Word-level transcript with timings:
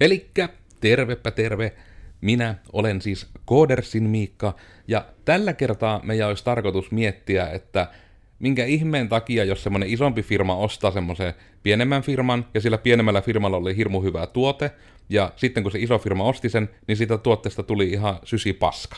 Elikkä 0.00 0.48
tervepä 0.80 1.30
terve, 1.30 1.72
minä 2.20 2.54
olen 2.72 3.02
siis 3.02 3.26
Koodersin 3.44 4.02
Miikka, 4.02 4.56
ja 4.88 5.06
tällä 5.24 5.52
kertaa 5.52 6.00
meidän 6.04 6.28
olisi 6.28 6.44
tarkoitus 6.44 6.90
miettiä, 6.90 7.48
että 7.48 7.90
minkä 8.38 8.64
ihmeen 8.64 9.08
takia, 9.08 9.44
jos 9.44 9.62
semmoinen 9.62 9.88
isompi 9.88 10.22
firma 10.22 10.56
ostaa 10.56 10.90
semmoisen 10.90 11.34
pienemmän 11.62 12.02
firman, 12.02 12.46
ja 12.54 12.60
sillä 12.60 12.78
pienemmällä 12.78 13.20
firmalla 13.20 13.56
oli 13.56 13.76
hirmu 13.76 14.02
hyvä 14.02 14.26
tuote, 14.26 14.70
ja 15.08 15.32
sitten 15.36 15.62
kun 15.62 15.72
se 15.72 15.78
iso 15.78 15.98
firma 15.98 16.24
osti 16.24 16.48
sen, 16.48 16.70
niin 16.86 16.96
siitä 16.96 17.18
tuotteesta 17.18 17.62
tuli 17.62 17.88
ihan 17.88 18.18
sysi 18.24 18.52
paska. 18.52 18.96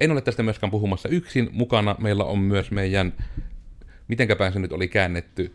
En 0.00 0.10
ole 0.10 0.20
tästä 0.20 0.42
myöskään 0.42 0.70
puhumassa 0.70 1.08
yksin, 1.08 1.48
mukana 1.52 1.96
meillä 1.98 2.24
on 2.24 2.38
myös 2.38 2.70
meidän, 2.70 3.12
mitenkä 4.08 4.36
se 4.52 4.58
nyt 4.58 4.72
oli 4.72 4.88
käännetty, 4.88 5.54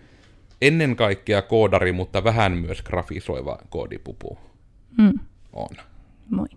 ennen 0.61 0.95
kaikkea 0.95 1.41
koodari, 1.41 1.91
mutta 1.91 2.23
vähän 2.23 2.51
myös 2.51 2.81
grafisoiva 2.81 3.57
koodipupu. 3.69 4.37
Mm. 4.97 5.19
On. 5.53 5.75
Moi. 6.29 6.47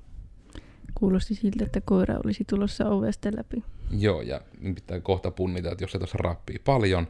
Kuulosti 0.94 1.34
siltä, 1.34 1.64
että 1.64 1.80
koira 1.80 2.16
olisi 2.24 2.44
tulossa 2.44 2.88
ovesta 2.88 3.28
läpi. 3.36 3.64
Joo, 3.90 4.22
ja 4.22 4.40
pitää 4.74 5.00
kohta 5.00 5.30
punnita, 5.30 5.70
että 5.72 5.84
jos 5.84 5.92
se 5.92 5.98
tuossa 5.98 6.18
rappii 6.18 6.58
paljon, 6.58 7.08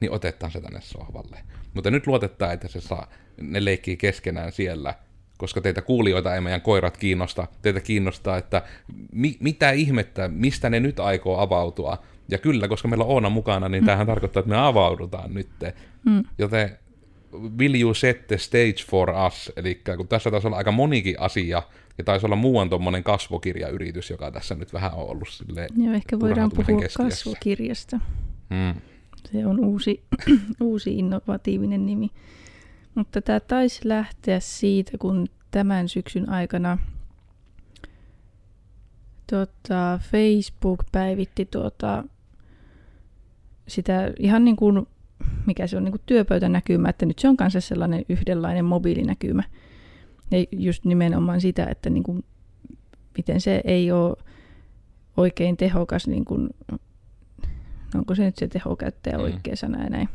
niin 0.00 0.10
otetaan 0.10 0.52
se 0.52 0.60
tänne 0.60 0.80
sohvalle. 0.80 1.38
Mutta 1.74 1.90
nyt 1.90 2.06
luotetaan, 2.06 2.52
että 2.52 2.68
se 2.68 2.80
saa, 2.80 3.10
ne 3.40 3.64
leikkii 3.64 3.96
keskenään 3.96 4.52
siellä, 4.52 4.94
koska 5.38 5.60
teitä 5.60 5.82
kuulijoita 5.82 6.34
ei 6.34 6.40
meidän 6.40 6.60
koirat 6.60 6.96
kiinnosta. 6.96 7.46
Teitä 7.62 7.80
kiinnostaa, 7.80 8.36
että 8.36 8.62
mi- 9.12 9.36
mitä 9.40 9.70
ihmettä, 9.70 10.28
mistä 10.28 10.70
ne 10.70 10.80
nyt 10.80 11.00
aikoo 11.00 11.38
avautua. 11.38 12.02
Ja 12.28 12.38
kyllä, 12.38 12.68
koska 12.68 12.88
meillä 12.88 13.04
on 13.04 13.10
Oona 13.10 13.30
mukana, 13.30 13.68
niin 13.68 13.82
mm. 13.82 13.86
tämähän 13.86 14.06
tarkoittaa, 14.06 14.40
että 14.40 14.50
me 14.50 14.56
avaudutaan 14.56 15.34
nyt. 15.34 15.48
Mm. 16.04 16.24
Joten 16.38 16.78
will 17.58 17.74
you 17.80 17.94
set 17.94 18.26
the 18.26 18.38
stage 18.38 18.84
for 18.86 19.10
us? 19.26 19.52
Eli 19.56 19.82
kun 19.96 20.08
tässä 20.08 20.30
taisi 20.30 20.46
olla 20.46 20.56
aika 20.56 20.72
monikin 20.72 21.20
asia, 21.20 21.62
ja 21.98 22.04
taisi 22.04 22.26
olla 22.26 22.36
muuan 22.36 22.70
tuommoinen 22.70 23.04
kasvokirjayritys, 23.04 24.10
joka 24.10 24.30
tässä 24.30 24.54
nyt 24.54 24.72
vähän 24.72 24.94
on 24.94 25.08
ollut 25.08 25.28
silleen 25.28 25.68
Joo, 25.76 25.94
ehkä 25.94 26.20
voidaan 26.20 26.50
puhua 26.50 26.80
keskiössä. 26.80 27.02
kasvokirjasta. 27.02 28.00
Hmm. 28.54 28.80
Se 29.32 29.46
on 29.46 29.64
uusi, 29.64 30.04
uusi 30.60 30.98
innovatiivinen 30.98 31.86
nimi. 31.86 32.10
Mutta 32.94 33.22
tämä 33.22 33.40
taisi 33.40 33.88
lähteä 33.88 34.40
siitä, 34.40 34.98
kun 34.98 35.26
tämän 35.50 35.88
syksyn 35.88 36.28
aikana 36.28 36.78
tota, 39.30 40.00
Facebook 40.10 40.84
päivitti 40.92 41.44
tuota, 41.44 42.04
sitä 43.68 44.12
ihan 44.18 44.44
niin 44.44 44.56
kuin, 44.56 44.86
mikä 45.46 45.66
se 45.66 45.76
on 45.76 45.84
niin 45.84 45.92
kuin 45.92 46.02
työpöytänäkymä, 46.06 46.88
että 46.88 47.06
nyt 47.06 47.18
se 47.18 47.28
on 47.28 47.36
kanssa 47.36 47.60
sellainen 47.60 48.04
yhdenlainen 48.08 48.64
mobiilinäkymä. 48.64 49.42
Ja 50.30 50.44
just 50.52 50.84
nimenomaan 50.84 51.40
sitä, 51.40 51.66
että 51.66 51.90
niin 51.90 52.02
kuin, 52.02 52.24
miten 53.16 53.40
se 53.40 53.60
ei 53.64 53.92
ole 53.92 54.16
oikein 55.16 55.56
tehokas, 55.56 56.06
niin 56.06 56.24
kuin, 56.24 56.50
onko 57.94 58.14
se 58.14 58.24
nyt 58.24 58.36
se 58.36 58.48
tehokäyttäjä 58.48 59.18
mm. 59.18 59.24
oikea 59.24 59.56
sana 59.56 59.84
ja 59.84 59.90
näin. 59.90 60.08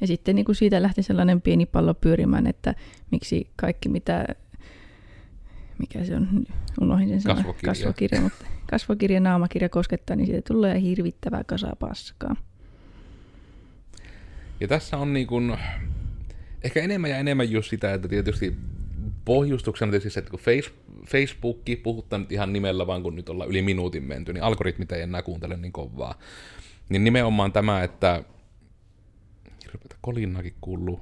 Ja 0.00 0.06
sitten 0.06 0.34
niin 0.34 0.44
kuin 0.44 0.56
siitä 0.56 0.82
lähti 0.82 1.02
sellainen 1.02 1.40
pieni 1.40 1.66
pallo 1.66 1.94
pyörimään, 1.94 2.46
että 2.46 2.74
miksi 3.10 3.50
kaikki 3.56 3.88
mitä, 3.88 4.26
mikä 5.78 6.04
se 6.04 6.16
on, 6.16 6.44
unohdin 6.80 7.08
sen 7.08 7.20
sanan, 7.20 7.36
kasvokirja. 7.36 7.74
kasvokirja, 7.74 8.20
mutta 8.20 8.44
kasvokirja, 8.70 9.20
naamakirja 9.20 9.68
koskettaa, 9.68 10.16
niin 10.16 10.26
siitä 10.26 10.42
tulee 10.52 10.80
hirvittävää 10.80 11.44
kasa 11.44 11.76
paskaa. 11.78 12.36
Ja 14.60 14.68
tässä 14.68 14.96
on 14.96 15.12
niin 15.12 15.26
kuin, 15.26 15.56
ehkä 16.64 16.82
enemmän 16.82 17.10
ja 17.10 17.18
enemmän 17.18 17.50
just 17.50 17.70
sitä, 17.70 17.94
että 17.94 18.08
tietysti 18.08 18.56
pohjustuksena 19.24 19.90
tietysti 19.90 20.18
että 20.18 20.30
kun 20.30 20.40
face, 20.40 20.70
Facebookki, 21.06 21.76
puhuttaa 21.76 22.18
nyt 22.18 22.32
ihan 22.32 22.52
nimellä 22.52 22.86
vaan 22.86 23.02
kun 23.02 23.16
nyt 23.16 23.28
ollaan 23.28 23.50
yli 23.50 23.62
minuutin 23.62 24.02
menty, 24.02 24.32
niin 24.32 24.42
algoritmit 24.42 24.92
ei 24.92 25.02
enää 25.02 25.22
kuuntele 25.22 25.56
niin 25.56 25.72
kovaa. 25.72 26.18
Niin 26.88 27.04
nimenomaan 27.04 27.52
tämä, 27.52 27.82
että 27.82 28.24
kolinnakin 30.00 30.54
kuuluu. 30.60 31.00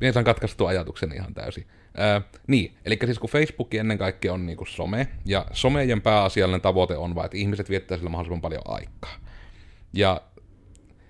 Minä 0.00 0.12
saan 0.12 0.24
katkaistu 0.24 0.66
ajatuksen 0.66 1.12
ihan 1.12 1.34
täysin. 1.34 1.66
Ää, 1.96 2.22
niin, 2.46 2.74
eli 2.84 2.98
siis 3.04 3.18
kun 3.18 3.30
Facebook 3.30 3.74
ennen 3.74 3.98
kaikkea 3.98 4.32
on 4.32 4.46
niinku 4.46 4.66
some, 4.66 5.08
ja 5.24 5.46
somejen 5.52 6.02
pääasiallinen 6.02 6.60
tavoite 6.60 6.96
on 6.96 7.14
vain, 7.14 7.24
että 7.24 7.36
ihmiset 7.36 7.70
viettää 7.70 7.96
sillä 7.96 8.10
mahdollisimman 8.10 8.40
paljon 8.40 8.62
aikaa. 8.64 9.16
Ja 9.92 10.20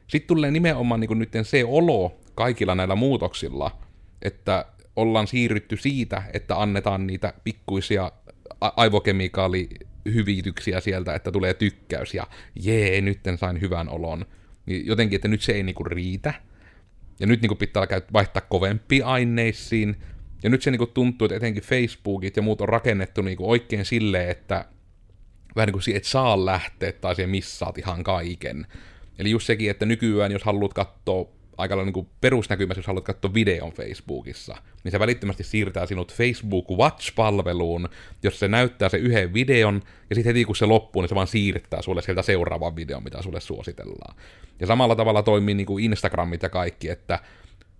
sitten 0.06 0.28
tulee 0.28 0.50
nimenomaan 0.50 1.00
niinku 1.00 1.14
nyt 1.14 1.32
se 1.42 1.64
olo 1.64 2.20
kaikilla 2.34 2.74
näillä 2.74 2.94
muutoksilla, 2.94 3.78
että 4.22 4.64
ollaan 4.96 5.26
siirrytty 5.26 5.76
siitä, 5.76 6.22
että 6.32 6.62
annetaan 6.62 7.06
niitä 7.06 7.32
pikkuisia 7.44 8.12
aivokemikaalihyvityksiä 8.60 10.80
sieltä, 10.80 11.14
että 11.14 11.32
tulee 11.32 11.54
tykkäys 11.54 12.14
ja 12.14 12.26
jee, 12.54 13.00
nytten 13.00 13.38
sain 13.38 13.60
hyvän 13.60 13.88
olon. 13.88 14.26
Niin 14.66 14.86
jotenkin, 14.86 15.16
että 15.16 15.28
nyt 15.28 15.42
se 15.42 15.52
ei 15.52 15.62
niinku 15.62 15.84
riitä. 15.84 16.34
Ja 17.20 17.26
nyt 17.26 17.42
niinku 17.42 17.54
pitää 17.54 17.86
vaihtaa 18.12 18.42
kovempiin 18.48 19.04
aineisiin. 19.04 19.96
Ja 20.42 20.50
nyt 20.50 20.62
se 20.62 20.70
niinku 20.70 20.86
tuntuu, 20.86 21.24
että 21.24 21.36
etenkin 21.36 21.62
Facebookit 21.62 22.36
ja 22.36 22.42
muut 22.42 22.60
on 22.60 22.68
rakennettu 22.68 23.22
niinku 23.22 23.50
oikein 23.50 23.84
silleen, 23.84 24.30
että 24.30 24.64
vähän 25.56 25.66
niin 25.66 25.82
kuin 25.84 25.96
et 25.96 26.04
saa 26.04 26.46
lähteä 26.46 26.92
tai 26.92 27.14
siihen 27.14 27.30
missaat 27.30 27.78
ihan 27.78 28.04
kaiken. 28.04 28.66
Eli 29.18 29.30
just 29.30 29.46
sekin, 29.46 29.70
että 29.70 29.86
nykyään 29.86 30.32
jos 30.32 30.44
haluat 30.44 30.74
katsoa 30.74 31.28
aika 31.60 31.76
lailla 31.76 31.92
niin 31.92 32.08
perusnäkymässä, 32.20 32.78
jos 32.78 32.86
haluat 32.86 33.04
katsoa 33.04 33.34
videon 33.34 33.72
Facebookissa, 33.72 34.56
niin 34.84 34.92
se 34.92 34.98
välittömästi 34.98 35.44
siirtää 35.44 35.86
sinut 35.86 36.14
Facebook 36.14 36.70
Watch-palveluun, 36.70 37.88
jos 38.22 38.38
se 38.38 38.48
näyttää 38.48 38.88
se 38.88 38.96
yhden 38.96 39.34
videon, 39.34 39.82
ja 40.10 40.16
sitten 40.16 40.30
heti 40.30 40.44
kun 40.44 40.56
se 40.56 40.66
loppuu, 40.66 41.02
niin 41.02 41.08
se 41.08 41.14
vaan 41.14 41.26
siirtää 41.26 41.82
sulle 41.82 42.02
sieltä 42.02 42.22
seuraavan 42.22 42.76
videon, 42.76 43.04
mitä 43.04 43.22
sulle 43.22 43.40
suositellaan. 43.40 44.16
Ja 44.60 44.66
samalla 44.66 44.96
tavalla 44.96 45.22
toimii 45.22 45.54
niin 45.54 45.66
kuin 45.66 45.84
Instagramit 45.84 46.42
ja 46.42 46.48
kaikki, 46.48 46.88
että 46.88 47.18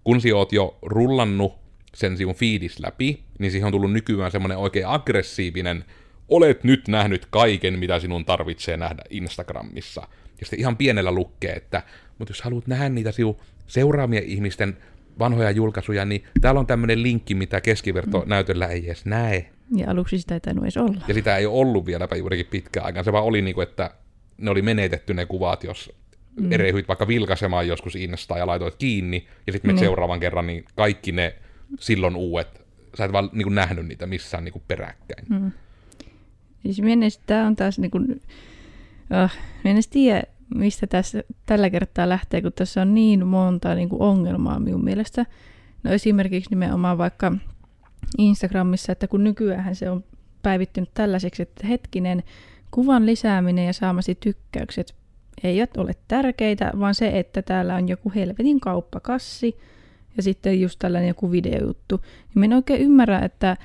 kun 0.04 0.21
sinä 0.21 0.37
oot 0.37 0.53
jo 0.53 0.78
rullannut 0.82 1.69
sen 1.95 2.17
sinun 2.17 2.34
feedis 2.34 2.81
läpi, 2.81 3.23
niin 3.39 3.53
siihen 3.53 3.67
on 3.67 3.73
tullut 3.73 3.93
nykyään 3.93 4.31
semmoinen 4.31 4.59
oikein 4.59 4.87
aggressiivinen, 4.87 5.84
olet 6.28 6.65
nyt 6.65 6.89
nähnyt 6.89 7.27
kaiken, 7.31 7.78
mitä 7.78 8.01
sinun 8.01 8.25
tarvitsee 8.25 8.77
nähdä 8.77 9.03
Instagramissa. 9.11 10.01
Ja 10.41 10.47
sitten 10.47 10.61
ihan 10.61 10.77
pienellä 10.77 11.12
lukkee, 11.12 11.53
että 11.53 11.83
mutta 12.19 12.31
jos 12.31 12.43
haluat 12.43 12.67
nähdä 12.67 12.89
niitä 12.89 13.12
sinun 13.12 13.37
seuraamien 13.67 14.25
ihmisten 14.25 14.77
vanhoja 15.19 15.51
julkaisuja, 15.51 16.05
niin 16.05 16.25
täällä 16.41 16.61
on 16.61 16.67
tämmöinen 16.67 17.03
linkki, 17.03 17.34
mitä 17.34 17.61
keskiverto 17.61 18.21
mm. 18.21 18.28
näytöllä 18.28 18.67
ei 18.67 18.87
edes 18.87 19.07
näe. 19.07 19.51
Ja 19.77 19.91
aluksi 19.91 20.19
sitä 20.19 20.34
ei 20.34 20.41
tainnut 20.41 20.65
edes 20.65 20.77
olla. 20.77 21.01
Ja 21.09 21.15
sitä 21.15 21.37
ei 21.37 21.47
ole 21.47 21.61
ollut 21.61 21.87
vieläpä 21.87 22.17
juurikin 22.17 22.47
pitkään 22.47 22.87
aikaan. 22.87 23.05
Se 23.05 23.12
vaan 23.12 23.25
oli 23.25 23.43
niin 23.43 23.55
kuin, 23.55 23.69
että 23.69 23.91
ne 24.39 24.51
oli 24.51 24.62
menetetty 24.62 25.15
ne 25.15 25.27
kuvat, 25.27 25.65
jos 25.65 25.93
mm. 26.41 26.53
erehyit 26.53 26.89
vaikka 26.89 27.09
vilkaisemaan 27.09 27.69
joskus 27.69 27.97
Insta 27.97 28.39
ja 28.39 28.47
laitoit 28.47 28.75
kiinni, 28.75 29.27
ja 29.47 29.53
sitten 29.53 29.69
niin. 29.69 29.78
seuraavan 29.78 30.21
kerran, 30.21 30.47
niin 30.47 30.65
kaikki 30.77 31.12
ne 31.12 31.34
silloin 31.78 32.16
uudet, 32.16 32.66
sä 32.98 33.04
et 33.04 33.12
vaan 33.12 33.31
niin 33.32 33.44
kuin 33.44 33.54
nähnyt 33.54 33.86
niitä 33.86 34.06
missään 34.06 34.44
niin 34.44 34.53
kuin 34.53 34.62
peräkkäin. 34.69 35.26
Mm. 35.28 35.53
Siis 36.62 37.20
tämä 37.26 37.47
on 37.47 37.56
taas 37.56 37.78
niin 37.78 37.91
kuin, 37.91 38.22
uh, 39.25 39.31
en 39.64 39.76
tiedä, 39.91 40.22
mistä 40.54 40.86
tässä 40.86 41.22
tällä 41.47 41.70
kertaa 41.70 42.09
lähtee, 42.09 42.42
kun 42.42 42.53
tässä 42.53 42.82
on 42.82 42.94
niin 42.94 43.26
monta 43.26 43.75
niin 43.75 43.88
kuin 43.88 44.03
ongelmaa 44.03 44.60
minun 44.60 44.84
mielestä. 44.84 45.26
No 45.82 45.91
esimerkiksi 45.91 46.50
nimenomaan 46.50 46.98
vaikka 46.98 47.32
Instagramissa, 48.19 48.92
että 48.92 49.09
kun 49.09 49.25
nykyään 49.25 49.76
se 49.76 49.91
on 49.91 50.04
päivittynyt 50.42 50.91
tällaiseksi, 50.94 51.42
että 51.42 51.66
hetkinen, 51.66 52.22
kuvan 52.70 53.06
lisääminen 53.06 53.66
ja 53.66 53.72
saamasi 53.72 54.14
tykkäykset 54.14 54.94
eivät 55.44 55.76
ole 55.76 55.92
tärkeitä, 56.09 56.72
vaan 56.78 56.94
se, 56.94 57.19
että 57.19 57.42
täällä 57.42 57.75
on 57.75 57.88
joku 57.88 58.12
helvetin 58.14 58.60
kauppakassi 58.60 59.59
ja 60.20 60.25
sitten 60.25 60.60
just 60.60 60.78
tällainen 60.78 61.08
joku 61.08 61.31
videojuttu. 61.32 62.00
Niin 62.34 62.45
en 62.45 62.53
oikein 62.53 62.80
ymmärrä, 62.80 63.18
että 63.18 63.56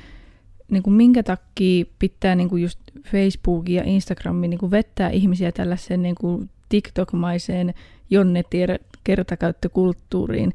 niin 0.72 0.84
kuin 0.84 0.94
minkä 0.94 1.24
takia 1.24 1.86
pitää 2.00 2.36
niin 2.36 2.50
kuin 2.50 2.64
just 2.64 2.80
Facebookin 3.04 3.76
ja 3.76 3.84
Instagramin 3.84 4.50
niin 4.50 4.58
kuin 4.58 4.72
vettää 4.72 5.10
ihmisiä 5.10 5.52
tällaiseen 5.52 6.02
niin 6.02 6.16
kuin 6.16 6.50
TikTok-maiseen 6.70 7.74
jonnetier 8.10 8.80
kertakäyttökulttuuriin. 9.04 10.54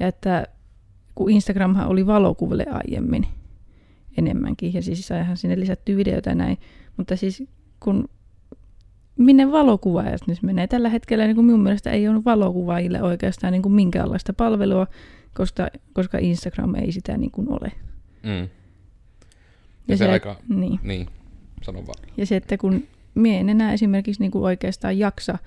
Ja 0.00 0.06
että 0.06 0.46
kun 1.14 1.30
Instagramhan 1.30 1.88
oli 1.88 2.06
valokuville 2.06 2.66
aiemmin 2.70 3.26
enemmänkin, 4.18 4.74
ja 4.74 4.82
siis 4.82 5.06
saihan 5.06 5.36
sinne 5.36 5.60
lisätty 5.60 5.96
videoita 5.96 6.28
ja 6.28 6.34
näin, 6.34 6.58
mutta 6.96 7.16
siis 7.16 7.44
kun 7.80 8.08
minne 9.16 9.52
valokuvaajat 9.52 10.20
nyt 10.26 10.42
menee 10.42 10.66
tällä 10.66 10.88
hetkellä, 10.88 11.24
niin 11.24 11.34
kuin 11.34 11.44
minun 11.44 11.62
mielestä 11.62 11.90
ei 11.90 12.08
ole 12.08 12.24
valokuvaajille 12.24 13.02
oikeastaan 13.02 13.52
niin 13.52 13.62
kuin 13.62 13.72
minkäänlaista 13.72 14.32
palvelua, 14.32 14.86
koska, 15.34 15.68
koska 15.92 16.18
Instagram 16.18 16.74
ei 16.74 16.92
sitä 16.92 17.16
niin 17.16 17.30
kuin 17.30 17.48
ole. 17.50 17.72
Mm. 18.22 18.30
Ja, 18.30 18.48
ja 19.88 19.96
se, 19.96 20.04
se 20.04 20.10
aika, 20.10 20.36
niin. 20.48 20.80
niin, 20.82 21.06
sano 21.62 21.86
vaan. 21.86 22.08
Ja 22.16 22.26
se, 22.26 22.36
että 22.36 22.56
kun 22.58 22.84
mie 23.14 23.40
en 23.40 23.48
enää 23.48 23.72
esimerkiksi 23.72 24.22
niin 24.22 24.30
kuin 24.30 24.44
oikeastaan 24.44 24.98
jaksa 24.98 25.38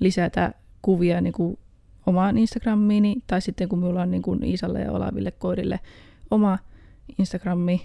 lisätä 0.00 0.52
kuvia 0.82 1.20
niin 1.20 1.32
kuin 1.32 1.58
omaan 2.06 2.38
Instagramiini, 2.38 3.16
tai 3.26 3.40
sitten 3.40 3.68
kun 3.68 3.78
minulla 3.78 4.02
on 4.02 4.10
niin 4.10 4.22
kuin 4.22 4.44
Iisalle 4.44 4.80
ja 4.80 4.92
Olaville 4.92 5.30
koirille 5.30 5.80
oma 6.30 6.58
Instagrammi, 7.18 7.82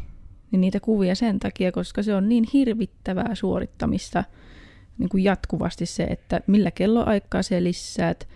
niin 0.52 0.62
niitä 0.62 0.80
kuvia 0.80 1.16
sen 1.16 1.40
takia, 1.40 1.72
koska 1.72 2.04
se 2.04 2.16
on 2.16 2.30
niin 2.30 2.46
hirvittävää 2.54 3.36
suorittamista 3.36 4.24
niin 4.98 5.10
kuin 5.10 5.24
jatkuvasti 5.24 5.86
se, 5.86 6.04
että 6.04 6.42
millä 6.48 6.72
kelloaikaa 6.72 7.44
se 7.44 7.64
lisäät, 7.64 8.28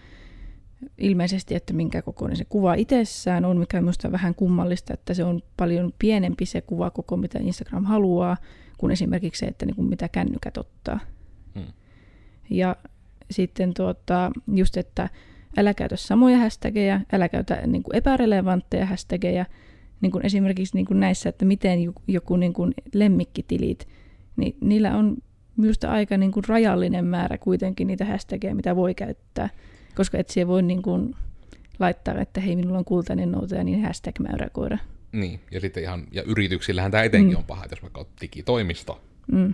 ilmeisesti, 0.97 1.55
että 1.55 1.73
minkä 1.73 2.01
kokoinen 2.01 2.37
se 2.37 2.45
kuva 2.45 2.73
itsessään 2.73 3.45
on, 3.45 3.57
mikä 3.57 3.77
on 3.77 3.83
minusta 3.83 4.11
vähän 4.11 4.35
kummallista, 4.35 4.93
että 4.93 5.13
se 5.13 5.23
on 5.23 5.41
paljon 5.57 5.93
pienempi 5.99 6.45
se 6.45 6.61
kuva 6.61 6.89
koko, 6.89 7.17
mitä 7.17 7.39
Instagram 7.39 7.85
haluaa, 7.85 8.37
kuin 8.77 8.91
esimerkiksi 8.91 9.39
se, 9.39 9.45
että 9.45 9.65
niin 9.65 9.75
kuin 9.75 9.89
mitä 9.89 10.09
kännykät 10.09 10.57
ottaa. 10.57 10.99
Hmm. 11.55 11.67
Ja 12.49 12.75
sitten 13.31 13.73
tuota, 13.73 14.31
just, 14.53 14.77
että 14.77 15.09
älä 15.57 15.73
käytä 15.73 15.95
samoja 15.95 16.37
hashtageja, 16.37 17.01
älä 17.13 17.29
käytä 17.29 17.61
niin 17.67 17.83
kuin 17.83 17.95
epärelevantteja 17.95 18.85
hashtageja, 18.85 19.45
niin 20.01 20.11
kuin 20.11 20.25
esimerkiksi 20.25 20.75
niin 20.75 20.85
kuin 20.85 20.99
näissä, 20.99 21.29
että 21.29 21.45
miten 21.45 21.79
joku 22.07 22.35
niin 22.35 22.53
kuin 22.53 22.73
lemmikkitilit, 22.93 23.87
niin 24.37 24.57
niillä 24.61 24.97
on 24.97 25.17
minusta 25.57 25.91
aika 25.91 26.17
niin 26.17 26.31
kuin 26.31 26.43
rajallinen 26.47 27.05
määrä 27.05 27.37
kuitenkin 27.37 27.87
niitä 27.87 28.05
hashtageja, 28.05 28.55
mitä 28.55 28.75
voi 28.75 28.95
käyttää, 28.95 29.49
koska 29.95 30.17
et 30.17 30.29
siellä 30.29 30.47
voi 30.47 30.61
niin 30.61 30.81
kuin 30.81 31.15
laittaa, 31.79 32.21
että 32.21 32.41
hei, 32.41 32.55
minulla 32.55 32.77
on 32.77 32.85
kultainen 32.85 33.31
noutaja, 33.31 33.63
niin 33.63 33.85
hashtag 33.85 34.19
mäyräkoira. 34.19 34.77
Niin, 35.11 35.39
ja 35.51 35.59
sitten 35.59 35.83
ihan, 35.83 36.07
ja 36.11 36.23
yrityksillähän 36.23 36.91
tämä 36.91 37.03
etenkin 37.03 37.31
mm. 37.31 37.37
on 37.37 37.43
paha, 37.43 37.63
että 37.63 37.75
jos 37.75 37.81
vaikka 37.81 38.01
on 38.01 38.07
digitoimisto, 38.21 39.01
mm. 39.31 39.53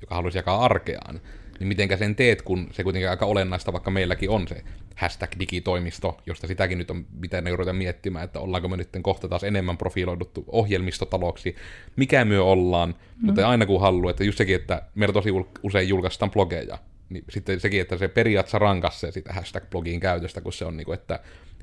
joka 0.00 0.14
haluaisi 0.14 0.38
jakaa 0.38 0.64
arkeaan, 0.64 1.20
niin 1.58 1.68
mitenkä 1.68 1.96
sen 1.96 2.16
teet, 2.16 2.42
kun 2.42 2.68
se 2.72 2.82
kuitenkin 2.82 3.10
aika 3.10 3.26
olennaista, 3.26 3.72
vaikka 3.72 3.90
meilläkin 3.90 4.30
on 4.30 4.48
se 4.48 4.64
hashtag 4.96 5.30
digitoimisto, 5.40 6.20
josta 6.26 6.46
sitäkin 6.46 6.78
nyt 6.78 6.90
on, 6.90 7.06
mitä 7.20 7.40
ne 7.40 7.50
joudutaan 7.50 7.76
miettimään, 7.76 8.24
että 8.24 8.40
ollaanko 8.40 8.68
me 8.68 8.76
nyt 8.76 8.88
kohta 9.02 9.28
taas 9.28 9.44
enemmän 9.44 9.78
profiloiduttu 9.78 10.44
ohjelmistotaloksi, 10.48 11.56
mikä 11.96 12.24
myö 12.24 12.44
ollaan, 12.44 12.88
mm. 12.88 13.26
mutta 13.26 13.48
aina 13.48 13.66
kun 13.66 13.80
haluaa, 13.80 14.10
että 14.10 14.24
just 14.24 14.38
sekin, 14.38 14.56
että 14.56 14.82
meillä 14.94 15.12
tosi 15.12 15.30
usein 15.62 15.88
julkaistaan 15.88 16.30
blogeja, 16.30 16.78
niin 17.08 17.24
sitten 17.30 17.60
sekin, 17.60 17.80
että 17.80 17.96
se 17.96 18.08
periaatteessa 18.08 18.58
rankaisee 18.58 19.12
sitä 19.12 19.32
hashtag-blogiin 19.32 20.00
käytöstä, 20.00 20.40
kun 20.40 20.52
se 20.52 20.64
on 20.64 20.76
niin 20.76 20.84
kuin, 20.84 20.94
että 20.94 21.20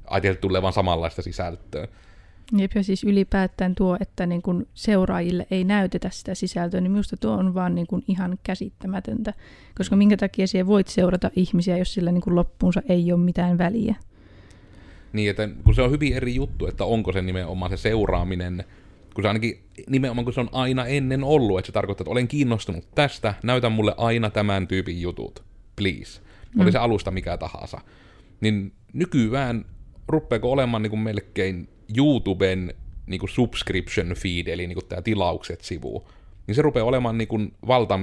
ajateltu 0.07 0.41
tulee 0.41 0.61
vaan 0.61 0.73
samanlaista 0.73 1.21
sisältöä. 1.21 1.87
Jep, 2.57 2.71
ja 2.75 2.83
siis 2.83 3.03
ylipäätään 3.03 3.75
tuo, 3.75 3.97
että 4.01 4.25
niin 4.25 4.41
kun 4.41 4.67
seuraajille 4.73 5.47
ei 5.51 5.63
näytetä 5.63 6.09
sitä 6.09 6.35
sisältöä, 6.35 6.81
niin 6.81 6.91
minusta 6.91 7.17
tuo 7.17 7.31
on 7.31 7.53
vaan 7.53 7.75
niin 7.75 7.87
kun 7.87 8.03
ihan 8.07 8.39
käsittämätöntä. 8.43 9.33
Koska 9.77 9.95
minkä 9.95 10.17
takia 10.17 10.47
siellä 10.47 10.67
voit 10.67 10.87
seurata 10.87 11.31
ihmisiä, 11.35 11.77
jos 11.77 11.93
sillä 11.93 12.11
niin 12.11 12.21
kun 12.21 12.35
loppuunsa 12.35 12.81
ei 12.89 13.11
ole 13.11 13.19
mitään 13.19 13.57
väliä. 13.57 13.95
Niin, 15.13 15.29
että 15.29 15.49
kun 15.63 15.75
se 15.75 15.81
on 15.81 15.91
hyvin 15.91 16.13
eri 16.13 16.35
juttu, 16.35 16.67
että 16.67 16.85
onko 16.85 17.11
se 17.11 17.21
nimenomaan 17.21 17.71
se 17.71 17.77
seuraaminen, 17.77 18.63
kun 19.19 19.23
se 19.23 19.27
ainakin 19.27 19.63
nimenomaan 19.89 20.25
kun 20.25 20.33
se 20.33 20.39
on 20.39 20.49
aina 20.51 20.85
ennen 20.85 21.23
ollut, 21.23 21.59
että 21.59 21.67
se 21.67 21.71
tarkoittaa, 21.71 22.03
että 22.03 22.11
olen 22.11 22.27
kiinnostunut 22.27 22.85
tästä, 22.95 23.33
näytä 23.43 23.69
mulle 23.69 23.93
aina 23.97 24.29
tämän 24.29 24.67
tyypin 24.67 25.01
jutut, 25.01 25.43
please. 25.75 26.21
Oli 26.59 26.65
mm. 26.65 26.71
se 26.71 26.77
alusta 26.77 27.11
mikä 27.11 27.37
tahansa. 27.37 27.81
Niin 28.41 28.73
nykyään 28.93 29.65
ruppeeko 30.07 30.51
olemaan 30.51 30.83
niin 30.83 30.89
kuin 30.89 30.99
melkein 30.99 31.69
YouTuben 31.97 32.73
niin 33.05 33.19
kuin 33.19 33.29
subscription 33.29 34.13
feed, 34.13 34.47
eli 34.47 34.67
niin 34.67 34.75
kuin 34.75 34.85
tämä 34.85 35.01
tilaukset-sivu, 35.01 36.07
niin 36.47 36.55
se 36.55 36.61
rupeaa 36.61 36.85
olemaan 36.85 37.17
niin 37.17 37.27
kuin 37.27 37.53
valta, 37.67 37.99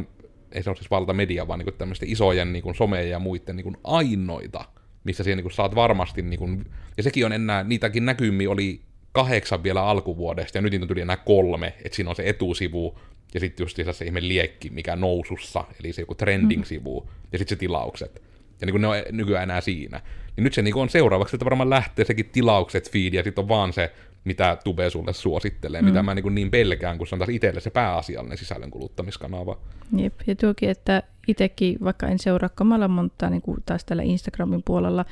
ei 0.52 0.62
se 0.62 0.70
ole 0.70 0.76
siis 0.76 0.90
valtamedia, 0.90 1.48
vaan 1.48 1.58
niin 1.58 1.66
kuin 1.66 1.78
tämmöisten 1.78 2.08
isojen 2.08 2.52
niin 2.52 2.62
kuin 2.62 2.74
someja 2.74 3.08
ja 3.08 3.18
muiden 3.18 3.56
niin 3.56 3.64
kuin 3.64 3.76
ainoita, 3.84 4.64
missä 5.04 5.24
siihen 5.24 5.36
niin 5.36 5.44
kuin 5.44 5.52
saat 5.52 5.74
varmasti, 5.74 6.22
niin 6.22 6.38
kuin, 6.38 6.64
ja 6.96 7.02
sekin 7.02 7.26
on 7.26 7.32
enää, 7.32 7.64
niitäkin 7.64 8.04
näkymiä 8.06 8.50
oli 8.50 8.80
kahdeksan 9.16 9.62
vielä 9.62 9.82
alkuvuodesta, 9.82 10.58
ja 10.58 10.62
nyt 10.62 10.70
niitä 10.70 10.84
on 10.84 10.88
tuli 10.88 11.00
enää 11.00 11.16
kolme, 11.16 11.74
että 11.84 11.96
siinä 11.96 12.10
on 12.10 12.16
se 12.16 12.28
etusivu, 12.28 12.98
ja 13.34 13.40
sitten 13.40 13.64
just 13.64 13.78
se 13.92 14.04
ihme 14.04 14.28
liekki, 14.28 14.70
mikä 14.70 14.96
nousussa, 14.96 15.64
eli 15.80 15.92
se 15.92 16.02
joku 16.02 16.14
trending-sivu, 16.14 17.00
mm. 17.00 17.08
ja 17.32 17.38
sitten 17.38 17.56
se 17.56 17.60
tilaukset. 17.60 18.22
Ja 18.60 18.66
niin 18.66 18.72
kuin 18.72 18.82
ne 18.82 18.88
on 18.88 18.96
nykyään 19.10 19.42
enää 19.42 19.60
siinä. 19.60 20.00
Niin 20.36 20.44
nyt 20.44 20.54
se 20.54 20.62
niin 20.62 20.76
on 20.76 20.88
seuraavaksi, 20.88 21.36
että 21.36 21.44
varmaan 21.44 21.70
lähtee 21.70 22.04
sekin 22.04 22.30
tilaukset 22.32 22.90
feed, 22.90 23.14
ja 23.14 23.22
sitten 23.22 23.42
on 23.42 23.48
vaan 23.48 23.72
se, 23.72 23.92
mitä 24.24 24.56
Tube 24.64 24.90
sulle 24.90 25.12
suosittelee, 25.12 25.82
mm. 25.82 25.88
mitä 25.88 26.02
mä 26.02 26.14
niin, 26.14 26.34
niin 26.34 26.50
pelkään, 26.50 26.98
kun 26.98 27.06
se 27.06 27.14
on 27.14 27.18
taas 27.18 27.28
itselle 27.28 27.60
se 27.60 27.70
pääasiallinen 27.70 28.38
sisällön 28.38 28.70
kuluttamiskanava. 28.70 29.58
Jep, 29.96 30.14
ja 30.26 30.36
tuokin, 30.36 30.70
että 30.70 31.02
itsekin, 31.28 31.78
vaikka 31.84 32.06
en 32.06 32.18
seuraa 32.18 32.48
kamala 32.48 32.88
monta 32.88 33.30
niin 33.30 33.42
kuin 33.42 33.62
taas 33.66 33.84
tällä 33.84 34.02
Instagramin 34.02 34.62
puolella, 34.62 35.04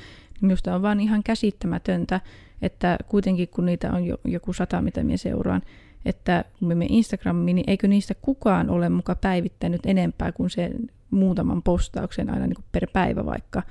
minusta 0.47 0.75
on 0.75 0.83
vaan 0.83 1.01
ihan 1.01 1.23
käsittämätöntä, 1.23 2.21
että 2.63 2.99
kuitenkin 3.09 3.49
kun 3.49 3.67
niitä 3.67 3.93
on 3.93 4.05
jo, 4.05 4.17
joku 4.25 4.53
sata, 4.53 4.83
mitä 4.83 5.03
minä 5.03 5.17
seuraan, 5.17 5.63
että 6.05 6.45
kun 6.59 6.77
me 6.77 6.87
Instagramiin, 6.89 7.55
niin 7.55 7.71
eikö 7.71 7.89
niistä 7.89 8.15
kukaan 8.23 8.71
ole 8.71 8.89
muka 8.89 9.15
päivittänyt 9.15 9.87
enempää 9.87 10.33
kuin 10.33 10.51
se 10.51 10.71
muutaman 11.11 11.63
postauksen 11.63 12.31
aina 12.31 12.47
niin 12.47 12.55
kuin 12.55 12.65
per 12.73 12.87
päivä 12.93 13.27
vaikka, 13.27 13.63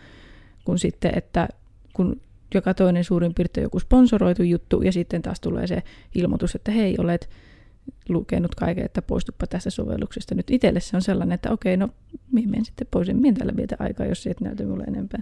kun 0.66 0.80
sitten, 0.80 1.12
että 1.16 1.48
kun 1.94 2.22
joka 2.54 2.74
toinen 2.74 3.04
suurin 3.04 3.34
piirtein 3.34 3.64
joku 3.64 3.80
sponsoroitu 3.80 4.44
juttu, 4.44 4.82
ja 4.82 4.92
sitten 4.92 5.22
taas 5.22 5.40
tulee 5.40 5.68
se 5.68 5.84
ilmoitus, 6.16 6.56
että 6.56 6.72
hei, 6.72 6.96
olet 6.98 7.30
lukenut 8.10 8.56
kaiken, 8.56 8.86
että 8.86 9.02
poistupa 9.02 9.48
tästä 9.48 9.70
sovelluksesta. 9.70 10.36
Nyt 10.36 10.52
itselle 10.52 10.80
se 10.80 10.96
on 10.96 11.02
sellainen, 11.02 11.36
että 11.36 11.52
okei, 11.52 11.78
no 11.78 11.90
minä 12.32 12.50
menen 12.50 12.66
sitten 12.66 12.88
pois, 12.92 13.10
en 13.10 13.22
minä 13.22 13.56
vietä 13.56 13.76
aikaa, 13.80 14.06
jos 14.06 14.28
et 14.28 14.42
näytä 14.42 14.64
mulle 14.66 14.84
enempää. 14.84 15.22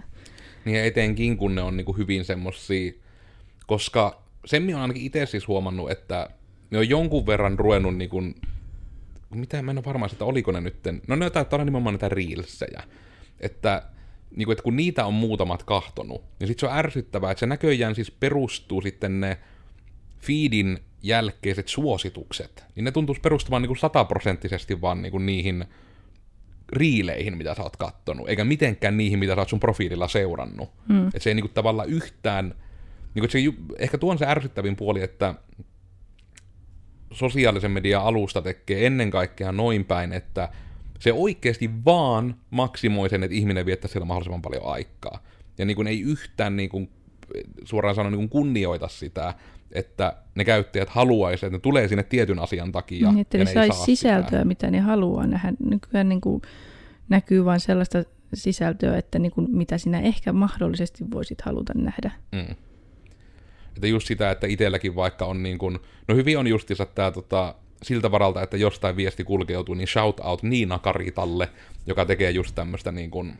Niin 0.64 0.84
etenkin, 0.84 1.36
kun 1.36 1.54
ne 1.54 1.62
on 1.62 1.76
niin 1.76 1.84
kuin 1.84 1.98
hyvin 1.98 2.24
semmosia, 2.24 2.92
koska 3.66 4.22
sen 4.44 4.62
minä 4.62 4.76
olen 4.76 4.82
ainakin 4.82 5.02
itse 5.02 5.26
siis 5.26 5.48
huomannut, 5.48 5.90
että 5.90 6.30
ne 6.70 6.78
on 6.78 6.88
jonkun 6.88 7.26
verran 7.26 7.58
ruvennut 7.58 7.96
niin 7.96 8.10
kuin, 8.10 8.34
mitä 9.34 9.62
mä 9.62 9.70
en 9.70 9.78
ole 9.78 9.84
varma, 9.84 10.06
että 10.12 10.24
oliko 10.24 10.52
ne 10.52 10.60
nytten, 10.60 11.02
no 11.08 11.16
ne 11.16 11.30
taitaa 11.30 11.56
olla 11.56 11.64
nimenomaan 11.64 11.94
näitä 11.94 12.08
reelsejä, 12.08 12.82
että 13.40 13.82
niin 14.36 14.46
kuin, 14.46 14.52
että 14.52 14.62
kun 14.62 14.76
niitä 14.76 15.06
on 15.06 15.14
muutamat 15.14 15.62
kahtonut, 15.62 16.22
niin 16.40 16.48
sitten 16.48 16.68
se 16.68 16.72
on 16.72 16.78
ärsyttävää, 16.78 17.30
että 17.30 17.40
se 17.40 17.46
näköjään 17.46 17.94
siis 17.94 18.10
perustuu 18.10 18.80
sitten 18.80 19.20
ne 19.20 19.38
feedin 20.18 20.78
jälkeiset 21.02 21.68
suositukset, 21.68 22.64
niin 22.74 22.84
ne 22.84 22.90
tuntuisi 22.90 23.20
perustuvan 23.20 23.62
niin 23.62 23.68
kuin 23.68 23.78
sataprosenttisesti 23.78 24.80
vaan 24.80 25.02
niin 25.02 25.12
kuin 25.12 25.26
niihin 25.26 25.64
riileihin, 26.72 27.36
mitä 27.36 27.54
sä 27.54 27.62
oot 27.62 27.76
kattonut, 27.76 28.28
eikä 28.28 28.44
mitenkään 28.44 28.96
niihin, 28.96 29.18
mitä 29.18 29.34
sä 29.34 29.40
oot 29.40 29.48
sun 29.48 29.60
profiililla 29.60 30.08
seurannut. 30.08 30.70
Mm. 30.88 31.06
Että 31.06 31.18
se 31.18 31.30
ei 31.30 31.34
niin 31.34 31.44
kuin 31.44 31.54
tavallaan 31.54 31.88
yhtään, 31.88 32.54
niin 33.14 33.22
kuin 33.22 33.30
se, 33.30 33.38
ehkä 33.78 33.98
tuon 33.98 34.18
se 34.18 34.26
ärsyttävin 34.26 34.76
puoli, 34.76 35.02
että 35.02 35.34
sosiaalisen 37.12 37.70
median 37.70 38.02
alusta 38.02 38.42
tekee 38.42 38.86
ennen 38.86 39.10
kaikkea 39.10 39.52
noin 39.52 39.84
päin, 39.84 40.12
että 40.12 40.48
se 40.98 41.12
oikeasti 41.12 41.70
vaan 41.84 42.36
maksimoi 42.50 43.08
sen, 43.08 43.22
että 43.22 43.36
ihminen 43.36 43.66
viettää 43.66 43.88
siellä 43.88 44.06
mahdollisimman 44.06 44.42
paljon 44.42 44.66
aikaa. 44.66 45.22
Ja 45.58 45.64
niin 45.64 45.76
kuin 45.76 45.86
ei 45.86 46.00
yhtään 46.00 46.56
niin 46.56 46.68
kuin, 46.68 46.90
suoraan 47.64 47.94
sanoen 47.94 48.12
niin 48.12 48.28
kuin 48.28 48.42
kunnioita 48.42 48.88
sitä, 48.88 49.34
että 49.72 50.16
ne 50.34 50.44
käyttäjät 50.44 50.88
haluaisivat, 50.88 51.48
että 51.48 51.56
ne 51.56 51.60
tulee 51.60 51.88
sinne 51.88 52.02
tietyn 52.02 52.38
asian 52.38 52.72
takia. 52.72 53.10
Niin, 53.10 53.20
että 53.20 53.38
ne, 53.38 53.44
ne 53.44 53.52
saisi 53.52 53.84
sisältöä, 53.84 54.28
sitä. 54.28 54.44
mitä 54.44 54.70
ne 54.70 54.80
haluaa 54.80 55.26
nähdä. 55.26 55.52
Nykyään 55.70 56.08
niin 56.08 56.20
kuin 56.20 56.42
näkyy 57.12 57.44
vain 57.44 57.60
sellaista 57.60 58.04
sisältöä, 58.34 58.98
että 58.98 59.18
niin 59.18 59.32
kuin, 59.32 59.46
mitä 59.50 59.78
sinä 59.78 60.00
ehkä 60.00 60.32
mahdollisesti 60.32 61.04
voisit 61.10 61.40
haluta 61.40 61.72
nähdä. 61.76 62.10
Mm. 62.32 62.54
Että 63.76 63.86
just 63.86 64.06
sitä, 64.06 64.30
että 64.30 64.46
itselläkin 64.46 64.96
vaikka 64.96 65.24
on 65.24 65.42
niin 65.42 65.58
kuin, 65.58 65.78
no 66.08 66.14
hyvin 66.14 66.38
on 66.38 66.46
justiinsa 66.46 66.86
tämä 66.86 67.10
tota, 67.10 67.54
siltä 67.82 68.10
varalta, 68.10 68.42
että 68.42 68.56
jostain 68.56 68.96
viesti 68.96 69.24
kulkeutuu, 69.24 69.74
niin 69.74 69.88
shout 69.88 70.20
out 70.20 70.42
Niina 70.42 70.78
Karitalle, 70.78 71.48
joka 71.86 72.04
tekee 72.04 72.30
just 72.30 72.54
tämmöistä 72.54 72.92
niin 72.92 73.10
kuin, 73.10 73.38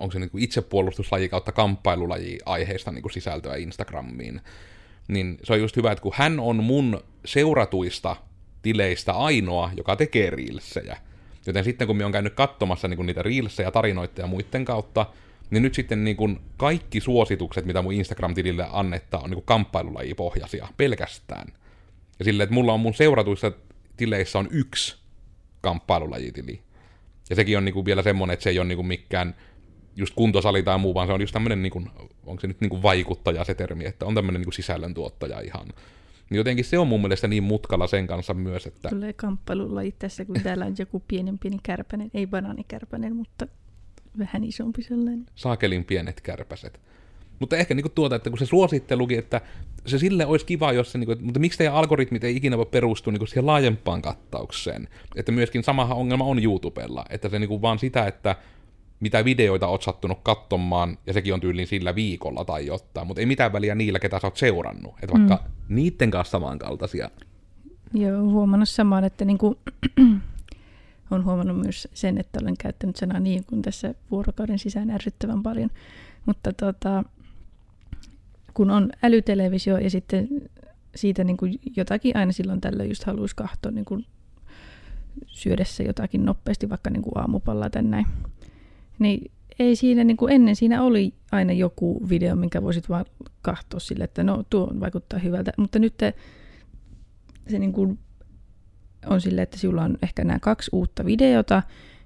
onko 0.00 0.12
se 0.12 0.18
niin 0.18 0.30
kuin 0.30 0.44
itsepuolustuslaji 0.44 1.28
kautta 1.28 1.52
kamppailulaji 1.52 2.38
aiheista 2.46 2.92
niin 2.92 3.02
kuin 3.02 3.12
sisältöä 3.12 3.56
Instagramiin. 3.56 4.40
Niin 5.08 5.38
se 5.44 5.52
on 5.52 5.60
just 5.60 5.76
hyvä, 5.76 5.92
että 5.92 6.02
kun 6.02 6.12
hän 6.16 6.40
on 6.40 6.64
mun 6.64 7.00
seuratuista 7.24 8.16
tileistä 8.62 9.12
ainoa, 9.12 9.70
joka 9.76 9.96
tekee 9.96 10.30
reelsejä. 10.30 10.96
Joten 11.48 11.64
sitten 11.64 11.86
kun 11.86 11.96
me 11.96 12.04
on 12.04 12.12
käynyt 12.12 12.34
katsomassa 12.34 12.88
niin 12.88 12.96
kuin 12.96 13.06
niitä 13.06 13.22
reelsejä, 13.22 13.70
tarinoita 13.70 14.20
ja 14.20 14.26
muiden 14.26 14.64
kautta, 14.64 15.06
niin 15.50 15.62
nyt 15.62 15.74
sitten 15.74 16.04
niin 16.04 16.16
kuin 16.16 16.40
kaikki 16.56 17.00
suositukset, 17.00 17.64
mitä 17.64 17.82
mun 17.82 17.92
Instagram-tilille 17.92 18.66
annettaa, 18.70 19.20
on 19.20 19.30
niin 19.30 19.42
kamppailulajipohjaisia 19.44 20.68
pelkästään. 20.76 21.52
Ja 22.18 22.24
silleen, 22.24 22.44
että 22.44 22.54
mulla 22.54 22.72
on 22.72 22.80
mun 22.80 22.94
seuratuissa 22.94 23.52
tileissä 23.96 24.38
on 24.38 24.48
yksi 24.50 24.96
kamppailulajitili. 25.60 26.62
Ja 27.30 27.36
sekin 27.36 27.58
on 27.58 27.64
niinku 27.64 27.84
vielä 27.84 28.02
semmonen, 28.02 28.34
että 28.34 28.44
se 28.44 28.50
ei 28.50 28.58
ole 28.58 28.68
niinku 28.68 28.82
mikään 28.82 29.34
just 29.96 30.14
kuntosali 30.14 30.62
tai 30.62 30.78
muu, 30.78 30.94
vaan 30.94 31.06
se 31.06 31.12
on 31.12 31.20
just 31.20 31.32
tämmönen, 31.32 31.62
niinku, 31.62 31.82
onko 32.26 32.40
se 32.40 32.46
nyt 32.46 32.60
niinku 32.60 32.82
vaikuttaja 32.82 33.44
se 33.44 33.54
termi, 33.54 33.84
että 33.84 34.06
on 34.06 34.14
tämmönen 34.14 34.40
niinku 34.40 34.52
sisällöntuottaja 34.52 35.40
ihan. 35.40 35.68
Niin 36.30 36.36
jotenkin 36.36 36.64
se 36.64 36.78
on 36.78 36.88
mun 36.88 37.00
mielestä 37.00 37.28
niin 37.28 37.42
mutkalla 37.42 37.86
sen 37.86 38.06
kanssa 38.06 38.34
myös, 38.34 38.66
että... 38.66 38.88
Tulee 38.88 39.12
kamppailulajit 39.12 39.98
tässä, 39.98 40.24
kun 40.24 40.36
täällä 40.42 40.64
on 40.64 40.74
joku 40.78 41.02
pienen 41.08 41.38
pieni 41.38 41.58
kärpänen, 41.62 42.10
ei 42.14 42.26
banaanikärpänen, 42.26 43.16
mutta 43.16 43.46
vähän 44.18 44.44
isompi 44.44 44.82
sellainen. 44.82 45.26
Saakelin 45.34 45.84
pienet 45.84 46.20
kärpäset. 46.20 46.80
Mutta 47.38 47.56
ehkä 47.56 47.74
niinku 47.74 47.88
tuota, 47.88 48.16
että 48.16 48.30
kun 48.30 48.38
se 48.38 48.46
suosittelukin, 48.46 49.18
että 49.18 49.40
se 49.86 49.98
sille 49.98 50.26
olisi 50.26 50.46
kiva, 50.46 50.72
jos 50.72 50.92
se, 50.92 50.98
niinku, 50.98 51.12
että, 51.12 51.24
mutta 51.24 51.40
miksi 51.40 51.58
teidän 51.58 51.74
algoritmit 51.74 52.24
ei 52.24 52.36
ikinä 52.36 52.56
voi 52.56 52.66
perustua 52.66 53.12
niinku 53.12 53.26
siihen 53.26 53.46
laajempaan 53.46 54.02
kattaukseen? 54.02 54.88
Että 55.16 55.32
myöskin 55.32 55.64
samahan 55.64 55.96
ongelma 55.96 56.24
on 56.24 56.44
YouTubella, 56.44 57.04
että 57.10 57.28
se 57.28 57.38
niinku 57.38 57.62
vaan 57.62 57.78
sitä, 57.78 58.06
että 58.06 58.36
mitä 59.00 59.24
videoita 59.24 59.66
oot 59.66 59.82
sattunut 59.82 60.18
katsomaan, 60.22 60.98
ja 61.06 61.12
sekin 61.12 61.34
on 61.34 61.40
tyyliin 61.40 61.68
sillä 61.68 61.94
viikolla 61.94 62.44
tai 62.44 62.66
jotain, 62.66 63.06
mutta 63.06 63.20
ei 63.20 63.26
mitään 63.26 63.52
väliä 63.52 63.74
niillä, 63.74 63.98
ketä 63.98 64.18
sä 64.20 64.26
oot 64.26 64.36
seurannut. 64.36 64.94
Että 65.02 65.18
vaikka 65.18 65.44
mm. 65.44 65.74
niiden 65.74 66.10
kanssa 66.10 66.30
samankaltaisia. 66.30 67.10
Joo, 67.94 68.22
huomannut 68.22 68.68
samaan, 68.68 69.04
että 69.04 69.24
niinku, 69.24 69.58
on 71.10 71.24
huomannut 71.24 71.60
myös 71.60 71.88
sen, 71.94 72.18
että 72.18 72.38
olen 72.42 72.56
käyttänyt 72.56 72.96
sanaa 72.96 73.20
niin 73.20 73.44
kuin 73.46 73.62
tässä 73.62 73.94
vuorokauden 74.10 74.58
sisään 74.58 74.90
ärsyttävän 74.90 75.42
paljon. 75.42 75.70
Mutta 76.26 76.52
tota, 76.52 77.04
kun 78.54 78.70
on 78.70 78.90
älytelevisio 79.02 79.78
ja 79.78 79.90
sitten 79.90 80.28
siitä 80.94 81.24
niin 81.24 81.36
kuin 81.36 81.60
jotakin 81.76 82.16
aina 82.16 82.32
silloin 82.32 82.60
tällöin 82.60 82.88
just 82.88 83.04
haluaisi 83.04 83.36
kahtoa 83.36 83.72
niin 83.72 83.84
kuin 83.84 84.06
syödessä 85.26 85.82
jotakin 85.82 86.24
nopeasti, 86.24 86.68
vaikka 86.68 86.90
niin 86.90 87.02
kuin 87.02 87.18
aamupallaa 87.18 87.70
tai 87.70 87.82
näin. 87.82 88.06
Niin 88.98 89.30
ei 89.58 89.76
siinä, 89.76 90.04
niin 90.04 90.16
kuin 90.16 90.32
ennen 90.32 90.56
siinä 90.56 90.82
oli 90.82 91.14
aina 91.32 91.52
joku 91.52 92.08
video, 92.08 92.36
minkä 92.36 92.62
voisit 92.62 92.88
vaan 92.88 93.04
kahtoa 93.42 93.80
sille, 93.80 94.04
että 94.04 94.24
no 94.24 94.44
tuo 94.50 94.72
vaikuttaa 94.80 95.18
hyvältä, 95.18 95.52
mutta 95.56 95.78
nyt 95.78 95.96
te, 95.96 96.14
se 97.48 97.58
niin 97.58 97.72
kuin 97.72 97.98
on 99.06 99.20
sille, 99.20 99.42
että 99.42 99.58
sinulla 99.58 99.82
on 99.82 99.98
ehkä 100.02 100.24
nämä 100.24 100.38
kaksi 100.38 100.70
uutta 100.72 101.04
videota, 101.04 101.62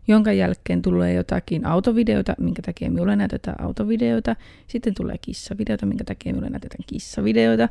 jonka 0.09 0.33
jälkeen 0.33 0.83
tulee 0.83 1.13
jotakin 1.13 1.67
autovideota, 1.67 2.35
minkä 2.39 2.63
takia 2.63 2.91
minulle 2.91 3.17
näytetään 3.17 3.65
autovideota. 3.65 4.37
Sitten 4.67 4.95
tulee 4.95 5.19
kissavideota, 5.19 5.87
minkä 5.87 6.05
takia 6.05 6.33
minulle 6.33 6.51
näytetään 6.51 6.85
kissavideota. 6.87 7.69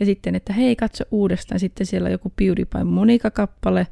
Ja 0.00 0.06
sitten, 0.06 0.34
että 0.34 0.52
hei, 0.52 0.76
katso 0.76 1.04
uudestaan. 1.10 1.60
Sitten 1.60 1.86
siellä 1.86 2.06
on 2.06 2.12
joku 2.12 2.32
PewDiePie 2.36 2.84
Monika-kappale 2.84 3.86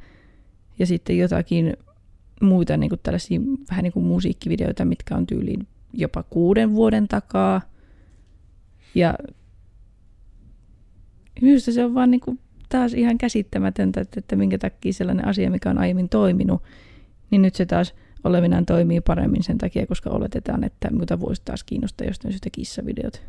ja 0.79 0.87
sitten 0.87 1.19
jotakin 1.19 1.77
muita 2.45 2.77
niin 2.77 2.91
kuin 2.91 3.01
tällaisia 3.03 3.41
vähän 3.71 3.83
niin 3.83 3.93
kuin 3.93 4.07
musiikkivideoita, 4.07 4.85
mitkä 4.85 5.17
on 5.17 5.27
tyyliin 5.27 5.67
jopa 5.93 6.23
kuuden 6.23 6.75
vuoden 6.75 7.09
takaa. 7.09 7.61
Ja 8.95 9.15
minusta 11.41 11.73
se 11.73 11.85
on 11.85 11.95
vaan 11.95 12.11
niin 12.11 12.21
kuin 12.21 12.39
taas 12.69 12.95
ihan 12.95 13.19
käsittämätöntä, 13.19 14.01
että, 14.01 14.21
että 14.21 14.37
minkä 14.37 14.59
takia 14.59 14.93
sellainen 14.93 15.29
asia, 15.29 15.51
mikä 15.51 15.71
on 15.71 15.79
aiemmin 15.79 16.09
toiminut, 16.09 16.63
niin 17.31 17.43
nyt 17.43 17.55
se 17.55 17.67
taas 17.67 17.95
olevinaan 18.25 18.67
toimii 18.67 19.01
paremmin 19.01 19.43
sen 19.43 19.59
takia, 19.59 19.87
koska 19.87 20.11
oletetaan, 20.11 20.65
että 20.65 20.91
muuta 20.91 21.21
voisi 21.21 21.43
taas 21.45 21.65
kiinnostaa 21.65 22.07
jostain 22.07 22.33
syystä 22.33 22.51
kissavideot. 22.53 23.23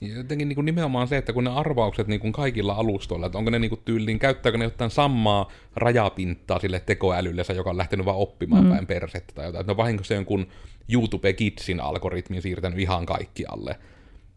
Jotenkin 0.00 0.48
niin 0.48 0.54
kuin 0.54 0.64
nimenomaan 0.64 1.08
se, 1.08 1.16
että 1.16 1.32
kun 1.32 1.44
ne 1.44 1.50
arvaukset 1.50 2.06
niin 2.06 2.20
kuin 2.20 2.32
kaikilla 2.32 2.72
alustoilla, 2.72 3.26
että 3.26 3.38
onko 3.38 3.50
ne 3.50 3.58
niin 3.58 3.68
kuin 3.68 3.80
tyyliin, 3.84 4.18
käyttääkö 4.18 4.58
ne 4.58 4.64
jotain 4.64 4.90
samaa 4.90 5.50
rajapintaa 5.76 6.58
sille 6.58 6.80
tekoälylle, 6.80 7.42
joka 7.54 7.70
on 7.70 7.76
lähtenyt 7.76 8.06
vaan 8.06 8.16
oppimaan 8.16 8.64
mm. 8.64 8.70
päin 8.70 8.86
persettä 8.86 9.34
tai 9.34 9.46
jotain. 9.46 9.60
Että 9.60 9.72
no 9.72 9.76
vahingossa 9.76 10.14
jonkun 10.14 10.46
YouTube 10.92 11.32
Kidsin 11.32 11.80
algoritmin 11.80 12.42
siirtänyt 12.42 12.78
ihan 12.78 13.06
kaikkialle. 13.06 13.76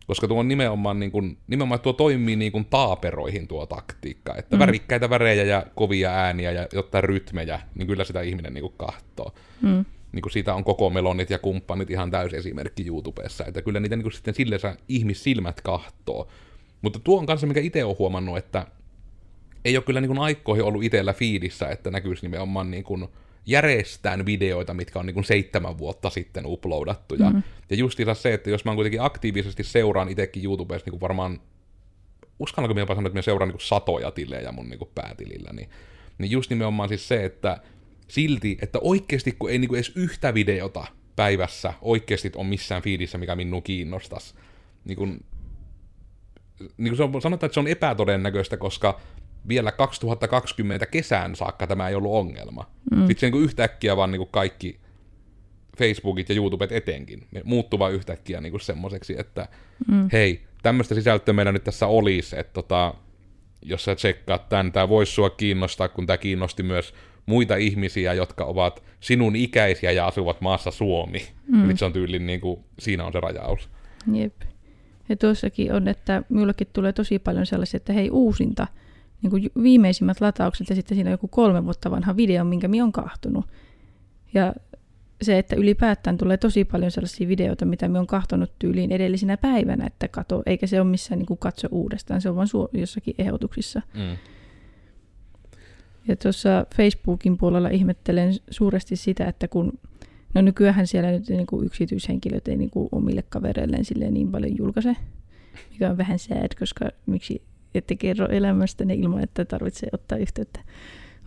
Koska 0.08 0.28
tuo 0.28 0.40
on 0.40 0.48
nimenomaan, 0.48 1.00
niin 1.00 1.12
kuin, 1.12 1.38
nimenomaan 1.48 1.80
tuo 1.80 1.94
toimii 1.94 2.36
niin 2.36 2.52
kuin 2.52 2.66
taaperoihin 2.66 3.48
tuo 3.48 3.66
taktiikka, 3.66 4.36
että 4.36 4.56
mm. 4.56 4.60
värikkäitä 4.60 5.10
värejä 5.10 5.44
ja 5.44 5.66
kovia 5.76 6.12
ääniä 6.12 6.52
ja 6.52 6.68
jotain 6.74 7.04
rytmejä, 7.04 7.60
niin 7.76 7.88
kyllä 7.88 8.04
sitä 8.04 8.22
ihminen 8.22 8.54
niin 8.54 8.62
kuin 8.62 8.74
kahtoo. 8.78 9.34
Mm. 9.62 9.86
Niin 10.12 10.22
kuin 10.22 10.34
siitä 10.34 10.54
on 10.54 10.64
koko 10.64 10.90
melonit 10.90 11.30
ja 11.30 11.40
kumppanit 11.40 11.90
ihan 11.90 12.12
täysi 12.12 12.38
esimerkki 12.38 12.88
YouTubessa, 12.88 13.46
että 13.46 13.62
kyllä 13.62 13.80
niitä 13.80 13.96
niin 13.96 14.04
kuin 14.04 14.14
sitten 14.14 14.34
sillensä 14.34 14.76
ihmissilmät 14.88 15.62
kahtoo. 15.62 16.28
Mutta 16.82 17.00
tuo 17.00 17.20
on 17.20 17.26
kanssa, 17.26 17.48
mikä 17.48 17.60
itse 17.60 17.84
olen 17.84 18.00
huomannut, 18.00 18.38
että 18.38 18.66
ei 19.66 19.78
ole 19.78 19.84
kyllä 19.84 20.02
niin 20.02 20.10
kuin 20.10 20.20
aikoihin 20.20 20.66
ollut 20.66 20.84
itsellä 20.84 21.14
fiidissä, 21.14 21.70
että 21.70 21.92
näkyisi 21.92 22.26
nimenomaan 22.26 22.72
niin 22.72 22.84
kuin 22.84 23.08
järjestään 23.46 24.26
videoita, 24.26 24.74
mitkä 24.74 25.00
on 25.00 25.06
niin 25.06 25.14
kuin 25.14 25.24
seitsemän 25.24 25.78
vuotta 25.78 26.10
sitten 26.10 26.44
uploadattuja. 26.46 27.30
Mm. 27.30 27.44
Ja 27.70 27.76
justiinsa 27.76 28.14
se, 28.14 28.34
että 28.34 28.50
jos 28.50 28.66
mä 28.66 28.76
kuitenkin 28.76 29.02
aktiivisesti 29.02 29.64
seuraan 29.64 30.10
itsekin 30.10 30.44
YouTubessa 30.44 30.86
niin 30.86 30.92
kuin 30.92 31.02
varmaan, 31.02 31.42
uskallanko 32.40 32.74
minä 32.74 32.86
sanoa, 32.88 33.02
että 33.02 33.10
minä 33.10 33.22
seuraan 33.22 33.48
niin 33.48 33.58
kuin 33.58 33.68
satoja 33.68 34.12
tilejä 34.12 34.52
mun 34.52 34.70
niin 34.70 34.80
kuin 34.80 34.92
päätilillä, 34.96 35.54
niin, 35.54 35.70
niin 36.18 36.32
just 36.32 36.50
nimenomaan 36.50 36.90
siis 36.90 37.08
se, 37.08 37.26
että 37.26 37.62
silti, 38.10 38.58
että 38.62 38.80
oikeasti 38.82 39.32
kun 39.32 39.50
ei 39.50 39.60
niin 39.60 39.70
kuin 39.70 39.78
edes 39.78 39.92
yhtä 39.96 40.34
videota 40.34 40.88
päivässä 41.16 41.74
oikeasti 41.82 42.32
on 42.36 42.46
missään 42.46 42.82
fiidissä, 42.82 43.18
mikä 43.18 43.36
minun 43.36 43.64
kiinnostaisi, 43.64 44.36
niin 44.86 44.98
kuin, 44.98 45.26
niin 46.78 46.98
se 46.98 47.04
on, 47.04 47.22
sanotaan, 47.22 47.48
että 47.48 47.54
se 47.54 47.60
on 47.60 47.68
epätodennäköistä, 47.68 48.58
koska 48.58 49.00
vielä 49.48 49.72
2020 49.72 50.86
kesään 50.86 51.36
saakka 51.36 51.68
tämä 51.68 51.90
ei 51.90 51.96
ollut 51.96 52.14
ongelma. 52.14 52.72
Mm. 52.92 53.08
Sitten 53.08 53.20
se 53.20 53.30
niin 53.30 53.44
yhtäkkiä 53.44 53.98
vaan 53.98 54.12
niin 54.12 54.28
kaikki 54.32 54.80
Facebookit 55.78 56.30
ja 56.30 56.36
YouTubet 56.36 56.72
etenkin, 56.72 57.28
ne 57.32 57.42
muuttuva 57.44 57.90
yhtäkkiä 57.90 58.42
niin 58.42 58.60
semmoiseksi, 58.60 59.16
että 59.20 59.48
mm. 59.88 60.10
hei, 60.12 60.42
tämmöistä 60.62 60.96
sisältöä 60.96 61.34
meillä 61.34 61.52
nyt 61.52 61.64
tässä 61.64 61.88
olisi, 61.88 62.40
että 62.40 62.54
tota, 62.54 62.94
jos 63.62 63.84
sä 63.84 63.96
tsekkaat 63.96 64.50
tämän, 64.50 64.72
tämä 64.72 64.90
voisi 64.90 65.12
sua 65.12 65.30
kiinnostaa, 65.30 65.90
kun 65.90 66.06
tämä 66.06 66.18
kiinnosti 66.18 66.64
myös 66.64 66.94
muita 67.30 67.56
ihmisiä, 67.56 68.14
jotka 68.14 68.46
ovat 68.46 68.84
sinun 69.00 69.36
ikäisiä 69.36 69.92
ja 69.92 70.08
asuvat 70.08 70.42
maassa 70.42 70.72
Suomi. 70.72 71.22
Mm. 71.48 71.66
Eli 71.66 71.78
se 71.78 71.86
on 71.86 71.94
tyylin, 71.94 72.26
niin 72.26 72.42
kuin, 72.42 72.60
siinä 72.80 73.06
on 73.06 73.14
se 73.14 73.20
rajaus. 73.20 73.70
Jep. 74.14 74.34
Ja 75.10 75.16
tuossakin 75.16 75.74
on, 75.74 75.88
että 75.88 76.24
minullekin 76.30 76.68
tulee 76.74 76.94
tosi 76.94 77.20
paljon 77.20 77.46
sellaisia, 77.46 77.78
että 77.78 77.94
hei 77.94 78.10
uusinta, 78.10 78.68
niin 79.22 79.32
kuin 79.32 79.52
viimeisimmät 79.64 80.22
lataukset 80.22 80.70
ja 80.70 80.76
sitten 80.76 80.96
siinä 80.96 81.08
on 81.08 81.12
joku 81.12 81.28
kolme 81.28 81.66
vuotta 81.66 81.92
vanha 81.92 82.18
video, 82.18 82.44
minkä 82.44 82.68
minä 82.68 82.84
olen 82.84 82.92
kahtunut. 82.92 83.46
Ja 84.34 84.54
se, 85.22 85.38
että 85.38 85.56
ylipäätään 85.56 86.18
tulee 86.18 86.38
tosi 86.38 86.66
paljon 86.66 86.92
sellaisia 86.92 87.28
videoita, 87.28 87.66
mitä 87.66 87.88
me 87.88 88.00
on 88.00 88.08
kahtonut 88.08 88.52
tyyliin 88.60 88.92
edellisinä 88.92 89.38
päivänä, 89.38 89.86
että 89.88 90.08
kato, 90.08 90.44
eikä 90.46 90.68
se 90.68 90.82
ole 90.82 90.90
missään 90.90 91.20
niin 91.20 91.26
kuin 91.26 91.38
katso 91.38 91.68
uudestaan, 91.72 92.22
se 92.22 92.30
on 92.30 92.36
vain 92.36 92.48
su- 92.48 92.80
jossakin 92.80 93.16
ehdotuksissa. 93.18 93.82
Mm. 93.94 94.18
Ja 96.10 96.16
tuossa 96.16 96.66
Facebookin 96.76 97.38
puolella 97.38 97.70
ihmettelen 97.70 98.34
suuresti 98.50 98.96
sitä, 98.96 99.26
että 99.26 99.48
kun, 99.48 99.80
no 100.34 100.42
nykyään 100.42 100.88
siellä 100.88 101.12
nyt 101.12 101.30
niin 101.30 101.48
kuin 101.48 101.66
yksityishenkilöt 101.66 102.48
ei 102.48 102.58
niin 102.58 102.70
kuin 102.70 102.90
omille 102.92 103.24
kavereilleen 103.30 103.84
niin 104.12 104.32
paljon 104.32 104.58
julkaise, 104.58 104.96
mikä 105.72 105.90
on 105.90 105.98
vähän 105.98 106.20
sad, 106.20 106.56
koska 106.60 106.90
miksi 107.06 107.42
ette 107.76 107.96
kerro 107.96 108.28
elämästäni 108.28 108.94
ilman, 108.94 109.24
että 109.24 109.46
tarvitsee 109.46 109.90
ottaa 109.92 110.18
yhteyttä. 110.18 110.60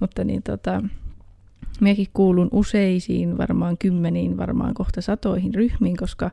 Mutta 0.01 0.25
niin 0.25 0.43
tota, 0.43 0.83
minäkin 1.81 2.07
kuulun 2.15 2.49
useisiin, 2.53 3.39
varmaan 3.39 3.79
kymmeniin, 3.79 4.37
varmaan 4.37 4.75
kohta 4.75 5.01
satoihin 5.01 5.55
ryhmiin, 5.55 5.97
koska 5.97 6.31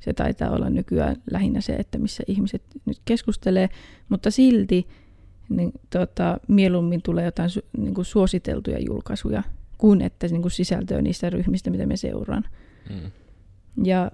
se 0.00 0.12
taitaa 0.12 0.50
olla 0.50 0.70
nykyään 0.70 1.16
lähinnä 1.30 1.60
se, 1.60 1.72
että 1.72 1.98
missä 1.98 2.22
ihmiset 2.26 2.62
nyt 2.84 3.00
keskustelee, 3.04 3.68
mutta 4.08 4.30
silti 4.30 4.86
niin, 5.48 5.72
tota, 5.90 6.40
mieluummin 6.48 7.02
tulee 7.02 7.24
jotain 7.24 7.50
su, 7.50 7.60
niin 7.78 7.94
kuin 7.94 8.04
suositeltuja 8.04 8.78
julkaisuja 8.78 9.42
kuin 9.78 10.02
että 10.02 10.28
niin 10.28 10.42
kuin 10.42 10.52
sisältöä 10.52 11.02
niistä 11.02 11.30
ryhmistä, 11.30 11.70
mitä 11.70 11.86
me 11.86 11.96
seuraan. 11.96 12.44
Mm. 12.90 13.10
Ja 13.84 14.10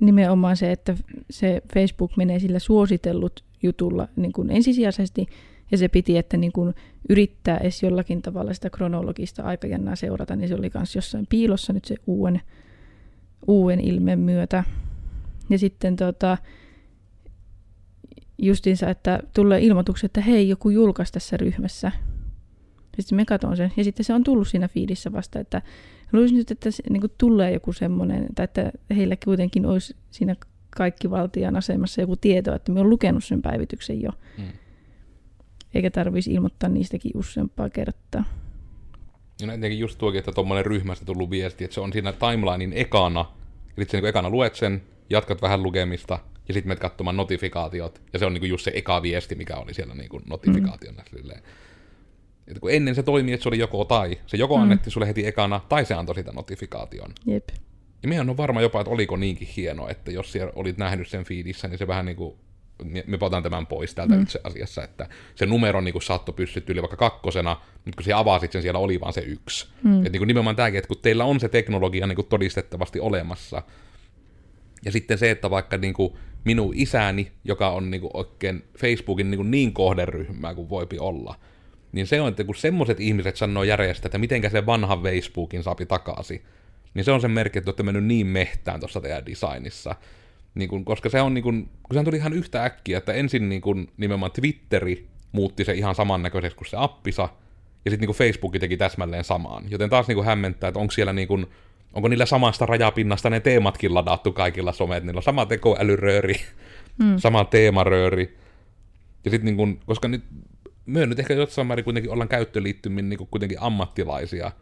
nimenomaan 0.00 0.56
se, 0.56 0.72
että 0.72 0.96
se 1.30 1.62
Facebook 1.74 2.16
menee 2.16 2.38
sillä 2.38 2.58
suositellut 2.58 3.44
jutulla 3.62 4.08
niin 4.16 4.32
kuin 4.32 4.50
ensisijaisesti, 4.50 5.26
ja 5.70 5.78
se 5.78 5.88
piti, 5.88 6.18
että 6.18 6.36
niin 6.36 6.52
kuin 6.52 6.74
yrittää 7.08 7.58
edes 7.58 7.82
jollakin 7.82 8.22
tavalla 8.22 8.54
sitä 8.54 8.70
kronologista 8.70 9.42
aikajännää 9.42 9.96
seurata, 9.96 10.36
niin 10.36 10.48
se 10.48 10.54
oli 10.54 10.70
myös 10.74 10.96
jossain 10.96 11.26
piilossa 11.28 11.72
nyt 11.72 11.84
se 11.84 11.96
uuden, 12.06 12.40
uuden 13.46 13.80
ilmeen 13.80 14.18
myötä. 14.18 14.64
Ja 15.50 15.58
sitten 15.58 15.96
tota, 15.96 16.38
justiinsa, 18.42 18.90
että 18.90 19.20
tulee 19.34 19.60
ilmoitukset, 19.60 20.04
että 20.04 20.20
hei, 20.20 20.48
joku 20.48 20.70
julkaisi 20.70 21.12
tässä 21.12 21.36
ryhmässä. 21.36 21.92
Sitten 23.00 23.16
me 23.16 23.24
katson 23.24 23.56
sen. 23.56 23.72
Ja 23.76 23.84
sitten 23.84 24.04
se 24.04 24.14
on 24.14 24.24
tullut 24.24 24.48
siinä 24.48 24.68
fiidissä 24.68 25.12
vasta, 25.12 25.40
että 25.40 25.62
luulisin 26.12 26.36
nyt, 26.36 26.50
että 26.50 26.70
se, 26.70 26.82
niin 26.90 27.00
kuin 27.00 27.12
tulee 27.18 27.52
joku 27.52 27.72
semmoinen, 27.72 28.26
tai 28.34 28.44
että 28.44 28.72
heillä 28.96 29.16
kuitenkin 29.24 29.66
olisi 29.66 29.96
siinä 30.10 30.36
kaikki 30.70 31.10
valtian 31.10 31.56
asemassa 31.56 32.00
joku 32.00 32.16
tieto, 32.16 32.54
että 32.54 32.72
me 32.72 32.80
on 32.80 32.90
lukenut 32.90 33.24
sen 33.24 33.42
päivityksen 33.42 34.02
jo. 34.02 34.10
Mm. 34.38 34.44
Eikä 35.74 35.90
tarvitsisi 35.90 36.34
ilmoittaa 36.34 36.68
niistäkin 36.68 37.12
useampaa 37.14 37.70
kertaa. 37.70 38.24
Ja 39.40 39.46
no 39.46 39.52
etenkin 39.52 39.78
just 39.78 39.98
tuokin, 39.98 40.18
että 40.18 40.32
tuommoinen 40.32 40.66
ryhmästä 40.66 41.04
tullut 41.04 41.30
viesti, 41.30 41.64
että 41.64 41.74
se 41.74 41.80
on 41.80 41.92
siinä 41.92 42.12
timelinein 42.12 42.72
ekana, 42.72 43.24
eli 43.76 43.84
se 43.84 43.96
niin 43.96 44.08
ekana 44.08 44.30
luet 44.30 44.54
sen, 44.54 44.82
jatkat 45.10 45.42
vähän 45.42 45.62
lukemista, 45.62 46.18
ja 46.52 46.54
sitten 46.54 46.68
menet 46.68 46.80
katsomaan 46.80 47.16
notifikaatiot, 47.16 48.02
ja 48.12 48.18
se 48.18 48.26
on 48.26 48.34
niin 48.34 48.48
just 48.48 48.64
se 48.64 48.72
eka 48.74 49.02
viesti, 49.02 49.34
mikä 49.34 49.56
oli 49.56 49.74
siellä 49.74 49.94
niin 49.94 50.10
notifikaationa. 50.26 51.02
Mm. 51.12 51.30
että 52.46 52.60
kun 52.60 52.70
ennen 52.70 52.94
se 52.94 53.02
toimii, 53.02 53.34
että 53.34 53.42
se 53.42 53.48
oli 53.48 53.58
joko 53.58 53.84
tai. 53.84 54.18
Se 54.26 54.36
joko 54.36 54.56
mm. 54.56 54.62
annettiin 54.62 54.92
sulle 54.92 55.06
heti 55.06 55.26
ekana, 55.26 55.60
tai 55.68 55.84
se 55.84 55.94
antoi 55.94 56.14
sitä 56.14 56.32
notifikaation. 56.32 57.10
Jep. 57.26 57.48
Ja 58.02 58.20
en 58.20 58.28
ole 58.28 58.36
varma 58.36 58.60
jopa, 58.60 58.80
että 58.80 58.90
oliko 58.90 59.16
niinkin 59.16 59.48
hieno, 59.56 59.88
että 59.88 60.10
jos 60.10 60.32
siellä 60.32 60.52
olit 60.56 60.78
nähnyt 60.78 61.08
sen 61.08 61.24
fiidissä, 61.24 61.68
niin 61.68 61.78
se 61.78 61.86
vähän 61.86 62.06
niin 62.06 62.16
kuin, 62.16 62.34
me 63.06 63.18
otan 63.20 63.42
tämän 63.42 63.66
pois 63.66 63.94
täältä 63.94 64.14
mm. 64.14 64.22
itse 64.22 64.40
asiassa, 64.44 64.84
että 64.84 65.08
se 65.34 65.46
numero 65.46 65.80
niin 65.80 65.92
kuin 65.92 66.02
saattoi 66.02 66.34
pystyä 66.34 66.62
yli 66.68 66.82
vaikka 66.82 66.96
kakkosena, 66.96 67.60
mutta 67.74 67.96
kun 67.96 68.04
se 68.04 68.12
avasit 68.12 68.52
sen, 68.52 68.62
siellä 68.62 68.78
oli 68.78 69.00
vaan 69.00 69.12
se 69.12 69.20
yksi. 69.20 69.68
Mm. 69.82 69.96
Että 69.96 70.10
niin 70.10 70.20
kuin 70.20 70.26
nimenomaan 70.26 70.56
tämäkin, 70.56 70.78
että 70.78 70.88
kun 70.88 71.02
teillä 71.02 71.24
on 71.24 71.40
se 71.40 71.48
teknologia 71.48 72.06
niin 72.06 72.16
kuin 72.16 72.26
todistettavasti 72.26 73.00
olemassa, 73.00 73.62
ja 74.84 74.92
sitten 74.92 75.18
se, 75.18 75.30
että 75.30 75.50
vaikka 75.50 75.76
niin 75.76 75.94
kuin 75.94 76.12
minun 76.44 76.72
isäni, 76.76 77.32
joka 77.44 77.70
on 77.70 77.90
niin 77.90 78.00
kuin 78.00 78.10
oikein 78.14 78.64
Facebookin 78.78 79.30
niin, 79.30 79.38
kuin 79.38 79.50
niin 79.50 79.72
kohderyhmää 79.72 80.54
kuin 80.54 80.68
voipi 80.68 80.98
olla, 80.98 81.34
niin 81.92 82.06
se 82.06 82.20
on, 82.20 82.28
että 82.28 82.44
kun 82.44 82.54
semmoiset 82.54 83.00
ihmiset 83.00 83.36
sanoo 83.36 83.62
järjestä, 83.62 84.08
että 84.08 84.18
mitenkä 84.18 84.48
se 84.48 84.66
vanha 84.66 84.96
Facebookin 84.96 85.62
saapi 85.62 85.86
takaisin, 85.86 86.42
niin 86.94 87.04
se 87.04 87.12
on 87.12 87.20
sen 87.20 87.30
merkki, 87.30 87.58
että 87.58 87.68
olette 87.68 87.82
mennyt 87.82 88.04
niin 88.04 88.26
mehtään 88.26 88.80
tuossa 88.80 89.00
teidän 89.00 89.26
designissa. 89.26 89.94
Niin 90.54 90.68
kun, 90.68 90.84
koska 90.84 91.08
se 91.08 91.20
on 91.20 91.34
niin 91.34 91.42
kun, 91.42 91.70
kun 91.82 91.98
se 91.98 92.04
tuli 92.04 92.16
ihan 92.16 92.32
yhtä 92.32 92.64
äkkiä, 92.64 92.98
että 92.98 93.12
ensin 93.12 93.48
niin 93.48 93.60
kun, 93.60 93.88
nimenomaan 93.96 94.32
Twitteri 94.32 95.08
muutti 95.32 95.64
se 95.64 95.72
ihan 95.72 95.94
samannäköiseksi 95.94 96.56
kuin 96.56 96.68
se 96.68 96.76
appisa, 96.80 97.28
ja 97.84 97.90
sitten 97.90 98.08
niin 98.08 98.16
Facebook 98.16 98.52
teki 98.60 98.76
täsmälleen 98.76 99.24
samaan. 99.24 99.64
Joten 99.70 99.90
taas 99.90 100.08
niin 100.08 100.24
hämmentää, 100.24 100.68
että 100.68 100.80
onko 100.80 100.90
siellä 100.90 101.12
niin 101.12 101.28
kun, 101.28 101.50
onko 101.92 102.08
niillä 102.08 102.26
samasta 102.26 102.66
rajapinnasta 102.66 103.30
ne 103.30 103.40
teematkin 103.40 103.94
ladattu 103.94 104.32
kaikilla 104.32 104.72
somet, 104.72 105.04
niillä 105.04 105.18
on 105.18 105.22
sama 105.22 105.46
tekoälyrööri, 105.46 106.34
mm. 106.98 107.18
sama 107.18 107.44
teemarööri. 107.44 108.38
Ja 109.24 109.30
sitten 109.30 109.44
niin 109.44 109.56
kun, 109.56 109.80
koska 109.86 110.08
nyt 110.08 110.24
myön 110.86 111.08
nyt 111.08 111.18
ehkä 111.18 111.34
jossain 111.34 111.66
määrin 111.66 111.84
kuitenkin 111.84 112.12
ollaan 112.12 112.28
käyttöliittymin 112.28 113.08
niin 113.08 113.28
kuitenkin 113.30 113.60
ammattilaisia, 113.60 114.52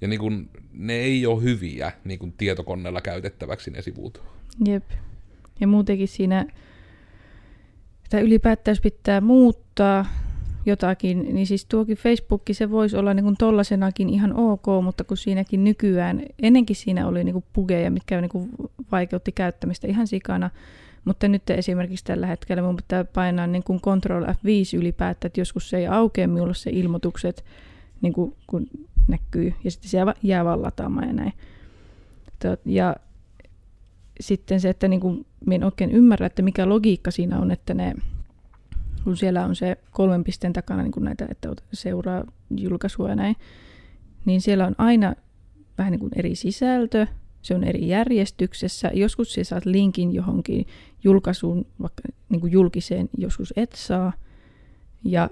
ja 0.00 0.08
niin 0.08 0.20
kun, 0.20 0.50
ne 0.72 0.94
ei 0.94 1.26
ole 1.26 1.42
hyviä 1.42 1.92
niin 2.04 2.18
kun 2.18 2.32
tietokoneella 2.32 3.00
käytettäväksi 3.00 3.70
ne 3.70 3.82
sivut. 3.82 4.22
Jep. 4.66 4.90
Ja 5.60 5.66
muutenkin 5.66 6.08
siinä, 6.08 6.46
että 8.04 8.20
ylipäätään 8.20 8.76
pitää 8.82 9.20
muuttaa 9.20 10.06
jotakin, 10.66 11.34
niin 11.34 11.46
siis 11.46 11.64
tuokin 11.64 11.96
Facebook, 11.96 12.42
se 12.52 12.70
voisi 12.70 12.96
olla 12.96 13.14
niin 13.14 13.36
tollasenakin 13.38 14.08
ihan 14.08 14.36
ok, 14.36 14.66
mutta 14.84 15.04
kun 15.04 15.16
siinäkin 15.16 15.64
nykyään, 15.64 16.22
ennenkin 16.42 16.76
siinä 16.76 17.06
oli 17.06 17.24
niin 17.24 17.44
pugeja, 17.52 17.90
mitkä 17.90 18.20
niin 18.20 18.50
vaikeutti 18.92 19.32
käyttämistä 19.32 19.88
ihan 19.88 20.06
sikana, 20.06 20.50
mutta 21.04 21.28
nyt 21.28 21.50
esimerkiksi 21.50 22.04
tällä 22.04 22.26
hetkellä 22.26 22.62
mun 22.62 22.76
pitää 22.76 23.04
painaa 23.04 23.46
niin 23.46 23.62
kuin 23.62 23.80
Control 23.80 24.24
F5 24.24 24.78
ylipäätään, 24.78 25.28
että 25.28 25.40
joskus 25.40 25.70
se 25.70 25.76
ei 25.76 25.86
aukea 25.86 26.28
minulle 26.28 26.54
se 26.54 26.70
ilmoitukset, 26.70 27.44
niin 28.02 28.12
kuin, 28.12 28.36
kun 28.46 28.66
näkyy, 29.08 29.54
ja 29.64 29.70
sitten 29.70 29.90
se 29.90 29.98
jää 30.22 30.44
vaan 30.44 30.62
lataamaan 30.62 31.06
ja 31.06 31.12
näin. 31.12 31.32
Ja 32.64 32.96
sitten 34.20 34.60
se, 34.60 34.68
että 34.68 34.88
niin 34.88 35.00
kuin, 35.00 35.26
minä 35.46 35.54
en 35.54 35.64
oikein 35.64 35.90
ymmärrä, 35.90 36.26
että 36.26 36.42
mikä 36.42 36.68
logiikka 36.68 37.10
siinä 37.10 37.38
on, 37.38 37.50
että 37.50 37.74
ne, 37.74 37.94
kun 39.04 39.16
siellä 39.16 39.44
on 39.44 39.56
se 39.56 39.76
kolmen 39.90 40.24
pisteen 40.24 40.52
takana 40.52 40.82
niin 40.82 40.92
kuin 40.92 41.04
näitä, 41.04 41.26
että 41.30 41.48
seuraa 41.72 42.24
julkaisua 42.50 43.08
ja 43.08 43.14
näin, 43.14 43.36
niin 44.24 44.40
siellä 44.40 44.66
on 44.66 44.74
aina 44.78 45.14
vähän 45.78 45.90
niin 45.90 46.00
kuin 46.00 46.12
eri 46.16 46.34
sisältö, 46.34 47.06
se 47.42 47.54
on 47.54 47.64
eri 47.64 47.88
järjestyksessä. 47.88 48.90
Joskus 48.94 49.32
sä 49.32 49.44
saat 49.44 49.66
linkin 49.66 50.14
johonkin 50.14 50.66
julkaisuun, 51.04 51.66
vaikka 51.82 52.02
niin 52.28 52.40
kuin 52.40 52.52
julkiseen, 52.52 53.08
joskus 53.18 53.52
et 53.56 53.72
saa. 53.72 54.12
Ja 55.04 55.30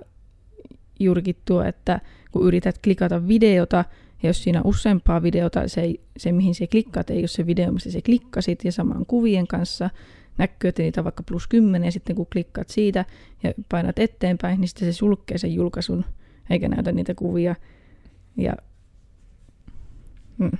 juurikin 1.01 1.37
tuo, 1.45 1.63
että 1.63 2.01
kun 2.31 2.47
yrität 2.47 2.79
klikata 2.79 3.29
videota, 3.29 3.85
ja 4.23 4.29
jos 4.29 4.43
siinä 4.43 4.61
on 4.61 4.67
useampaa 4.67 5.23
videota, 5.23 5.69
se, 5.69 5.95
se 6.17 6.33
mihin 6.33 6.55
se 6.55 6.67
klikkaat 6.67 7.11
ei 7.11 7.19
ole 7.19 7.27
se 7.27 7.47
video, 7.47 7.73
missä 7.73 7.91
se 7.91 8.03
klikkasit, 8.03 8.65
ja 8.65 8.73
samaan 8.73 9.07
kuvien 9.07 9.47
kanssa 9.47 9.91
näkyy, 10.39 10.69
että 10.69 10.83
niitä 10.83 11.01
on 11.01 11.05
vaikka 11.05 11.23
plus 11.23 11.47
10, 11.47 11.87
ja 11.87 11.93
sitten 11.93 12.17
kun 12.17 12.27
klikkaat 12.33 12.71
siitä 12.71 13.05
ja 13.43 13.53
painat 13.69 13.99
eteenpäin, 13.99 14.61
niin 14.61 14.69
sitten 14.69 14.93
se 14.93 14.97
sulkee 14.97 15.39
sen 15.39 15.55
julkaisun, 15.55 16.05
eikä 16.51 16.69
näytä 16.69 16.93
niitä 16.93 17.15
kuvia. 17.15 17.55
Ja, 18.37 18.53
mm. 20.39 20.51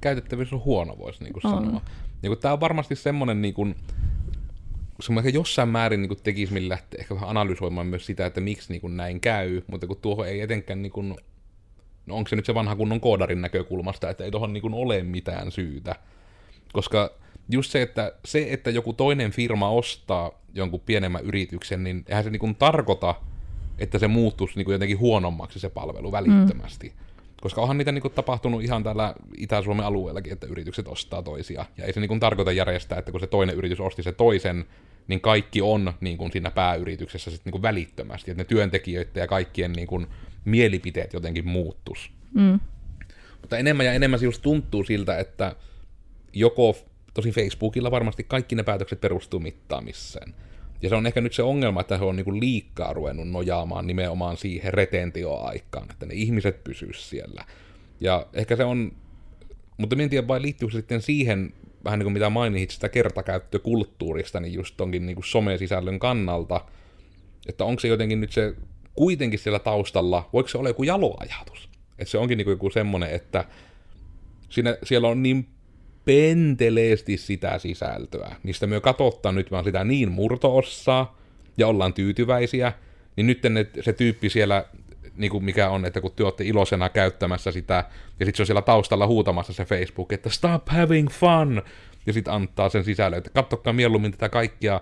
Käytettävyys 0.00 0.52
on 0.52 0.64
huono, 0.64 0.98
voisi 0.98 1.24
niin 1.24 1.32
kuin 1.32 1.46
on. 1.46 1.64
sanoa. 1.64 1.80
Kun 2.26 2.38
tämä 2.38 2.54
on 2.54 2.60
varmasti 2.60 2.96
semmoinen, 2.96 3.42
niin 3.42 3.54
kuin, 3.54 3.74
se 5.00 5.12
ehkä 5.18 5.30
jossain 5.30 5.68
määrin 5.68 6.02
niin 6.02 6.22
tekisi 6.22 6.52
millä 6.52 6.72
lähteä 6.72 7.00
ehkä 7.00 7.14
vähän 7.14 7.28
analysoimaan 7.28 7.86
myös 7.86 8.06
sitä, 8.06 8.26
että 8.26 8.40
miksi 8.40 8.72
niin 8.72 8.80
kuin 8.80 8.96
näin 8.96 9.20
käy, 9.20 9.62
mutta 9.66 9.86
kun 9.86 9.96
tuohon 9.96 10.28
ei 10.28 10.40
etenkään, 10.40 10.82
niin 10.82 10.92
kuin, 10.92 11.16
no 12.06 12.16
onko 12.16 12.28
se 12.28 12.36
nyt 12.36 12.44
se 12.46 12.54
vanha 12.54 12.76
kunnon 12.76 13.00
koodarin 13.00 13.40
näkökulmasta, 13.40 14.10
että 14.10 14.24
ei 14.24 14.30
tuohon 14.30 14.52
niin 14.52 14.74
ole 14.74 15.02
mitään 15.02 15.52
syytä. 15.52 15.94
Koska 16.72 17.10
just 17.48 17.70
se, 17.70 17.82
että, 17.82 18.12
se, 18.24 18.46
että 18.50 18.70
joku 18.70 18.92
toinen 18.92 19.30
firma 19.30 19.70
ostaa 19.70 20.42
jonkun 20.54 20.80
pienemmän 20.80 21.24
yrityksen, 21.24 21.84
niin 21.84 22.04
eihän 22.08 22.24
se 22.24 22.30
niin 22.30 22.56
tarkoita, 22.58 23.14
että 23.78 23.98
se 23.98 24.08
muuttuisi 24.08 24.56
niin 24.56 24.72
jotenkin 24.72 24.98
huonommaksi 24.98 25.58
se 25.58 25.70
palvelu 25.70 26.12
välittömästi. 26.12 26.88
Mm. 26.88 27.06
Koska 27.40 27.60
onhan 27.60 27.78
niitä 27.78 27.92
niinku 27.92 28.08
tapahtunut 28.08 28.62
ihan 28.62 28.82
täällä 28.82 29.14
Itä-Suomen 29.36 29.86
alueellakin, 29.86 30.32
että 30.32 30.46
yritykset 30.46 30.88
ostaa 30.88 31.22
toisia. 31.22 31.64
Ja 31.76 31.84
ei 31.84 31.92
se 31.92 32.00
niinku 32.00 32.18
tarkoita 32.18 32.52
järjestää, 32.52 32.98
että 32.98 33.10
kun 33.10 33.20
se 33.20 33.26
toinen 33.26 33.56
yritys 33.56 33.80
osti 33.80 34.02
se 34.02 34.12
toisen, 34.12 34.64
niin 35.08 35.20
kaikki 35.20 35.62
on 35.62 35.92
niin 36.00 36.18
kuin 36.18 36.32
siinä 36.32 36.50
pääyrityksessä 36.50 37.30
sit 37.30 37.44
niin 37.44 37.52
kuin 37.52 37.62
välittömästi, 37.62 38.30
että 38.30 38.40
ne 38.40 38.44
työntekijöiden 38.44 39.20
ja 39.20 39.26
kaikkien 39.26 39.72
niin 39.72 39.86
kuin 39.86 40.06
mielipiteet 40.44 41.12
jotenkin 41.12 41.48
muuttus. 41.48 42.10
Mm. 42.34 42.60
Mutta 43.40 43.58
enemmän 43.58 43.86
ja 43.86 43.92
enemmän 43.92 44.20
se 44.20 44.24
just 44.24 44.42
tuntuu 44.42 44.84
siltä, 44.84 45.18
että 45.18 45.56
joko, 46.32 46.76
tosi 47.16 47.30
Facebookilla 47.30 47.90
varmasti 47.90 48.24
kaikki 48.24 48.54
ne 48.54 48.62
päätökset 48.62 49.00
perustuu 49.00 49.40
mittaamiseen. 49.40 50.34
Ja 50.82 50.88
se 50.88 50.94
on 50.94 51.06
ehkä 51.06 51.20
nyt 51.20 51.32
se 51.32 51.42
ongelma, 51.42 51.80
että 51.80 51.98
se 51.98 52.04
on 52.04 52.16
niin 52.16 52.40
liikkaa 52.40 52.92
ruvennut 52.92 53.28
nojaamaan 53.28 53.86
nimenomaan 53.86 54.36
siihen 54.36 54.74
retentioaikaan, 54.74 55.90
että 55.90 56.06
ne 56.06 56.14
ihmiset 56.14 56.64
pysyisivät 56.64 57.04
siellä. 57.04 57.44
Ja 58.00 58.26
ehkä 58.32 58.56
se 58.56 58.64
on, 58.64 58.92
mutta 59.76 59.96
en 59.98 60.10
tiedä 60.10 60.28
vai 60.28 60.42
liittyykö 60.42 60.72
se 60.72 60.78
sitten 60.78 61.02
siihen 61.02 61.52
vähän 61.84 61.98
niin 61.98 62.04
kuin 62.04 62.12
mitä 62.12 62.30
mainitsit 62.30 62.70
sitä 62.70 62.88
kertakäyttökulttuurista, 62.88 64.40
niin 64.40 64.54
just 64.54 64.76
tonkin 64.76 65.06
niin 65.06 65.16
kuin 65.16 65.24
somesisällön 65.24 65.98
kannalta, 65.98 66.64
että 67.48 67.64
onko 67.64 67.80
se 67.80 67.88
jotenkin 67.88 68.20
nyt 68.20 68.32
se 68.32 68.54
kuitenkin 68.94 69.38
siellä 69.38 69.58
taustalla, 69.58 70.28
voiko 70.32 70.48
se 70.48 70.58
olla 70.58 70.68
joku 70.68 70.82
jaloajatus? 70.82 71.70
Että 71.98 72.10
se 72.10 72.18
onkin 72.18 72.38
niin 72.38 72.44
kuin 72.44 72.52
joku 72.52 72.70
semmoinen, 72.70 73.10
että 73.10 73.44
siinä, 74.48 74.76
siellä 74.82 75.08
on 75.08 75.22
niin 75.22 75.48
penteleesti 76.06 77.16
sitä 77.16 77.58
sisältöä, 77.58 78.36
mistä 78.42 78.66
me 78.66 78.80
katsottaa 78.80 79.32
nyt 79.32 79.50
vaan 79.50 79.64
sitä 79.64 79.84
niin 79.84 80.12
murtoossaa, 80.12 81.18
ja 81.58 81.66
ollaan 81.66 81.94
tyytyväisiä, 81.94 82.72
niin 83.16 83.26
nyt 83.26 83.42
ne, 83.42 83.66
se 83.80 83.92
tyyppi 83.92 84.30
siellä 84.30 84.64
niin 85.16 85.30
kuin 85.30 85.44
mikä 85.44 85.68
on, 85.68 85.84
että 85.84 86.00
kun 86.00 86.12
te 86.16 86.24
olette 86.24 86.44
iloisena 86.44 86.88
käyttämässä 86.88 87.52
sitä, 87.52 87.84
ja 88.20 88.26
sitten 88.26 88.36
se 88.36 88.42
on 88.42 88.46
siellä 88.46 88.62
taustalla 88.62 89.06
huutamassa 89.06 89.52
se 89.52 89.64
Facebook, 89.64 90.12
että 90.12 90.30
stop 90.30 90.68
having 90.68 91.10
fun, 91.10 91.62
ja 92.06 92.12
sitten 92.12 92.34
antaa 92.34 92.68
sen 92.68 92.84
sisällön, 92.84 93.18
että 93.18 93.30
katsokaa 93.30 93.72
mieluummin 93.72 94.12
tätä 94.12 94.28
kaikkia 94.28 94.80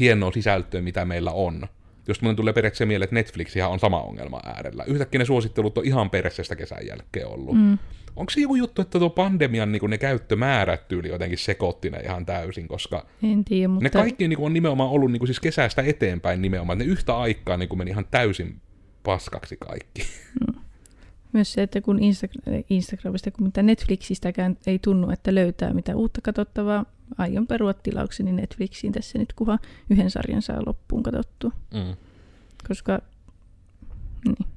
hienoa 0.00 0.32
sisältöä, 0.32 0.80
mitä 0.80 1.04
meillä 1.04 1.30
on. 1.30 1.68
Jos 2.08 2.22
mulle 2.22 2.36
tulee 2.36 2.52
periaatteessa 2.52 2.86
mieleen, 2.86 3.04
että 3.04 3.14
Netflix 3.14 3.56
on 3.68 3.78
sama 3.78 4.02
ongelma 4.02 4.40
äärellä. 4.44 4.84
Yhtäkkiä 4.86 5.18
ne 5.18 5.24
suosittelut 5.24 5.78
on 5.78 5.84
ihan 5.84 6.10
peräisestä 6.10 6.56
kesän 6.56 6.86
jälkeen 6.86 7.26
ollut. 7.26 7.56
Mm. 7.56 7.78
Onko 8.16 8.30
se 8.30 8.40
joku 8.40 8.54
juttu, 8.54 8.82
että 8.82 8.98
tuo 8.98 9.10
pandemian 9.10 9.72
niin 9.72 9.90
ne 9.90 9.98
käyttömäärät 9.98 10.88
tyyli 10.88 11.08
jotenkin 11.08 11.38
sekoitti 11.38 11.90
ne 11.90 11.98
ihan 11.98 12.26
täysin, 12.26 12.68
koska 12.68 13.06
en 13.22 13.44
tiedä, 13.44 13.68
mutta... 13.68 13.84
ne 13.84 13.90
kaikki 13.90 14.28
niin 14.28 14.36
kuin, 14.36 14.46
on 14.46 14.52
nimenomaan 14.52 14.90
ollut 14.90 15.12
niin 15.12 15.20
kuin, 15.20 15.26
siis 15.26 15.40
kesästä 15.40 15.82
eteenpäin 15.82 16.42
nimenomaan, 16.42 16.78
ne 16.78 16.84
yhtä 16.84 17.16
aikaa 17.16 17.56
niin 17.56 17.68
kuin, 17.68 17.78
meni 17.78 17.90
ihan 17.90 18.06
täysin 18.10 18.60
paskaksi 19.02 19.56
kaikki. 19.56 20.02
Mm. 20.40 20.60
Myös 21.32 21.52
se, 21.52 21.62
että 21.62 21.80
kun 21.80 22.02
Instagram, 22.02 22.64
Instagramista 22.70 23.30
kun 23.30 23.46
mitä 23.46 23.62
Netflixistäkään 23.62 24.56
ei 24.66 24.78
tunnu, 24.78 25.10
että 25.10 25.34
löytää 25.34 25.72
mitä 25.72 25.96
uutta 25.96 26.20
katsottavaa, 26.20 26.84
aion 27.18 27.46
perua 27.46 27.74
tilaukseni 27.74 28.32
Netflixiin 28.32 28.92
tässä 28.92 29.18
nyt, 29.18 29.32
kunhan 29.32 29.58
yhden 29.90 30.10
sarjan 30.10 30.42
saa 30.42 30.62
loppuun 30.66 31.02
katsottua. 31.02 31.50
Mm. 31.74 31.96
Koska, 32.68 33.02
niin. 34.24 34.55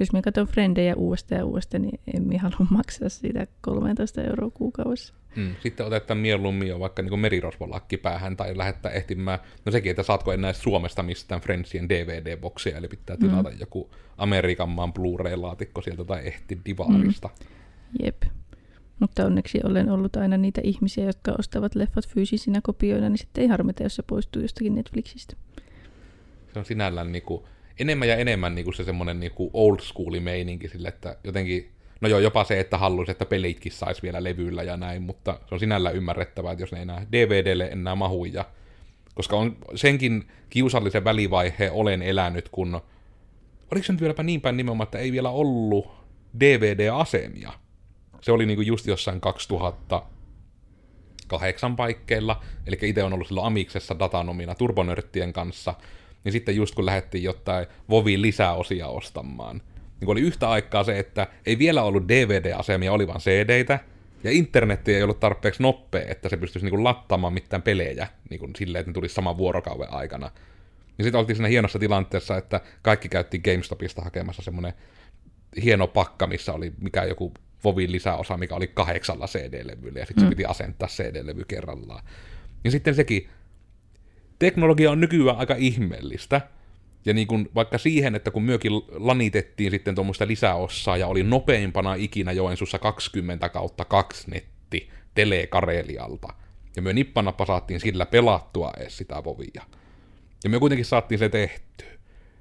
Jos 0.00 0.12
me 0.12 0.22
katson 0.22 0.46
Frendejä 0.46 0.94
uudestaan 0.94 1.38
ja 1.38 1.44
uudestaan, 1.44 1.82
niin 1.82 2.00
en 2.14 2.22
minä 2.22 2.42
halua 2.42 2.70
maksaa 2.76 3.08
siitä 3.08 3.46
13 3.60 4.22
euroa 4.22 4.50
kuukaudessa. 4.50 5.14
Mm. 5.36 5.54
Sitten 5.62 5.86
otetaan 5.86 6.18
mieluummin 6.18 6.68
jo 6.68 6.80
vaikka 6.80 7.02
niin 7.02 7.20
merirosvolakki 7.20 7.96
päähän 7.96 8.36
tai 8.36 8.58
lähettää 8.58 8.92
ehtimään, 8.92 9.38
no 9.64 9.72
sekin, 9.72 9.90
että 9.90 10.02
saatko 10.02 10.32
enää 10.32 10.52
Suomesta 10.52 11.02
mistään 11.02 11.40
Friendsien 11.40 11.88
DVD-boksia, 11.88 12.76
eli 12.76 12.88
pitää 12.88 13.16
mm. 13.16 13.20
tilata 13.28 13.50
mm. 13.50 13.56
joku 13.60 13.90
Amerikan 14.16 14.68
maan 14.68 14.92
Blu-ray-laatikko 14.92 15.82
sieltä 15.82 16.04
tai 16.04 16.26
ehti 16.26 16.58
divaarista. 16.66 17.28
Mm. 17.28 17.46
Jep. 18.04 18.22
Mutta 19.00 19.26
onneksi 19.26 19.60
olen 19.64 19.90
ollut 19.90 20.16
aina 20.16 20.36
niitä 20.36 20.60
ihmisiä, 20.64 21.04
jotka 21.04 21.34
ostavat 21.38 21.74
leffat 21.74 22.08
fyysisinä 22.08 22.60
kopioina, 22.62 23.08
niin 23.08 23.18
sitten 23.18 23.42
ei 23.42 23.48
harmita, 23.48 23.82
jos 23.82 23.96
se 23.96 24.02
poistuu 24.02 24.42
jostakin 24.42 24.74
Netflixistä. 24.74 25.36
Se 26.52 26.58
on 26.58 26.64
sinällään 26.64 27.12
niin 27.12 27.22
kuin, 27.22 27.44
enemmän 27.80 28.08
ja 28.08 28.16
enemmän 28.16 28.54
niin 28.54 28.64
kuin 28.64 28.74
se 28.74 28.84
semmoinen 28.84 29.20
niin 29.20 29.32
kuin 29.32 29.50
old 29.52 29.80
school 29.80 30.20
meininki 30.20 30.68
sille, 30.68 30.88
että 30.88 31.16
jotenkin, 31.24 31.70
no 32.00 32.08
joo, 32.08 32.18
jopa 32.18 32.44
se, 32.44 32.60
että 32.60 32.78
haluaisi, 32.78 33.12
että 33.12 33.26
pelitkin 33.26 33.72
saisi 33.72 34.02
vielä 34.02 34.24
levyllä 34.24 34.62
ja 34.62 34.76
näin, 34.76 35.02
mutta 35.02 35.40
se 35.48 35.54
on 35.54 35.60
sinällä 35.60 35.90
ymmärrettävää, 35.90 36.52
että 36.52 36.62
jos 36.62 36.72
ne 36.72 36.82
enää 36.82 37.06
DVDlle 37.12 37.64
enää 37.64 37.94
mahu 37.94 38.24
ja 38.24 38.44
koska 39.14 39.36
on 39.36 39.56
senkin 39.74 40.28
kiusallisen 40.50 41.04
välivaiheen 41.04 41.72
olen 41.72 42.02
elänyt, 42.02 42.48
kun 42.48 42.80
oliko 43.72 43.84
se 43.84 43.92
nyt 43.92 44.00
vieläpä 44.00 44.22
niin 44.22 44.40
päin 44.40 44.56
nimenomaan, 44.56 44.84
että 44.84 44.98
ei 44.98 45.12
vielä 45.12 45.30
ollut 45.30 45.90
DVD-asemia. 46.40 47.52
Se 48.20 48.32
oli 48.32 48.46
niinku 48.46 48.62
just 48.62 48.86
jossain 48.86 49.20
2008 49.20 51.76
paikkeilla, 51.76 52.42
eli 52.66 52.78
itse 52.82 53.04
on 53.04 53.12
ollut 53.12 53.28
silloin 53.28 53.46
Amiksessa 53.46 53.98
datanomina 53.98 54.54
turbonörttien 54.54 55.32
kanssa, 55.32 55.74
niin 56.24 56.32
sitten 56.32 56.56
just 56.56 56.74
kun 56.74 56.86
lähdettiin 56.86 57.24
jotain 57.24 57.66
Vovin 57.90 58.22
lisäosia 58.22 58.86
ostamaan, 58.86 59.62
niin 60.00 60.10
oli 60.10 60.20
yhtä 60.20 60.50
aikaa 60.50 60.84
se, 60.84 60.98
että 60.98 61.26
ei 61.46 61.58
vielä 61.58 61.82
ollut 61.82 62.08
DVD-asemia, 62.08 62.92
oli 62.92 63.06
vaan 63.06 63.20
CD-tä, 63.20 63.78
ja 64.24 64.30
internetti 64.30 64.94
ei 64.94 65.02
ollut 65.02 65.20
tarpeeksi 65.20 65.62
nopea, 65.62 66.04
että 66.08 66.28
se 66.28 66.36
pystyisi 66.36 66.66
niin 66.66 66.70
kuin 66.70 66.84
lattaamaan 66.84 67.32
mitään 67.32 67.62
pelejä 67.62 68.08
niin 68.30 68.40
kuin 68.40 68.52
silleen, 68.56 68.80
että 68.80 68.90
ne 68.90 68.94
tulisi 68.94 69.14
saman 69.14 69.38
vuorokauden 69.38 69.92
aikana. 69.92 70.30
Ja 70.98 71.04
sitten 71.04 71.18
oltiin 71.18 71.36
siinä 71.36 71.48
hienossa 71.48 71.78
tilanteessa, 71.78 72.36
että 72.36 72.60
kaikki 72.82 73.08
käytti 73.08 73.38
GameStopista 73.38 74.02
hakemassa 74.02 74.42
semmoinen 74.42 74.72
hieno 75.62 75.86
pakka, 75.86 76.26
missä 76.26 76.52
oli 76.52 76.72
mikä 76.80 77.04
joku 77.04 77.32
Vovin 77.64 77.92
lisäosa, 77.92 78.36
mikä 78.36 78.54
oli 78.54 78.66
kahdeksalla 78.66 79.26
CD-levyllä, 79.26 79.98
ja 79.98 80.06
sitten 80.06 80.24
mm. 80.24 80.26
se 80.26 80.30
piti 80.30 80.44
asentaa 80.44 80.88
CD-levy 80.88 81.44
kerrallaan. 81.48 82.04
Ja 82.64 82.70
sitten 82.70 82.94
sekin, 82.94 83.28
teknologia 84.40 84.90
on 84.90 85.00
nykyään 85.00 85.36
aika 85.36 85.54
ihmeellistä, 85.58 86.40
ja 87.04 87.14
niin 87.14 87.26
kun, 87.26 87.48
vaikka 87.54 87.78
siihen, 87.78 88.14
että 88.14 88.30
kun 88.30 88.42
myökin 88.42 88.72
lanitettiin 88.90 89.70
sitten 89.70 89.94
tuommoista 89.94 90.26
lisäossaa 90.26 90.96
ja 90.96 91.06
oli 91.06 91.22
nopeimpana 91.22 91.94
ikinä 91.94 92.32
Joensuussa 92.32 92.78
20 92.78 93.48
kautta 93.48 93.84
2 93.84 94.30
netti 94.30 94.90
Telekarelialta, 95.14 96.28
ja 96.76 96.82
me 96.82 96.92
nippanappa 96.92 97.46
saatiin 97.46 97.80
sillä 97.80 98.06
pelattua 98.06 98.72
edes 98.76 98.96
sitä 98.96 99.24
vovia. 99.24 99.62
Ja 100.44 100.50
me 100.50 100.58
kuitenkin 100.58 100.84
saatiin 100.84 101.18
se 101.18 101.28
tehty. 101.28 101.84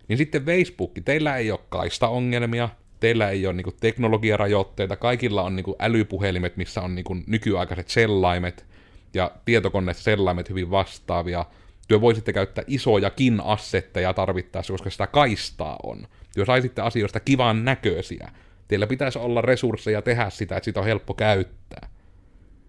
Niin 0.08 0.18
sitten 0.18 0.46
Facebook, 0.46 0.92
teillä 1.06 1.38
ei 1.38 1.52
ole 1.52 1.60
kaista-ongelmia, 1.70 2.70
teillä 3.00 3.30
ei 3.30 3.46
ole 3.46 3.54
niinku 3.54 3.72
teknologiarajoitteita, 3.72 4.96
kaikilla 4.96 5.44
on 5.44 5.56
niinku 5.56 5.76
älypuhelimet, 5.80 6.58
missä 6.58 6.82
on 6.82 6.96
niinku 6.96 7.18
nykyaikaiset 7.28 7.88
sellaimet, 7.90 8.66
ja 9.14 9.32
tietokoneet 9.46 9.98
sellaimet 9.98 10.50
hyvin 10.50 10.72
vastaavia, 10.72 11.46
työ 11.90 12.02
voisitte 12.02 12.34
käyttää 12.34 12.64
isojakin 12.68 13.42
assetteja 13.42 14.14
tarvittaessa, 14.14 14.74
koska 14.74 14.90
sitä 14.90 15.08
kaistaa 15.08 15.78
on. 15.84 16.08
Työ 16.36 16.46
saisitte 16.46 16.82
asioista 16.82 17.20
kivan 17.20 17.66
näköisiä. 17.66 18.32
Teillä 18.68 18.88
pitäisi 18.88 19.20
olla 19.20 19.42
resursseja 19.42 20.02
tehdä 20.02 20.30
sitä, 20.30 20.58
että 20.58 20.66
sitä 20.66 20.80
on 20.80 20.86
helppo 20.86 21.14
käyttää. 21.14 21.90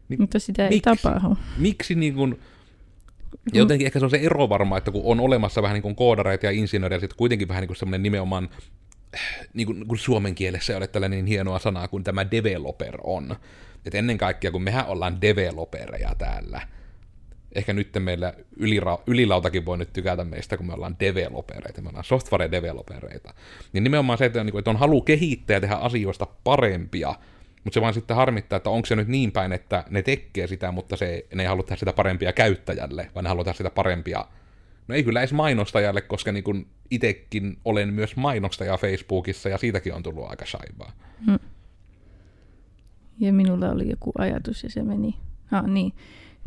Niin 0.08 0.20
Mutta 0.20 0.38
sitä 0.38 0.64
ei 0.64 0.70
miksi, 0.70 1.02
tapahdu. 1.02 1.36
Miksi 1.58 1.94
niin 1.94 2.14
kuin, 2.14 2.40
jotenkin 3.52 3.86
ehkä 3.86 3.98
se 3.98 4.04
on 4.04 4.10
se 4.10 4.16
ero 4.16 4.48
varmaan, 4.48 4.78
että 4.78 4.90
kun 4.90 5.02
on 5.04 5.20
olemassa 5.20 5.62
vähän 5.62 5.74
niin 5.74 5.82
kuin 5.82 5.96
koodareita 5.96 6.46
ja 6.46 6.52
insinöörejä, 6.52 7.00
sitten 7.00 7.16
kuitenkin 7.16 7.48
vähän 7.48 7.60
niin 7.60 7.68
kuin 7.68 7.76
semmoinen 7.76 8.02
nimenomaan, 8.02 8.48
niin 9.54 9.66
kuin, 9.66 9.86
kun 9.86 9.98
suomen 9.98 10.34
kielessä 10.34 10.72
ei 10.72 10.76
ole 10.76 10.86
tällainen 10.86 11.16
niin 11.16 11.26
hienoa 11.26 11.58
sanaa 11.58 11.88
kuin 11.88 12.04
tämä 12.04 12.30
developer 12.30 12.98
on. 13.02 13.36
Että 13.86 13.98
ennen 13.98 14.18
kaikkea, 14.18 14.50
kun 14.50 14.62
mehän 14.62 14.86
ollaan 14.86 15.20
developereja 15.20 16.14
täällä, 16.18 16.60
ehkä 17.52 17.72
nyt 17.72 17.88
meillä 17.98 18.34
ylira- 18.60 19.02
ylilautakin 19.06 19.64
voi 19.64 19.78
nyt 19.78 19.92
tykätä 19.92 20.24
meistä, 20.24 20.56
kun 20.56 20.66
me 20.66 20.72
ollaan 20.72 20.96
developereita, 21.00 21.82
me 21.82 21.88
ollaan 21.88 22.04
software-developereita. 22.04 23.34
Niin 23.72 23.84
nimenomaan 23.84 24.18
se, 24.18 24.24
että 24.24 24.40
on, 24.40 24.58
että 24.58 24.70
on 24.70 24.76
halu 24.76 25.02
kehittää 25.02 25.56
ja 25.56 25.60
tehdä 25.60 25.74
asioista 25.74 26.26
parempia, 26.44 27.14
mutta 27.64 27.74
se 27.74 27.80
vaan 27.80 27.94
sitten 27.94 28.16
harmittaa, 28.16 28.56
että 28.56 28.70
onko 28.70 28.86
se 28.86 28.96
nyt 28.96 29.08
niin 29.08 29.32
päin, 29.32 29.52
että 29.52 29.84
ne 29.90 30.02
tekee 30.02 30.46
sitä, 30.46 30.72
mutta 30.72 30.96
se, 30.96 31.26
ne 31.34 31.42
ei 31.42 31.48
halua 31.48 31.62
tehdä 31.62 31.76
sitä 31.76 31.92
parempia 31.92 32.32
käyttäjälle, 32.32 33.10
vaan 33.14 33.24
ne 33.24 33.28
haluaa 33.28 33.44
tehdä 33.44 33.56
sitä 33.56 33.70
parempia 33.70 34.24
No 34.90 34.96
ei 34.96 35.04
kyllä 35.04 35.20
edes 35.20 35.32
mainostajalle, 35.32 36.00
koska 36.00 36.32
niin 36.32 36.44
kun 36.44 36.66
itekin 36.90 37.58
olen 37.64 37.92
myös 37.92 38.16
mainostaja 38.16 38.76
Facebookissa 38.76 39.48
ja 39.48 39.58
siitäkin 39.58 39.94
on 39.94 40.02
tullut 40.02 40.30
aika 40.30 40.46
saivaa. 40.46 40.92
Hmm. 41.26 41.38
Ja 43.18 43.32
minulla 43.32 43.70
oli 43.70 43.90
joku 43.90 44.12
ajatus 44.18 44.62
ja 44.62 44.70
se 44.70 44.82
meni. 44.82 45.16
Ah, 45.52 45.66
niin. 45.66 45.92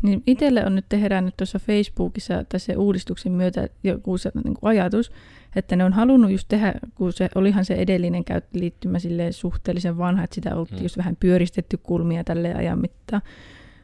Niin 0.02 0.22
itselle 0.26 0.66
on 0.66 0.74
nyt 0.74 0.84
herännyt 0.92 1.36
tuossa 1.36 1.58
Facebookissa 1.58 2.44
tässä 2.48 2.78
uudistuksen 2.78 3.32
myötä 3.32 3.68
joku 3.84 4.18
se, 4.18 4.30
niin 4.34 4.54
kuin 4.54 4.70
ajatus, 4.70 5.12
että 5.56 5.76
ne 5.76 5.84
on 5.84 5.92
halunnut 5.92 6.30
just 6.30 6.48
tehdä, 6.48 6.74
kun 6.94 7.12
se 7.12 7.28
olihan 7.34 7.64
se 7.64 7.74
edellinen 7.74 8.24
käyttöliittymä 8.24 8.98
suhteellisen 9.30 9.98
vanha, 9.98 10.24
että 10.24 10.34
sitä 10.34 10.56
oltiin 10.56 10.78
hmm. 10.78 10.84
just 10.84 10.96
vähän 10.96 11.16
pyöristetty 11.20 11.76
kulmia 11.76 12.24
tälle 12.24 12.54
ajan 12.54 12.78
mittaan. 12.78 13.22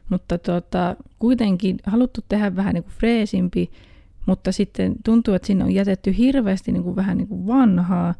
Mutta 0.09 0.37
tota, 0.37 0.95
kuitenkin 1.19 1.77
haluttu 1.85 2.21
tehdä 2.29 2.55
vähän 2.55 2.73
niin 2.73 2.83
kuin 2.83 2.93
freesimpi, 2.93 3.71
mutta 4.25 4.51
sitten 4.51 4.95
tuntuu, 5.05 5.33
että 5.33 5.45
sinne 5.45 5.63
on 5.63 5.73
jätetty 5.73 6.17
hirveästi 6.17 6.71
niin 6.71 6.83
kuin 6.83 6.95
vähän 6.95 7.17
niin 7.17 7.27
kuin 7.27 7.47
vanhaa, 7.47 8.13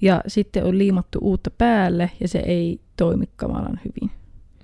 ja 0.00 0.20
sitten 0.26 0.64
on 0.64 0.78
liimattu 0.78 1.18
uutta 1.22 1.50
päälle, 1.50 2.10
ja 2.20 2.28
se 2.28 2.38
ei 2.38 2.80
toimi 2.96 3.28
kamalan 3.36 3.80
hyvin. 3.84 4.10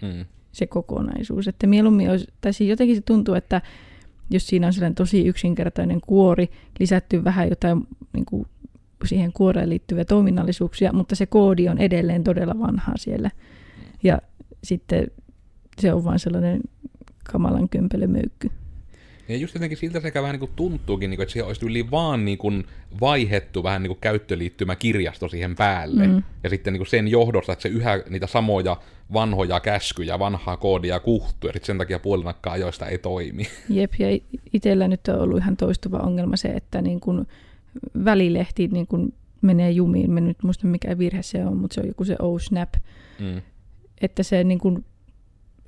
Hmm 0.00 0.24
se 0.58 0.66
kokonaisuus. 0.66 1.48
Että 1.48 1.66
mieluummin 1.66 2.10
olisi, 2.10 2.26
tai 2.40 2.52
siis 2.52 2.70
jotenkin 2.70 2.96
se 2.96 3.02
tuntuu, 3.02 3.34
että 3.34 3.62
jos 4.30 4.46
siinä 4.46 4.66
on 4.66 4.72
sellainen 4.72 4.94
tosi 4.94 5.26
yksinkertainen 5.26 6.00
kuori, 6.00 6.50
lisätty 6.78 7.24
vähän 7.24 7.48
jotain 7.48 7.86
niin 8.12 8.24
kuin 8.24 8.46
siihen 9.04 9.32
kuoreen 9.32 9.68
liittyviä 9.68 10.04
toiminnallisuuksia, 10.04 10.92
mutta 10.92 11.14
se 11.14 11.26
koodi 11.26 11.68
on 11.68 11.78
edelleen 11.78 12.24
todella 12.24 12.58
vanhaa 12.58 12.96
siellä. 12.96 13.30
Ja 14.02 14.18
sitten 14.64 15.06
se 15.78 15.92
on 15.92 16.04
vain 16.04 16.18
sellainen 16.18 16.60
kamalan 17.32 17.68
kömpelömöykky. 17.68 18.50
Ja 19.28 19.36
just 19.36 19.54
jotenkin 19.54 19.78
siltä 19.78 20.00
sekä 20.00 20.22
vähän 20.22 20.32
niin 20.32 20.40
kuin 20.40 20.50
tuntuukin, 20.56 21.10
niin 21.10 21.20
että 21.20 21.32
siihen 21.32 21.46
olisi 21.46 21.66
yli 21.66 21.90
vaan 21.90 22.24
niin 22.24 22.38
kuin 22.38 22.64
vaihettu 23.00 23.62
vähän 23.62 23.82
niin 23.82 23.88
kuin 23.88 23.98
käyttöliittymä 24.00 24.76
kirjasto 24.76 25.28
siihen 25.28 25.56
päälle. 25.56 26.06
Mm. 26.06 26.22
Ja 26.42 26.50
sitten 26.50 26.72
niin 26.72 26.78
kuin 26.78 26.88
sen 26.88 27.08
johdosta, 27.08 27.52
että 27.52 27.62
se 27.62 27.68
yhä 27.68 28.02
niitä 28.10 28.26
samoja 28.26 28.76
vanhoja 29.12 29.60
käskyjä, 29.60 30.18
vanhaa 30.18 30.56
koodia 30.56 31.00
kuhtuu, 31.00 31.50
ja 31.50 31.60
sen 31.62 31.78
takia 31.78 31.98
puolinakkaa 31.98 32.52
ajoista 32.52 32.86
ei 32.86 32.98
toimi. 32.98 33.46
Jep, 33.68 33.92
ja 33.98 34.18
itsellä 34.52 34.88
nyt 34.88 35.08
on 35.08 35.20
ollut 35.20 35.38
ihan 35.38 35.56
toistuva 35.56 35.96
ongelma 35.96 36.36
se, 36.36 36.48
että 36.48 36.82
niin 36.82 37.00
kuin 37.00 37.26
välilehti 38.04 38.68
niin 38.68 38.86
kuin 38.86 39.14
menee 39.42 39.70
jumiin. 39.70 40.10
Mä 40.10 40.20
nyt 40.20 40.42
muista 40.42 40.66
mikä 40.66 40.98
virhe 40.98 41.22
se 41.22 41.44
on, 41.44 41.56
mutta 41.56 41.74
se 41.74 41.80
on 41.80 41.86
joku 41.86 42.04
se 42.04 42.16
O-Snap. 42.22 42.74
Mm. 43.18 43.42
Että 44.00 44.22
se 44.22 44.44
niin 44.44 44.58
kuin 44.58 44.84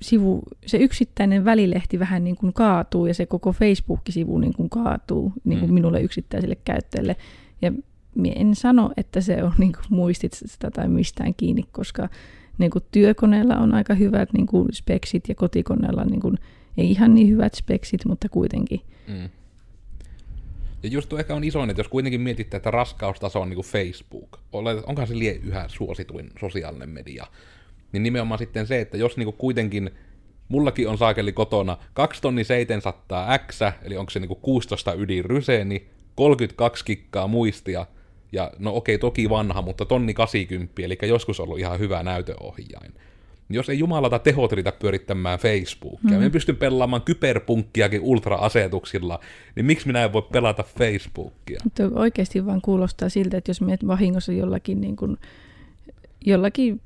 sivu, 0.01 0.43
se 0.65 0.77
yksittäinen 0.77 1.45
välilehti 1.45 1.99
vähän 1.99 2.23
niin 2.23 2.35
kuin 2.35 2.53
kaatuu 2.53 3.05
ja 3.05 3.13
se 3.13 3.25
koko 3.25 3.51
Facebook-sivu 3.51 4.37
niin 4.37 4.53
kuin 4.53 4.69
kaatuu 4.69 5.33
niin 5.43 5.59
kuin 5.59 5.69
mm. 5.69 5.73
minulle 5.73 6.01
yksittäiselle 6.01 6.55
käyttäjälle. 6.55 7.15
Ja 7.61 7.71
en 8.35 8.55
sano, 8.55 8.91
että 8.97 9.21
se 9.21 9.43
on 9.43 9.53
niin 9.57 9.73
kuin 9.73 9.85
muistista 9.89 10.71
tai 10.71 10.87
mistään 10.87 11.33
kiinni, 11.33 11.63
koska 11.71 12.09
niin 12.61 12.71
kuin 12.71 12.83
työkoneella 12.91 13.57
on 13.57 13.73
aika 13.73 13.93
hyvät 13.93 14.33
niin 14.33 14.47
kuin 14.47 14.67
speksit 14.73 15.29
ja 15.29 15.35
kotikoneella 15.35 16.03
niin 16.03 16.19
kuin, 16.19 16.37
ei 16.77 16.91
ihan 16.91 17.15
niin 17.15 17.29
hyvät 17.29 17.53
speksit, 17.53 18.05
mutta 18.05 18.29
kuitenkin. 18.29 18.81
Mm. 19.07 19.29
Ja 20.83 20.89
just 20.89 21.09
tuo 21.09 21.19
ehkä 21.19 21.35
on 21.35 21.43
iso, 21.43 21.63
että 21.63 21.79
jos 21.79 21.87
kuitenkin 21.87 22.21
mietitte, 22.21 22.57
että 22.57 22.71
raskaustaso 22.71 23.41
on 23.41 23.49
niin 23.49 23.55
kuin 23.55 23.65
Facebook, 23.65 24.39
onkohan 24.51 25.07
se 25.07 25.19
lie 25.19 25.39
yhä 25.43 25.65
suosituin 25.67 26.31
sosiaalinen 26.39 26.89
media, 26.89 27.27
niin 27.91 28.03
nimenomaan 28.03 28.37
sitten 28.37 28.67
se, 28.67 28.81
että 28.81 28.97
jos 28.97 29.17
niinku 29.17 29.31
kuitenkin 29.31 29.91
mullakin 30.49 30.87
on 30.87 30.97
saakeli 30.97 31.33
kotona 31.33 31.77
2 31.93 32.21
tonni 32.21 32.43
700 32.43 33.37
X, 33.37 33.59
eli 33.81 33.97
onko 33.97 34.09
se 34.09 34.19
niinku 34.19 34.35
16 34.35 34.93
ydin 34.93 35.25
ryseeni, 35.25 35.87
32 36.15 36.85
kikkaa 36.85 37.27
muistia, 37.27 37.85
ja 38.31 38.51
no 38.59 38.75
okei, 38.75 38.97
toki 38.97 39.29
vanha, 39.29 39.61
mutta 39.61 39.85
tonni 39.85 40.13
80, 40.13 40.81
eli 40.81 40.97
joskus 41.01 41.39
ollut 41.39 41.59
ihan 41.59 41.79
hyvä 41.79 42.03
näytöohjain. 42.03 42.93
Jos 43.49 43.69
ei 43.69 43.79
jumalata 43.79 44.19
tehot 44.19 44.51
riitä 44.51 44.71
pyörittämään 44.71 45.39
Facebookia, 45.39 46.17
mm. 46.17 46.23
me 46.23 46.29
pystyn 46.29 46.55
pelaamaan 46.55 47.01
kyberpunkkiakin 47.01 48.01
ultra-asetuksilla, 48.01 49.19
niin 49.55 49.65
miksi 49.65 49.87
minä 49.87 50.03
en 50.03 50.13
voi 50.13 50.21
pelata 50.21 50.63
Facebookia? 50.63 51.59
Mutta 51.63 51.83
oikeasti 51.93 52.45
vaan 52.45 52.61
kuulostaa 52.61 53.09
siltä, 53.09 53.37
että 53.37 53.49
jos 53.49 53.61
menet 53.61 53.87
vahingossa 53.87 54.31
jollakin, 54.31 54.81
niin 54.81 54.95
kuin, 54.95 55.17
jollakin 56.25 56.81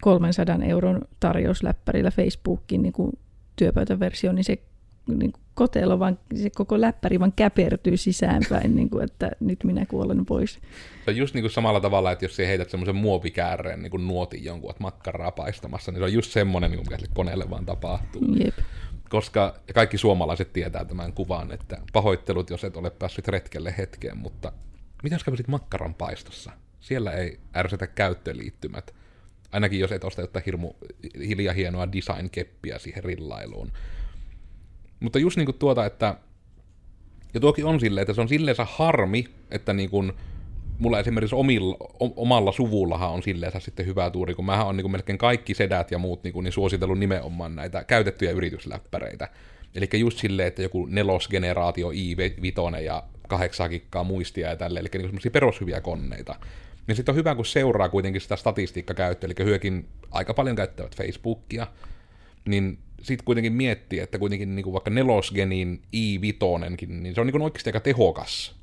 300 0.00 0.58
euron 0.68 1.00
tarjousläppärillä 1.20 2.10
Facebookin 2.10 2.82
niin 2.82 2.92
kuin 2.92 3.18
työpöytäversio, 3.56 4.32
niin 4.32 4.44
se 4.44 4.58
niin 5.06 5.32
kotelo 5.54 5.98
vaan, 5.98 6.18
se 6.34 6.50
koko 6.50 6.80
läppäri 6.80 7.20
vaan 7.20 7.32
käpertyy 7.36 7.96
sisäänpäin, 7.96 8.76
niin 8.76 8.90
kuin, 8.90 9.04
että 9.04 9.30
nyt 9.40 9.64
minä 9.64 9.86
kuolen 9.86 10.26
pois. 10.26 10.52
Se 11.04 11.10
on 11.10 11.16
just 11.16 11.34
niin 11.34 11.42
kuin 11.42 11.50
samalla 11.50 11.80
tavalla, 11.80 12.12
että 12.12 12.24
jos 12.24 12.36
sä 12.36 12.46
heität 12.46 12.70
semmoisen 12.70 12.96
muovikääreen 12.96 13.82
niin 13.82 13.90
kuin 13.90 14.08
nuotin 14.08 14.44
jonkun, 14.44 14.70
että 14.70 14.82
makkaraa 14.82 15.30
paistamassa, 15.30 15.92
niin 15.92 16.00
se 16.00 16.04
on 16.04 16.12
just 16.12 16.30
semmoinen, 16.30 16.70
niin 16.70 16.80
mikä 16.80 16.96
sille 16.96 17.12
koneelle 17.14 17.50
vaan 17.50 17.66
tapahtuu. 17.66 18.22
Jep. 18.44 18.58
Koska 19.08 19.54
kaikki 19.74 19.98
suomalaiset 19.98 20.52
tietää 20.52 20.84
tämän 20.84 21.12
kuvan, 21.12 21.52
että 21.52 21.78
pahoittelut, 21.92 22.50
jos 22.50 22.64
et 22.64 22.76
ole 22.76 22.90
päässyt 22.90 23.28
retkelle 23.28 23.74
hetkeen, 23.78 24.18
mutta 24.18 24.52
mitä 25.02 25.14
jos 25.14 25.24
kävisit 25.24 25.48
makkaran 25.48 25.94
paistossa? 25.94 26.52
Siellä 26.80 27.12
ei 27.12 27.38
ärsytä 27.56 27.86
käyttöliittymät. 27.86 28.94
Ainakin 29.52 29.80
jos 29.80 29.92
et 29.92 30.04
osta 30.04 30.20
jotain 30.20 30.44
hirmu 30.46 30.72
hiljaa 31.18 31.54
hienoa 31.54 31.92
design-keppiä 31.92 32.78
siihen 32.78 33.04
rillailuun. 33.04 33.72
Mutta 35.02 35.18
just 35.18 35.36
niinku 35.36 35.52
tuota, 35.52 35.86
että 35.86 36.16
ja 37.34 37.40
tuokin 37.40 37.64
on 37.64 37.80
silleen, 37.80 38.02
että 38.02 38.14
se 38.14 38.20
on 38.20 38.28
silleensä 38.28 38.66
harmi, 38.70 39.24
että 39.50 39.72
niin 39.72 39.90
kuin, 39.90 40.12
mulla 40.78 41.00
esimerkiksi 41.00 41.34
omilla, 41.34 41.76
omalla 42.00 42.52
suvullahan 42.52 43.10
on 43.10 43.22
silleensä 43.22 43.60
sitten 43.60 43.86
hyvä 43.86 44.10
tuuri, 44.10 44.34
kun 44.34 44.44
mähän 44.44 44.66
on 44.66 44.76
niin 44.76 44.82
kuin 44.82 44.92
melkein 44.92 45.18
kaikki 45.18 45.54
sedät 45.54 45.90
ja 45.90 45.98
muut 45.98 46.24
niin, 46.24 46.32
kuin, 46.32 46.44
niin 46.44 46.52
suositellut 46.52 46.98
nimenomaan 46.98 47.56
näitä 47.56 47.84
käytettyjä 47.84 48.30
yritysläppäreitä. 48.30 49.28
Eli 49.74 49.88
just 49.94 50.18
silleen, 50.18 50.48
että 50.48 50.62
joku 50.62 50.86
nelosgeneraatio 50.86 51.90
i5 51.90 52.80
ja 52.84 53.02
kahdeksaa 53.28 53.68
kikkaa 53.68 54.04
muistia 54.04 54.48
ja 54.48 54.56
tälleen, 54.56 54.82
eli 54.82 54.90
niin 54.92 55.08
semmoisia 55.08 55.30
perushyviä 55.30 55.80
koneita. 55.80 56.34
Ja 56.88 56.94
sitten 56.94 57.12
on 57.12 57.16
hyvä, 57.16 57.34
kun 57.34 57.46
seuraa 57.46 57.88
kuitenkin 57.88 58.20
sitä 58.20 58.36
statistiikkakäyttöä, 58.36 59.26
eli 59.26 59.46
hyökin 59.46 59.88
aika 60.10 60.34
paljon 60.34 60.56
käyttävät 60.56 60.96
Facebookia, 60.96 61.66
niin 62.48 62.78
sitten 63.02 63.24
kuitenkin 63.24 63.52
miettii, 63.52 63.98
että 63.98 64.18
kuitenkin 64.18 64.54
niin 64.54 64.64
kuin 64.64 64.72
vaikka 64.72 64.90
nelosgenin 64.90 65.82
i5, 65.96 66.86
niin 66.88 67.14
se 67.14 67.20
on 67.20 67.26
niin 67.26 67.32
kuin 67.32 67.42
oikeasti 67.42 67.68
aika 67.68 67.80
tehokas 67.80 68.62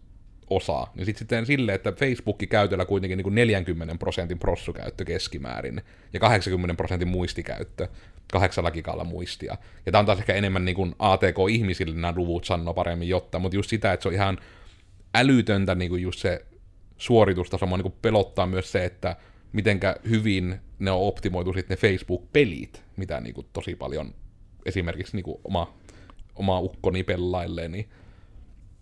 osa. 0.50 0.88
Niin 0.96 1.06
sitten 1.06 1.20
sitten 1.20 1.46
silleen, 1.46 1.76
että 1.76 1.92
Facebook-käytöllä 1.92 2.86
kuitenkin 2.86 3.18
niin 3.18 3.24
kuin 3.24 3.36
40 3.36 3.96
prosentin 3.96 4.40
prossukäyttö 4.40 5.06
keskimäärin 5.06 5.82
ja 6.14 6.20
80 6.20 6.76
prosentin 6.76 7.08
muistikäyttö 7.08 7.88
kahdeksalla 8.32 8.72
gigalla 8.72 9.04
muistia. 9.04 9.58
Ja 9.86 9.92
tämä 9.92 10.00
on 10.00 10.06
taas 10.06 10.20
ehkä 10.20 10.34
enemmän 10.34 10.66
niin 10.66 10.76
kuin 10.76 10.96
ATK-ihmisille 11.00 11.96
nämä 11.96 12.14
luvut 12.16 12.46
sanoo 12.46 12.74
paremmin 12.74 13.10
jotta, 13.10 13.40
mutta 13.40 13.56
just 13.56 13.70
sitä, 13.70 13.94
että 13.94 14.04
se 14.04 14.08
on 14.08 14.14
ihan 14.14 14.38
älytöntä 15.16 15.76
niin 15.76 15.90
kuin 15.90 16.02
just 16.02 16.20
se 16.20 16.46
suoritustaso, 16.98 17.66
niin 17.66 17.82
kuin 17.82 17.96
pelottaa 18.02 18.46
myös 18.46 18.72
se, 18.72 18.86
että 18.86 19.16
mitenkä 19.54 19.96
hyvin 20.10 20.60
ne 20.80 20.92
on 20.92 21.08
optimoitu 21.08 21.54
sitten 21.54 21.78
ne 21.82 21.90
Facebook-pelit, 21.90 22.84
mitä 22.98 23.20
niin 23.20 23.34
kuin 23.34 23.48
tosi 23.54 23.76
paljon 23.76 24.14
esimerkiksi 24.70 25.16
niin 25.16 25.24
kuin 25.24 25.38
oma, 25.44 25.74
oma 26.36 26.60
ukkoni 26.60 27.04
pellailee, 27.04 27.68
niin 27.68 27.90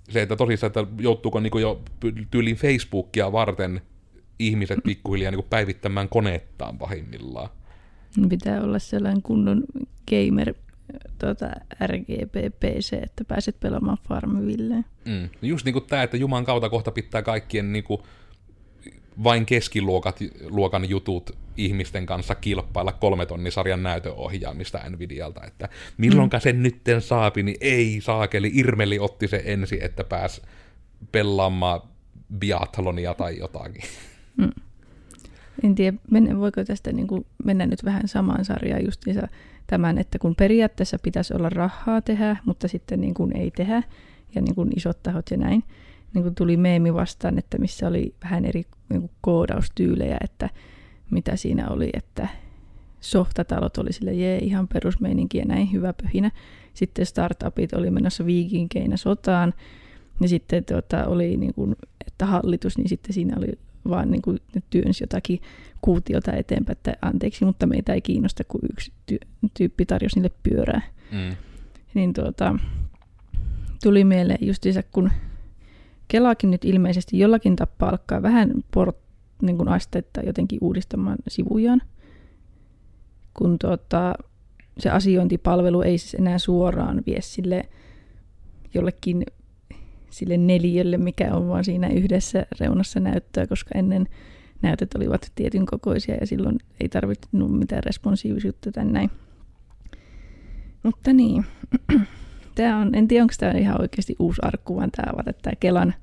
se, 0.10 0.22
että 0.22 0.36
tosissaan, 0.36 0.68
että 0.68 0.86
joutuuko 1.00 1.40
niin 1.40 1.52
kuin 1.52 1.62
jo 1.62 1.82
tyylin 2.32 2.56
Facebookia 2.56 3.32
varten 3.32 3.82
ihmiset 4.40 4.80
pikkuhiljaa 4.84 5.32
niin 5.32 5.42
kuin 5.42 5.50
päivittämään 5.50 6.10
koneettaan 6.10 6.78
pahimmillaan. 6.78 7.50
Pitää 8.30 8.64
olla 8.64 8.80
sellainen 8.80 9.22
kunnon 9.22 9.64
gamer 10.10 10.54
tuota, 11.20 11.52
RGB-PC, 11.86 12.94
että 12.94 13.24
pääset 13.28 13.60
pelaamaan 13.60 13.98
Farmvilleen. 14.08 14.86
Mm. 15.06 15.30
Just 15.42 15.66
niin 15.66 15.74
kuin 15.74 15.86
tämä, 15.86 16.04
että 16.04 16.18
Juman 16.18 16.46
kautta 16.46 16.70
kohta 16.70 16.92
pitää 16.92 17.22
kaikkien 17.22 17.74
niin 17.74 17.84
kuin 17.84 18.02
vain 19.24 19.46
keskiluokan 19.46 20.90
jutut 20.90 21.38
ihmisten 21.58 22.06
kanssa 22.06 22.36
kilpailla 22.36 22.92
kolmetonnisarjan 22.92 23.84
näytöohjaamista 23.84 24.90
Nvidialta, 24.90 25.44
että 25.44 25.70
milloinka 25.98 26.38
mm. 26.38 26.42
sen 26.42 26.64
nytten 26.64 27.02
saapi, 27.02 27.44
niin 27.44 27.58
ei 27.62 28.02
saakeli, 28.02 28.52
Irmeli 28.54 29.00
otti 29.00 29.28
se 29.28 29.42
ensi, 29.46 29.80
että 29.84 30.04
pääs 30.04 30.42
pelaamaan 31.12 31.82
biathlonia 32.40 33.14
tai 33.14 33.38
jotakin. 33.38 33.84
Mm. 34.38 34.52
En 35.64 35.76
tiedä, 35.76 35.98
voiko 36.40 36.64
tästä 36.64 36.92
niin 36.92 37.08
kuin 37.08 37.26
mennä 37.44 37.66
nyt 37.66 37.86
vähän 37.86 38.08
samaan 38.08 38.46
sarjaan 38.46 38.86
justiinsa 38.86 39.28
tämän, 39.68 39.98
että 39.98 40.20
kun 40.20 40.36
periaatteessa 40.36 41.00
pitäisi 41.04 41.34
olla 41.34 41.50
rahaa 41.50 42.02
tehdä, 42.02 42.38
mutta 42.46 42.68
sitten 42.68 43.02
niin 43.02 43.14
kuin 43.14 43.38
ei 43.38 43.52
tehdä, 43.52 43.84
ja 44.36 44.42
niin 44.42 44.56
kuin 44.56 44.70
isot 44.76 45.04
tahot 45.04 45.32
ja 45.32 45.38
näin, 45.38 45.64
niin 46.14 46.24
kuin 46.24 46.36
tuli 46.36 46.58
meemi 46.58 46.94
vastaan, 46.94 47.38
että 47.38 47.58
missä 47.58 47.88
oli 47.88 48.14
vähän 48.24 48.46
eri 48.46 48.64
niin 48.90 49.02
kuin 49.02 49.12
koodaustyylejä, 49.22 50.18
että 50.24 50.50
mitä 51.12 51.36
siinä 51.36 51.70
oli, 51.70 51.90
että 51.94 52.28
softatalot 53.00 53.78
oli 53.78 53.94
sille 53.94 54.14
jee, 54.14 54.38
ihan 54.38 54.68
perusmeininki 54.68 55.38
ja 55.38 55.46
näin 55.46 55.72
hyvä 55.72 55.94
pöhinä. 56.04 56.32
Sitten 56.74 57.06
startupit 57.06 57.74
oli 57.74 57.92
menossa 57.92 58.26
viikinkeinä 58.26 58.98
sotaan, 58.98 59.54
ja 60.22 60.28
sitten 60.28 60.66
tuota, 60.66 61.06
oli 61.06 61.38
niin 61.38 61.54
kuin, 61.54 61.76
että 62.08 62.26
hallitus, 62.26 62.78
niin 62.78 62.90
sitten 62.90 63.14
siinä 63.14 63.36
oli 63.38 63.60
vaan 63.90 64.12
niin 64.12 64.22
kuin, 64.22 64.40
ne 64.56 64.62
työnsi 64.70 65.04
jotakin 65.04 65.42
kuutiota 65.82 66.34
eteenpäin, 66.34 66.78
että 66.78 66.94
anteeksi, 67.02 67.46
mutta 67.46 67.68
meitä 67.68 67.94
ei 67.94 68.02
kiinnosta, 68.02 68.44
kun 68.44 68.62
yksi 68.72 68.92
ty- 69.12 69.28
tyyppi 69.54 69.86
tarjosi 69.86 70.20
niille 70.20 70.36
pyörää. 70.44 70.82
Mm. 71.12 71.36
Niin 71.94 72.14
tuota, 72.14 72.56
tuli 73.84 74.04
mieleen 74.04 74.48
justiinsa, 74.48 74.84
kun 74.84 75.12
Kelakin 76.08 76.52
nyt 76.52 76.66
ilmeisesti 76.66 77.20
jollakin 77.20 77.56
tappaa 77.56 77.90
alkaa 77.90 78.22
vähän 78.22 78.54
port, 78.74 78.98
niin 79.42 79.58
kuin 79.58 79.70
astetta 79.70 80.22
jotenkin 80.22 80.60
uudistamaan 80.62 81.18
sivujaan, 81.28 81.82
kun 83.34 83.60
tuota, 83.60 84.16
se 84.80 84.90
asiointipalvelu 84.90 85.82
ei 85.82 85.98
siis 85.98 86.14
enää 86.14 86.38
suoraan 86.38 87.04
vie 87.06 87.22
sille 87.22 87.70
jollekin 88.74 89.26
sille 90.10 90.38
neliölle, 90.38 90.98
mikä 90.98 91.36
on 91.36 91.48
vaan 91.48 91.64
siinä 91.64 91.88
yhdessä 91.88 92.46
reunassa 92.60 93.00
näyttöä, 93.00 93.48
koska 93.48 93.72
ennen 93.76 94.08
näytöt 94.62 94.96
olivat 94.96 95.32
tietyn 95.36 95.66
kokoisia 95.66 96.16
ja 96.16 96.28
silloin 96.28 96.58
ei 96.82 96.90
tarvinnut 96.90 97.60
mitään 97.60 97.84
responsiivisuutta 97.84 98.84
näin. 98.84 99.10
Mutta 100.84 101.14
niin, 101.14 101.46
tämä 102.58 102.78
on, 102.78 102.96
en 102.96 103.08
tiedä 103.08 103.24
onko 103.24 103.34
tämä 103.40 103.52
ihan 103.52 103.82
oikeasti 103.82 104.16
uusi 104.20 104.42
arkku, 104.42 104.76
vaan 104.76 104.92
tämä 104.92 105.14
on 105.18 105.34
tämä 105.42 105.54
Kelan, 105.60 105.94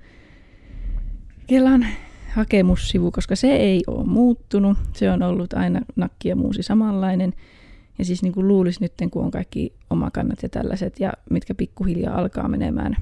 Kelan 1.46 1.86
hakemussivu, 2.34 3.10
koska 3.10 3.36
se 3.36 3.56
ei 3.56 3.82
ole 3.86 4.04
muuttunut. 4.04 4.78
Se 4.92 5.10
on 5.10 5.22
ollut 5.22 5.52
aina 5.52 5.80
nakki 5.96 6.28
ja 6.28 6.36
muusi 6.36 6.62
samanlainen. 6.62 7.32
Ja 7.98 8.04
siis 8.04 8.22
niin 8.22 8.32
kuin 8.32 8.48
luulisi 8.48 8.80
nyt, 8.80 8.92
kun 9.10 9.24
on 9.24 9.30
kaikki 9.30 9.74
omakannat 9.90 10.42
ja 10.42 10.48
tällaiset, 10.48 11.00
ja 11.00 11.12
mitkä 11.30 11.54
pikkuhiljaa 11.54 12.18
alkaa 12.18 12.48
menemään 12.48 12.96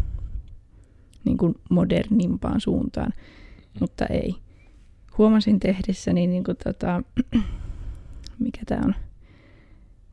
niin 1.25 1.38
kuin 1.38 1.55
modernimpaan 1.71 2.61
suuntaan, 2.61 3.12
mutta 3.81 4.07
ei. 4.07 4.35
Huomasin 5.19 5.61
tehdessäni, 5.61 6.27
niin 6.27 6.45
kuin 6.45 6.57
tota, 6.65 7.03
mikä 8.45 8.61
tämä 8.67 8.81
on, 8.85 8.95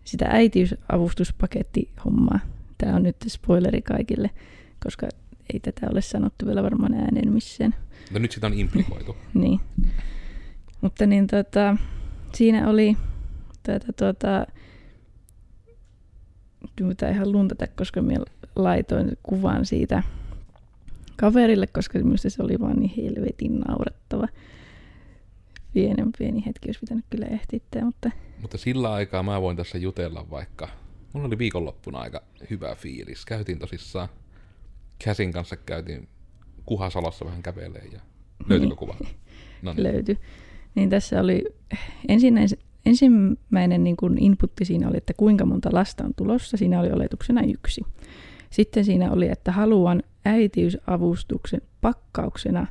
sitä 0.04 0.26
äitiysavustuspaketti 0.30 1.90
hommaa. 2.06 2.40
Tämä 2.80 2.96
on 2.96 3.04
nyt 3.04 3.16
spoileri 3.28 3.82
kaikille, 3.82 4.30
koska 4.84 5.08
ei 5.54 5.60
tätä 5.60 5.88
ole 5.92 6.02
sanottu 6.02 6.46
vielä 6.46 6.64
varmaan 6.64 6.94
ääneen 6.94 7.34
missään. 7.34 7.76
Mutta 8.02 8.20
nyt 8.20 8.32
sitä 8.32 8.48
on 8.48 8.54
implikoitu. 8.54 9.18
niin. 9.34 9.60
Mutta 10.82 11.06
niin 11.06 11.28
tota, 11.28 11.78
siinä 12.34 12.70
oli 12.70 12.98
tätä 13.64 13.94
tota, 13.94 14.46
kyllä 16.76 17.12
ihan 17.12 17.32
luntata, 17.32 17.68
koska 17.68 18.02
minä 18.02 18.26
laitoin 18.56 19.12
kuvan 19.24 19.66
siitä 19.66 20.04
kaverille, 21.16 21.68
koska 21.68 22.00
minusta 22.00 22.30
se 22.30 22.44
oli 22.44 22.60
vaan 22.60 22.76
niin 22.80 22.94
helvetin 22.98 23.60
naurettava. 23.60 24.28
Pienen 25.74 26.12
pieni 26.18 26.46
hetki 26.46 26.68
olisi 26.68 26.80
pitänyt 26.80 27.06
kyllä 27.10 27.26
ehtittää, 27.26 27.86
mutta... 27.86 28.12
Mutta 28.42 28.58
sillä 28.58 28.94
aikaa 28.94 29.24
mä 29.24 29.42
voin 29.42 29.58
tässä 29.58 29.78
jutella 29.78 30.26
vaikka. 30.30 30.70
Mulla 31.14 31.28
oli 31.28 31.38
viikonloppuna 31.38 32.00
aika 32.00 32.24
hyvä 32.50 32.76
fiilis. 32.76 33.26
Käytiin 33.26 33.60
tosissaan, 33.60 34.10
Käsin 35.04 35.32
kanssa 35.32 35.58
käytiin 35.58 36.08
Kuhasalossa 36.66 37.26
vähän 37.26 37.44
kävelee 37.44 37.86
ja 37.92 38.00
löytyykö 38.50 38.76
kuva? 38.76 38.96
No 39.62 39.74
niin. 39.74 39.84
Löytyi. 39.84 40.18
Niin 40.76 40.90
tässä 40.90 41.22
oli 41.22 41.46
ensinnäisen, 42.08 42.60
ensimmäinen 42.86 43.84
niin 43.84 43.98
kuin 43.98 44.24
inputti 44.24 44.66
siinä 44.66 44.88
oli, 44.88 44.98
että 44.98 45.14
kuinka 45.14 45.46
monta 45.46 45.70
lasta 45.74 46.04
on 46.04 46.14
tulossa. 46.18 46.58
Siinä 46.58 46.80
oli 46.80 46.92
oletuksena 46.92 47.42
yksi. 47.42 47.82
Sitten 48.50 48.86
siinä 48.86 49.12
oli, 49.12 49.28
että 49.28 49.52
haluan 49.52 50.04
äitiysavustuksen 50.26 51.62
pakkauksena 51.82 52.68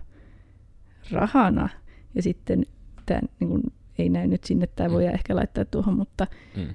rahana. 1.11 1.68
Ja 2.14 2.22
sitten 2.22 2.66
tämä 3.07 3.20
niin 3.40 3.48
kuin, 3.48 3.62
ei 3.98 4.09
näy 4.09 4.27
nyt 4.27 4.44
sinne, 4.44 4.66
tämä 4.66 4.90
voi 4.90 5.07
mm. 5.07 5.14
ehkä 5.14 5.37
laittaa 5.37 5.64
tuohon, 5.64 5.96
mutta 5.96 6.27
mm. 6.57 6.74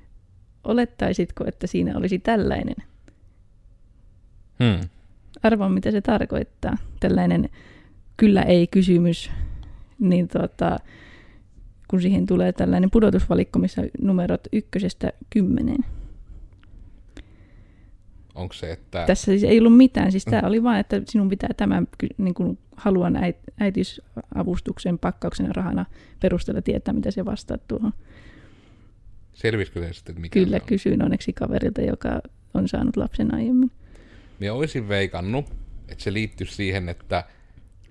Olettaisitko, 0.64 1.44
että 1.48 1.68
siinä 1.68 1.98
olisi 1.98 2.20
tällainen? 2.20 2.76
Hmm. 4.64 4.90
Arvoa, 5.44 5.70
mitä 5.70 5.92
se 5.92 6.02
tarkoittaa. 6.02 6.78
Tällainen 7.00 7.50
kyllä 8.18 8.42
ei 8.42 8.68
kysymys, 8.68 9.32
niin 10.00 10.28
tuota, 10.28 10.78
kun 11.88 12.02
siihen 12.02 12.26
tulee 12.26 12.52
tällainen 12.54 12.92
pudotusvalikko, 12.92 13.60
missä 13.60 13.82
numerot 14.02 14.48
ykkösestä 14.54 15.14
kymmeneen. 15.30 15.86
Onko 18.36 18.54
se, 18.54 18.72
että... 18.72 19.06
Tässä 19.06 19.26
siis 19.26 19.44
ei 19.44 19.60
ollut 19.60 19.78
mitään. 19.78 20.12
Siis 20.12 20.26
tämä 20.26 20.48
oli 20.48 20.64
vain, 20.64 20.80
että 20.80 21.02
sinun 21.10 21.30
pitää 21.30 21.50
tämän, 21.58 21.88
niin 22.18 22.34
kuin 22.34 22.58
haluan 22.76 23.16
äit, 23.16 23.38
äitiysavustuksen 23.60 25.00
pakkauksen 25.00 25.56
rahana 25.56 25.86
perusteella 26.20 26.62
tietää, 26.62 26.94
mitä 26.94 27.12
se 27.12 27.26
vastaa 27.26 27.58
tuohon. 27.68 27.94
Selvisikö 29.34 29.80
se 29.80 29.94
sitten, 29.94 30.22
mikä 30.22 30.40
Kyllä, 30.40 30.60
kysyin 30.60 31.04
onneksi 31.04 31.34
kaverilta, 31.34 31.82
joka 31.82 32.22
on 32.54 32.68
saanut 32.68 32.98
lapsen 32.98 33.34
aiemmin. 33.34 33.72
Minä 34.40 34.54
olisin 34.54 34.88
veikannut, 34.88 35.46
että 35.90 36.04
se 36.04 36.14
liittyy 36.14 36.48
siihen, 36.48 36.90
että 36.90 37.24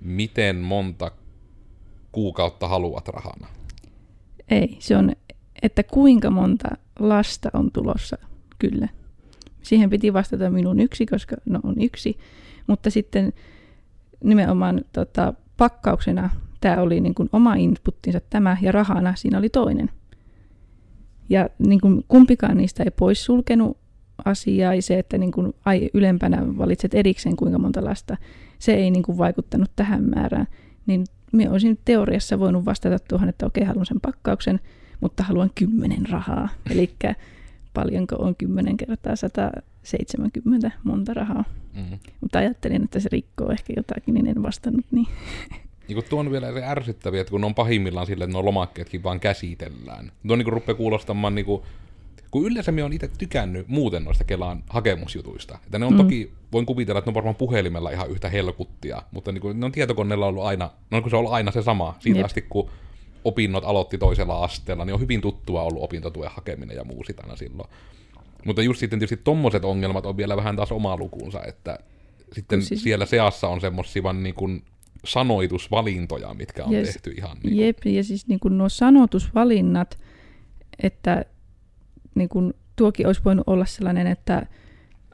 miten 0.01 0.57
monta 0.57 1.11
kuukautta 2.13 2.69
haluat 2.69 3.09
rahana. 3.09 3.47
Ei, 4.49 4.77
se 4.81 4.97
on, 4.97 5.13
että 5.63 5.83
kuinka 5.83 6.31
monta 6.31 6.69
lasta 6.99 7.51
on 7.53 7.71
tulossa, 7.73 8.19
kyllä. 8.59 8.89
Siihen 9.63 9.91
piti 9.91 10.13
vastata 10.13 10.51
minun 10.51 10.81
yksi, 10.81 11.07
koska 11.07 11.37
no 11.45 11.61
on 11.63 11.83
yksi, 11.83 12.19
mutta 12.67 12.91
sitten 12.91 13.33
nimenomaan 14.25 14.81
tota, 14.93 15.35
pakkauksena 15.57 16.31
tämä 16.61 16.83
oli 16.83 17.01
niin 17.01 17.15
kuin 17.15 17.29
oma 17.33 17.55
inputtinsa 17.55 18.21
tämä 18.31 18.57
ja 18.63 18.73
rahana 18.73 19.15
siinä 19.17 19.39
oli 19.39 19.49
toinen. 19.49 19.91
Ja 21.33 21.49
niin 21.59 21.81
kuin 21.81 22.05
kumpikaan 22.09 22.57
niistä 22.57 22.83
ei 22.83 22.91
pois 22.91 23.25
sulkenut 23.25 23.79
asiaa 24.25 24.75
ja 24.75 24.83
se, 24.83 24.99
että 24.99 25.19
niin 25.19 25.33
kuin, 25.33 25.55
ai, 25.65 25.91
ylempänä 25.95 26.59
valitset 26.59 26.95
erikseen 26.95 27.37
kuinka 27.37 27.59
monta 27.59 27.85
lasta, 27.85 28.17
se 28.59 28.75
ei 28.75 28.91
niin 28.91 29.03
kuin 29.03 29.19
vaikuttanut 29.19 29.71
tähän 29.77 30.05
määrään. 30.15 30.47
Niin 30.87 31.05
minä 31.33 31.51
olisin 31.51 31.79
teoriassa 31.85 32.39
voinut 32.39 32.65
vastata 32.65 32.99
tuohon, 32.99 33.29
että 33.29 33.47
okei, 33.47 33.65
haluan 33.65 33.87
sen 33.87 34.01
pakkauksen, 34.01 34.61
mutta 35.01 35.23
haluan 35.23 35.51
kymmenen 35.55 36.09
rahaa. 36.11 36.49
Eli 36.71 36.91
paljonko 37.75 38.17
on 38.17 38.37
10 38.37 38.77
kertaa 38.77 39.17
170 39.17 40.71
monta 40.85 41.15
rahaa. 41.15 41.45
Mm-hmm. 41.77 41.99
Mutta 42.21 42.39
ajattelin, 42.39 42.85
että 42.85 43.01
se 43.01 43.09
rikkoo 43.13 43.51
ehkä 43.51 43.73
jotakin, 43.77 44.15
niin 44.15 44.27
en 44.27 44.43
vastannut 44.43 44.87
niin. 44.91 45.07
Niin 45.89 45.97
kun 45.97 46.05
tuo 46.11 46.21
on 46.21 46.31
vielä 46.31 46.53
se 46.53 46.65
ärsyttäviä, 46.65 47.21
että 47.21 47.31
kun 47.31 47.41
ne 47.41 47.47
on 47.47 47.55
pahimmillaan 47.55 48.07
silleen, 48.07 48.31
että 48.31 48.33
nuo 48.33 48.45
lomakkeetkin 48.45 49.03
vaan 49.03 49.21
käsitellään. 49.21 50.13
Tuo 50.27 50.37
niin 50.37 50.47
rupeaa 50.47 50.77
kuulostamaan 50.77 51.35
niin 51.35 51.45
kuin, 51.45 51.63
kun 52.31 52.47
yleensä 52.47 52.73
minä 52.73 52.85
olen 52.85 52.93
itse 52.93 53.11
tykännyt 53.19 53.69
muuten 53.69 54.05
noista 54.05 54.25
Kelaan 54.25 54.65
hakemusjutuista. 54.69 55.59
Että 55.65 55.79
ne 55.79 55.87
on 55.87 55.93
mm. 55.93 55.97
toki, 55.97 56.33
voin 56.53 56.67
kuvitella, 56.67 56.99
että 56.99 57.09
ne 57.09 57.11
on 57.11 57.15
varmaan 57.15 57.37
puhelimella 57.37 57.91
ihan 57.91 58.11
yhtä 58.11 58.29
helkuttia, 58.29 59.03
mutta 59.11 59.33
niin 59.33 59.43
kuin, 59.43 59.61
ne 59.61 59.67
on 59.67 59.73
tietokoneella 59.73 60.27
ollut 60.27 60.45
aina, 60.45 60.71
no 60.91 61.03
kun 61.03 61.11
se 61.11 61.17
on 61.17 61.19
ollut 61.19 61.33
aina 61.33 61.51
se 61.51 61.63
sama, 61.63 61.95
siitä 61.99 62.19
Jep. 62.19 62.25
asti 62.25 62.43
kun 62.43 62.71
opinnot 63.25 63.65
aloitti 63.65 63.99
toisella 63.99 64.45
asteella, 64.45 64.85
niin 64.85 64.95
on 64.95 65.01
hyvin 65.01 65.21
tuttua 65.21 65.63
ollut 65.63 65.83
opintotuen 65.83 66.31
hakeminen 66.31 66.77
ja 66.77 66.85
muu 66.85 67.05
aina 67.23 67.37
silloin. 67.37 67.69
Mutta 68.47 68.63
just 68.63 68.81
sitten 68.81 68.99
tietysti 68.99 69.25
tommoset 69.25 69.65
ongelmat 69.65 70.07
on 70.07 70.17
vielä 70.17 70.37
vähän 70.37 70.57
taas 70.57 70.73
oma 70.73 70.97
lukuunsa, 70.97 71.45
että 71.45 71.79
sitten 72.33 72.63
siis... 72.63 72.83
siellä 72.83 73.07
seassa 73.07 73.49
on 73.49 73.61
semmoisia 73.61 74.03
vaan 74.03 74.23
niin 74.23 74.35
kuin 74.35 74.63
sanoitusvalintoja, 75.05 76.35
mitkä 76.35 76.65
on 76.65 76.75
yes. 76.75 76.89
tehty 76.89 77.11
ihan... 77.11 77.37
Niin 77.37 77.41
kuin... 77.43 77.67
Jep, 77.67 77.79
ja 77.85 78.05
siis 78.05 78.29
niin 78.29 78.41
kuin 78.41 78.59
nuo 78.59 78.69
sanotusvalinnat, 78.69 79.99
että 80.83 81.25
niin 82.15 82.29
kuin 82.29 82.55
tuokin 82.77 83.07
olisi 83.07 83.21
voinut 83.25 83.49
olla 83.49 83.67
sellainen, 83.67 84.07
että 84.07 84.47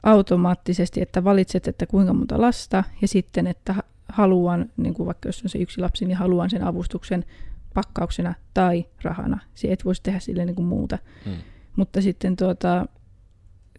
automaattisesti, 0.03 1.01
että 1.01 1.23
valitset, 1.23 1.67
että 1.67 1.85
kuinka 1.85 2.13
monta 2.13 2.41
lasta, 2.41 2.83
ja 3.01 3.07
sitten, 3.07 3.47
että 3.47 3.75
haluan, 4.09 4.69
niin 4.77 4.93
kuin 4.93 5.05
vaikka 5.07 5.29
jos 5.29 5.43
on 5.43 5.49
se 5.49 5.59
yksi 5.59 5.81
lapsi, 5.81 6.05
niin 6.05 6.17
haluan 6.17 6.49
sen 6.49 6.63
avustuksen 6.63 7.25
pakkauksena 7.73 8.33
tai 8.53 8.85
rahana. 9.03 9.39
Se 9.53 9.71
et 9.71 9.85
voisi 9.85 10.03
tehdä 10.03 10.19
sille 10.19 10.45
niin 10.45 10.55
kuin 10.55 10.67
muuta. 10.67 10.97
Hmm. 11.25 11.37
Mutta 11.75 12.01
sitten 12.01 12.35
tuota, 12.35 12.85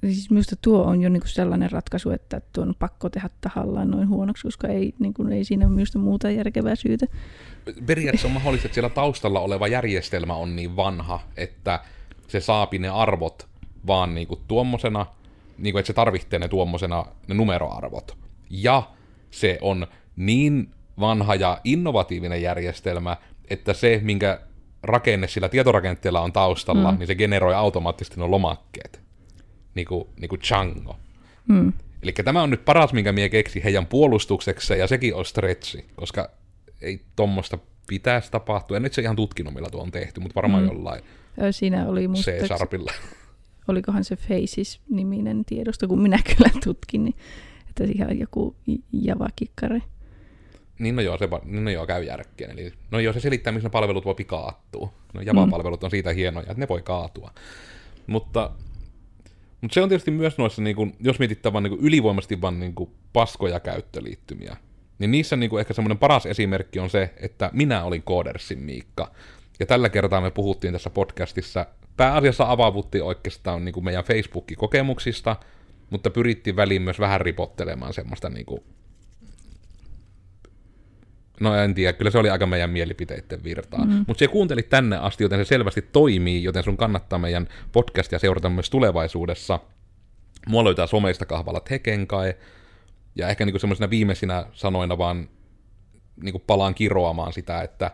siis 0.03 0.31
minusta 0.31 0.57
tuo 0.63 0.83
on 0.83 1.03
jo 1.03 1.09
niin 1.09 1.21
kuin 1.21 1.31
sellainen 1.31 1.71
ratkaisu, 1.71 2.11
että 2.11 2.41
tuo 2.53 2.65
on 2.65 2.75
pakko 2.79 3.11
tehdä 3.11 3.31
tahallaan 3.41 3.91
noin 3.91 4.09
huonoksi, 4.09 4.43
koska 4.43 4.69
ei, 4.69 4.95
niin 4.99 5.15
kuin, 5.15 5.33
ei 5.33 5.45
siinä 5.45 5.69
minusta 5.69 5.99
muuta 5.99 6.31
järkevää 6.31 6.75
syytä. 6.75 7.07
Periaatteessa 7.87 8.29
on 8.29 8.35
mahdollista, 8.35 8.67
että 8.67 8.75
siellä 8.75 8.91
taustalla 8.91 9.41
oleva 9.41 9.69
järjestelmä 9.69 10.35
on 10.35 10.57
niin 10.57 10.77
vanha, 10.77 11.21
että 11.37 11.81
se 12.29 12.41
saapi 12.41 12.79
ne 12.79 12.89
arvot 12.89 13.49
vaan 13.87 14.15
niin 14.15 14.27
kuin 14.27 14.41
tuommoisena, 14.49 15.07
niin 15.59 15.73
kuin, 15.73 15.81
että 15.81 15.87
se 15.87 15.93
tarvitsee 15.93 16.39
ne 16.39 16.49
tuommoisena 16.49 17.05
ne 17.29 17.35
numeroarvot. 17.35 18.17
Ja 18.51 18.83
se 19.31 19.59
on 19.61 19.87
niin 20.17 20.71
vanha 21.01 21.35
ja 21.35 21.61
innovatiivinen 21.65 22.43
järjestelmä, 22.43 23.17
että 23.51 23.73
se, 23.73 24.01
minkä 24.03 24.41
rakenne 24.83 25.29
sillä 25.29 25.49
tietorakenteella 25.49 26.21
on 26.21 26.33
taustalla, 26.33 26.93
mm. 26.93 26.99
niin 26.99 27.07
se 27.07 27.15
generoi 27.15 27.55
automaattisesti 27.55 28.21
nuo 28.21 28.31
lomakkeet. 28.31 29.10
Niin 29.75 29.87
kuin, 29.87 30.09
niin 30.21 30.29
kuin 30.29 30.41
Chango. 30.41 30.97
Mm. 31.49 31.73
Eli 32.03 32.13
tämä 32.13 32.43
on 32.43 32.51
nyt 32.51 32.65
paras, 32.65 32.93
minkä 32.93 33.13
mie 33.13 33.29
keksi 33.29 33.65
heidän 33.65 33.87
puolustukseksi, 33.87 34.73
ja 34.73 34.87
sekin 34.87 35.15
on 35.15 35.25
stretchi, 35.25 35.85
koska 35.97 36.31
ei 36.81 37.01
tuommoista 37.17 37.59
pitäisi 37.87 38.31
tapahtua. 38.31 38.77
En 38.77 38.83
nyt 38.83 38.93
se 38.93 39.03
ihan 39.03 39.17
tutkinut, 39.17 39.55
millä 39.55 39.71
tuo 39.71 39.83
on 39.83 39.91
tehty, 39.91 40.21
mutta 40.21 40.35
varmaan 40.35 40.63
mm. 40.63 40.69
jollain 40.69 41.03
Siinä 41.51 41.89
oli 41.89 42.09
C-sharpilla. 42.09 42.93
Olikohan 43.69 44.05
se 44.05 44.17
Faces-niminen 44.17 45.45
tiedosto, 45.45 45.89
kun 45.89 46.03
minä 46.03 46.19
kyllä 46.37 46.51
tutkin, 46.65 47.05
niin 47.05 47.15
että 47.69 47.85
ihan 47.95 48.19
joku 48.19 48.57
javakikkare. 48.93 49.83
Niin 50.79 50.97
no 50.97 51.03
joo, 51.03 51.19
se 51.19 51.29
niin 51.45 51.65
no 51.65 51.71
joo, 51.71 51.87
käy 51.87 52.05
järkkeen. 52.05 52.51
Eli, 52.51 52.73
no 52.91 52.99
joo, 53.01 53.13
se 53.13 53.21
selittää, 53.21 53.53
missä 53.53 53.69
ne 53.69 53.71
palvelut 53.71 54.05
voi 54.05 54.15
kaattua. 54.27 54.93
No 55.15 55.21
Java-palvelut 55.21 55.85
on 55.85 55.91
siitä 55.91 56.13
hienoja, 56.13 56.43
että 56.51 56.61
ne 56.61 56.69
voi 56.69 56.83
kaatua. 56.83 57.31
Mutta, 58.07 58.51
mutta 59.61 59.75
se 59.75 59.83
on 59.83 59.89
tietysti 59.89 60.11
myös 60.11 60.39
noissa, 60.39 60.63
niin 60.63 60.77
kuin, 60.77 60.97
jos 61.01 61.19
mietitään 61.19 61.53
vaan 61.53 61.63
niin 61.63 61.77
kuin 61.77 61.87
ylivoimasti 61.87 62.41
vaan 62.41 62.61
niin 62.61 62.75
kuin 62.75 62.91
paskoja 63.13 63.61
käyttöliittymiä, 63.61 64.57
niin 64.99 65.11
niissä 65.11 65.37
niin 65.37 65.51
kuin 65.51 65.61
ehkä 65.61 65.75
semmoinen 65.75 65.99
paras 65.99 66.27
esimerkki 66.27 66.79
on 66.79 66.91
se, 66.91 67.15
että 67.17 67.51
minä 67.53 67.85
olin 67.85 68.03
Codersin 68.03 68.59
Miikka. 68.59 69.13
Ja 69.61 69.67
tällä 69.67 69.89
kertaa 69.89 70.21
me 70.21 70.31
puhuttiin 70.31 70.73
tässä 70.73 70.91
podcastissa, 70.91 71.67
pääasiassa 71.97 72.51
avaavutti 72.51 73.01
oikeastaan 73.01 73.65
niin 73.65 73.85
meidän 73.85 74.05
Facebook-kokemuksista, 74.05 75.37
mutta 75.91 76.11
pyrittiin 76.11 76.57
väliin 76.57 76.83
myös 76.83 76.99
vähän 76.99 77.21
ripottelemaan 77.21 77.95
semmoista 77.95 78.29
niin 78.29 78.47
kuin 78.47 78.63
No 81.41 81.55
en 81.55 81.75
tiedä, 81.75 81.93
kyllä 81.93 82.11
se 82.11 82.19
oli 82.19 82.31
aika 82.31 82.47
meidän 82.47 82.71
mielipiteiden 82.71 83.45
virtaa. 83.45 83.85
Mm. 83.85 84.05
Mutta 84.07 84.19
se 84.19 84.29
kuuntelit 84.29 84.69
tänne 84.69 84.97
asti, 84.97 85.25
joten 85.25 85.39
se 85.39 85.49
selvästi 85.49 85.83
toimii, 85.83 86.43
joten 86.43 86.63
sun 86.63 86.77
kannattaa 86.77 87.19
meidän 87.19 87.49
podcastia 87.73 88.19
seurata 88.19 88.51
myös 88.51 88.71
tulevaisuudessa. 88.71 89.61
Mua 90.47 90.65
löytää 90.65 90.87
someista 90.87 91.27
kahvalla 91.27 91.61
Tekenkai, 91.61 92.35
ja 93.17 93.29
ehkä 93.29 93.45
niinku 93.45 93.59
semmoisena 93.59 93.91
viimeisinä 93.91 94.47
sanoina 94.53 94.99
vaan 94.99 95.29
niinku 96.23 96.39
palaan 96.39 96.75
kiroamaan 96.75 97.33
sitä, 97.33 97.63
että 97.63 97.91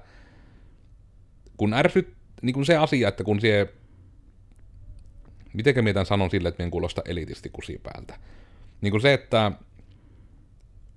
kun 1.56 1.74
ärsyt, 1.74 2.14
niinku 2.42 2.64
se 2.64 2.76
asia, 2.76 3.08
että 3.08 3.24
kun 3.24 3.40
se, 3.40 3.74
mitenkä 5.52 5.82
mietän 5.82 6.06
sanon 6.06 6.30
sille, 6.30 6.48
että 6.48 6.62
mien 6.62 6.70
kuulosta 6.70 7.02
elitisti 7.04 7.50
kusipäältä. 7.50 8.18
Niin 8.80 8.90
kuin 8.90 9.00
se, 9.00 9.12
että 9.12 9.52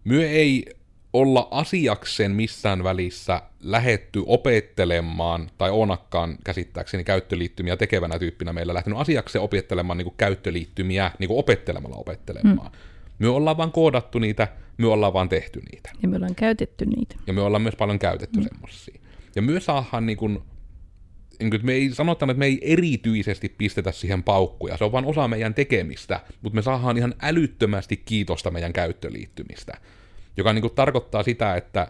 myö 0.04 0.30
ei 0.30 0.66
olla 1.14 1.48
asiakseen 1.52 2.32
missään 2.32 2.84
välissä 2.84 3.42
lähetty 3.60 4.24
opettelemaan, 4.26 5.50
tai 5.58 5.72
onakkaan 5.72 6.38
käsittääkseni 6.44 7.04
käyttöliittymiä 7.04 7.78
tekevänä 7.78 8.20
tyyppinä 8.20 8.54
meillä 8.54 8.74
lähtenyt 8.74 9.00
asiakseen 9.00 9.42
opettelemaan 9.42 9.98
niin 9.98 10.06
kuin 10.06 10.18
käyttöliittymiä 10.18 11.12
niin 11.20 11.28
kuin 11.28 11.40
opettelemalla 11.40 11.96
opettelemaan. 11.96 12.72
Mm. 12.72 12.78
Me 13.20 13.28
ollaan 13.28 13.58
vaan 13.58 13.72
koodattu 13.72 14.20
niitä, 14.20 14.48
me 14.78 14.88
ollaan 14.88 15.14
vaan 15.14 15.30
tehty 15.30 15.62
niitä. 15.72 15.92
Ja 16.02 16.10
me 16.10 16.16
ollaan 16.16 16.36
käytetty 16.36 16.86
niitä. 16.86 17.16
Ja 17.28 17.34
me 17.34 17.42
ollaan 17.42 17.62
myös 17.62 17.76
paljon 17.76 18.00
käytetty 18.00 18.40
mm. 18.40 18.44
semmoisia. 18.44 19.02
Ja 19.36 19.42
myös 19.42 19.66
saadaan 19.66 20.06
niin 20.06 20.18
kuin, 20.18 20.40
niin 21.40 21.50
kuin, 21.50 21.66
me 21.66 21.74
ei 21.74 21.90
sanotaan, 21.94 22.30
että 22.30 22.40
me 22.40 22.46
ei 22.46 22.60
erityisesti 22.62 23.50
pistetä 23.50 23.92
siihen 23.92 24.24
paukkuja, 24.24 24.78
se 24.78 24.84
on 24.84 24.92
vaan 24.92 25.06
osa 25.06 25.28
meidän 25.28 25.54
tekemistä, 25.54 26.20
mutta 26.42 26.56
me 26.56 26.62
saadaan 26.62 26.98
ihan 26.98 27.14
älyttömästi 27.22 27.98
kiitosta 27.98 28.52
meidän 28.52 28.74
käyttöliittymistä 28.74 29.74
joka 30.40 30.54
niin 30.54 30.62
kuin 30.62 30.76
tarkoittaa 30.76 31.24
sitä, 31.24 31.56
että 31.56 31.88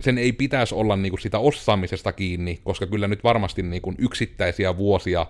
sen 0.00 0.18
ei 0.18 0.32
pitäisi 0.32 0.74
olla 0.74 0.96
niin 0.96 1.10
kuin 1.10 1.20
sitä 1.20 1.38
osaamisesta 1.38 2.12
kiinni, 2.12 2.60
koska 2.64 2.86
kyllä 2.86 3.08
nyt 3.08 3.24
varmasti 3.24 3.62
niin 3.62 3.82
kuin 3.82 3.96
yksittäisiä 3.98 4.76
vuosia 4.76 5.26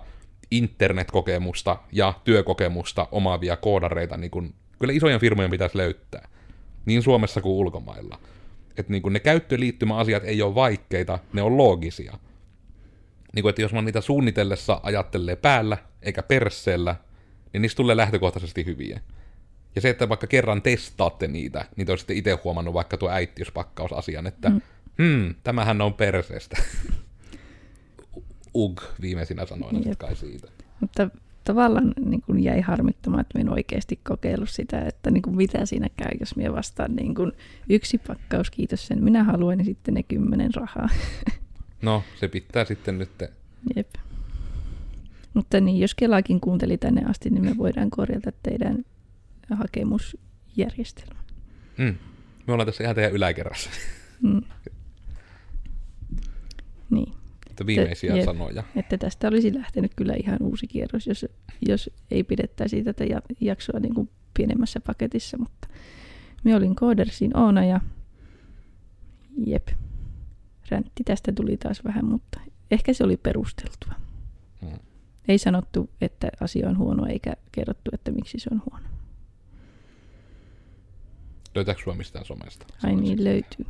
internetkokemusta 0.51 1.77
ja 1.91 2.13
työkokemusta 2.23 3.07
omaavia 3.11 3.57
koodareita 3.57 4.17
niin 4.17 4.31
kuin, 4.31 4.53
kyllä 4.79 4.93
isojen 4.93 5.19
firmojen 5.19 5.51
pitäisi 5.51 5.77
löytää, 5.77 6.27
niin 6.85 7.03
Suomessa 7.03 7.41
kuin 7.41 7.53
ulkomailla. 7.53 8.19
Että 8.77 8.91
niin 8.91 9.01
kuin 9.01 9.13
ne 9.13 9.19
käyttöliittymäasiat 9.19 10.23
ei 10.23 10.41
ole 10.41 10.55
vaikeita, 10.55 11.19
ne 11.33 11.41
on 11.41 11.57
loogisia. 11.57 12.13
Niin 13.35 13.41
kuin, 13.41 13.49
että 13.49 13.61
jos 13.61 13.73
man 13.73 13.85
niitä 13.85 14.01
suunnitellessa 14.01 14.79
ajattelee 14.83 15.35
päällä 15.35 15.77
eikä 16.01 16.23
persseellä, 16.23 16.95
niin 17.53 17.61
niistä 17.61 17.77
tulee 17.77 17.97
lähtökohtaisesti 17.97 18.65
hyviä. 18.65 18.99
Ja 19.75 19.81
se, 19.81 19.89
että 19.89 20.09
vaikka 20.09 20.27
kerran 20.27 20.61
testaatte 20.61 21.27
niitä, 21.27 21.65
niin 21.75 21.85
te 21.85 21.91
olisitte 21.91 22.13
itse 22.13 22.39
huomannut 22.43 22.73
vaikka 22.73 22.97
tuo 22.97 23.09
äittiöspakkausasian, 23.09 24.27
että 24.27 24.49
mm. 24.49 24.61
hmm, 24.97 25.35
tämähän 25.43 25.81
on 25.81 25.93
perseestä. 25.93 26.63
Ug 28.55 28.81
viimeisinä 29.01 29.45
sanoina 29.45 29.79
Jep. 29.85 29.99
kai 29.99 30.15
siitä. 30.15 30.47
Mutta 30.79 31.09
tavallaan 31.43 31.93
niin 32.05 32.21
kuin 32.21 32.43
jäi 32.43 32.61
harmittamaan, 32.61 33.21
että 33.21 33.39
en 33.39 33.49
oikeasti 33.49 33.99
kokeillut 34.07 34.49
sitä, 34.49 34.81
että 34.81 35.11
niin 35.11 35.21
kuin 35.21 35.35
mitä 35.35 35.65
siinä 35.65 35.89
käy, 35.97 36.11
jos 36.19 36.35
minä 36.35 36.53
vastaan 36.53 36.95
niin 36.95 37.15
kuin 37.15 37.31
yksi 37.69 37.97
pakkaus, 37.97 38.51
kiitos 38.51 38.87
sen 38.87 39.03
minä 39.03 39.23
haluan, 39.23 39.59
ja 39.59 39.65
sitten 39.65 39.93
ne 39.93 40.03
kymmenen 40.03 40.53
rahaa. 40.55 40.89
No, 41.81 42.03
se 42.19 42.27
pitää 42.27 42.65
sitten 42.65 42.97
nyt... 42.97 43.09
Jep. 43.75 43.87
Mutta 45.33 45.59
niin, 45.59 45.79
jos 45.79 45.95
Kelaakin 45.95 46.39
kuunteli 46.39 46.77
tänne 46.77 47.01
asti, 47.05 47.29
niin 47.29 47.45
me 47.45 47.57
voidaan 47.57 47.89
korjata 47.89 48.31
teidän 48.43 48.85
hakemusjärjestelmä. 49.49 51.19
Mm. 51.77 51.95
Me 52.47 52.53
ollaan 52.53 52.67
tässä 52.67 52.83
ihan 52.83 52.95
teidän 52.95 53.11
yläkerrassa. 53.13 53.69
Mm. 54.21 54.41
Niin. 56.89 57.13
Että 57.49 57.65
viimeisiä 57.65 58.15
jep. 58.15 58.25
sanoja. 58.25 58.63
Että 58.75 58.97
tästä 58.97 59.27
olisi 59.27 59.53
lähtenyt 59.53 59.91
kyllä 59.95 60.13
ihan 60.13 60.37
uusi 60.41 60.67
kierros, 60.67 61.07
jos, 61.07 61.25
jos 61.67 61.89
ei 62.11 62.23
pidettäisi 62.23 62.83
tätä 62.83 63.03
ja- 63.03 63.21
jaksoa 63.39 63.79
niin 63.79 63.93
kuin 63.93 64.09
pienemmässä 64.33 64.79
paketissa, 64.79 65.37
mutta 65.37 65.67
me 66.43 66.55
olin 66.55 66.75
Koodersin 66.75 67.37
Oona 67.37 67.65
ja 67.65 67.81
jep, 69.45 69.67
räntti 70.69 71.03
tästä 71.03 71.31
tuli 71.31 71.57
taas 71.57 71.83
vähän, 71.83 72.05
mutta 72.05 72.39
ehkä 72.71 72.93
se 72.93 73.03
oli 73.03 73.17
perusteltua. 73.17 73.93
Mm. 74.61 74.79
Ei 75.27 75.37
sanottu, 75.37 75.89
että 76.01 76.27
asia 76.41 76.69
on 76.69 76.77
huono, 76.77 77.05
eikä 77.05 77.33
kerrottu, 77.51 77.91
että 77.93 78.11
miksi 78.11 78.39
se 78.39 78.49
on 78.51 78.61
huono. 78.69 78.85
Löytääkö 81.55 81.81
sua 81.83 81.95
mistään 81.95 82.25
somesta? 82.25 82.65
Ai 82.83 82.95
niin, 82.95 83.23
löytyy. 83.23 83.65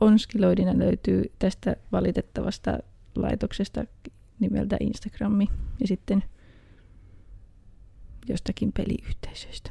Onskiloidina 0.00 0.78
löytyy 0.78 1.32
tästä 1.38 1.76
valitettavasta 1.92 2.78
laitoksesta 3.14 3.84
nimeltä 4.40 4.76
Instagrammi 4.80 5.48
ja 5.80 5.86
sitten 5.86 6.24
jostakin 8.28 8.72
peliyhteisöistä. 8.72 9.70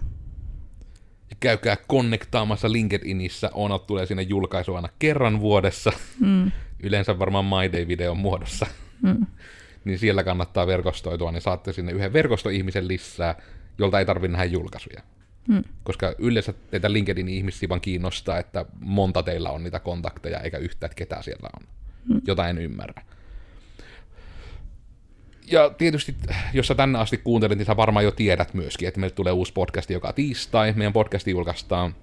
Ja 1.30 1.36
käykää 1.40 1.78
konnektaamassa 1.88 2.72
LinkedInissä. 2.72 3.50
Oona 3.54 3.80
tulee 3.80 4.06
sinne 4.06 4.22
julkaisu 4.24 4.76
aina 4.76 4.90
kerran 5.00 5.40
vuodessa. 5.40 5.92
Mm, 6.20 6.52
Yleensä 6.84 7.20
varmaan 7.20 7.46
My 7.46 7.72
Day-videon 7.72 8.18
muodossa. 8.18 8.66
mm, 9.02 9.26
niin 9.86 10.00
siellä 10.00 10.24
kannattaa 10.24 10.68
verkostoitua, 10.68 11.32
niin 11.32 11.42
saatte 11.42 11.74
sinne 11.74 11.92
yhden 11.92 12.14
verkostoihmisen 12.14 12.88
lisää, 12.88 13.36
jolta 13.78 14.00
ei 14.00 14.06
tarvitse 14.06 14.32
nähdä 14.32 14.46
julkaisuja. 14.46 15.02
Mm. 15.48 15.64
Koska 15.84 16.16
yleensä 16.18 16.54
teitä 16.72 16.94
LinkedInin 16.94 17.36
ihmisiä 17.36 17.70
vaan 17.70 17.82
kiinnostaa, 17.82 18.40
että 18.40 18.66
monta 18.80 19.24
teillä 19.24 19.52
on 19.52 19.64
niitä 19.64 19.80
kontakteja, 19.80 20.40
eikä 20.40 20.58
yhtä, 20.58 20.86
että 20.86 20.96
ketä 20.96 21.22
siellä 21.22 21.50
on. 21.60 21.68
Mm. 22.10 22.22
Jota 22.28 22.50
en 22.50 22.58
ymmärrä. 22.58 23.02
Ja 25.52 25.70
tietysti, 25.70 26.16
jos 26.54 26.68
sä 26.68 26.76
tänne 26.76 27.00
asti 27.00 27.18
kuuntelet, 27.18 27.58
niin 27.58 27.66
sä 27.66 27.78
varmaan 27.78 28.06
jo 28.06 28.12
tiedät 28.12 28.54
myöskin, 28.54 28.88
että 28.88 29.00
meille 29.00 29.16
tulee 29.16 29.34
uusi 29.34 29.54
podcast 29.54 29.90
joka 29.90 30.14
tiistai. 30.14 30.74
Meidän 30.76 30.94
podcasti 30.94 31.32
julkaistaan 31.32 31.96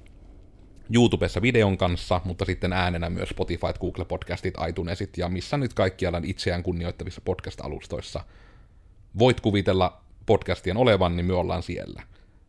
YouTubessa 0.94 1.42
videon 1.42 1.78
kanssa, 1.78 2.20
mutta 2.24 2.44
sitten 2.44 2.72
äänenä 2.72 3.10
myös 3.10 3.28
Spotify, 3.28 3.72
Google 3.80 4.04
Podcastit, 4.04 4.54
iTunesit 4.68 5.18
ja 5.18 5.28
missä 5.28 5.56
nyt 5.56 5.74
kaikkialla 5.74 6.20
itseään 6.24 6.62
kunnioittavissa 6.62 7.20
podcast-alustoissa 7.24 8.20
voit 9.18 9.40
kuvitella 9.40 10.00
podcastien 10.26 10.76
olevan, 10.76 11.16
niin 11.16 11.26
me 11.26 11.32
ollaan 11.32 11.62
siellä. 11.62 12.02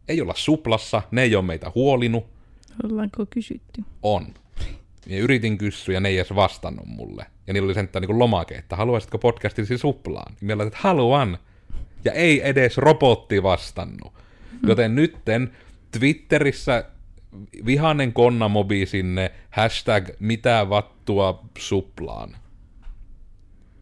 Ei 0.10 0.22
olla 0.22 0.34
suplassa, 0.36 1.01
ne 1.12 1.22
ei 1.22 1.36
ole 1.36 1.45
meitä 1.45 1.72
huolinut, 1.76 2.26
Ollaanko 2.84 3.26
kysytty? 3.30 3.84
on. 4.03 4.26
Ja 5.07 5.18
yritin 5.18 5.57
kysyä 5.57 5.93
ja 5.93 5.99
ne 5.99 6.10
ei 6.10 6.18
edes 6.18 6.36
vastannut 6.36 6.86
mulle. 6.86 7.26
Ja 7.47 7.53
niillä 7.53 7.66
oli 7.66 7.74
sentään 7.74 8.01
niin 8.01 8.20
lomake, 8.20 8.55
että 8.55 8.76
haluaisitko 8.76 9.18
podcastisi 9.18 9.78
suplaan? 9.78 10.36
Ja 10.41 10.55
mä 10.55 10.64
että 10.64 10.80
haluan. 10.82 11.38
Ja 12.05 12.12
ei 12.12 12.49
edes 12.49 12.78
robotti 12.78 13.43
vastannut. 13.43 14.14
Joten 14.68 14.95
nytten 14.95 15.51
Twitterissä 15.99 16.86
vihanen 17.66 18.14
konnamobi 18.14 18.86
sinne, 18.86 19.32
hashtag 19.49 20.10
mitä 20.20 20.70
vattua 20.70 21.43
suplaan. 21.57 22.36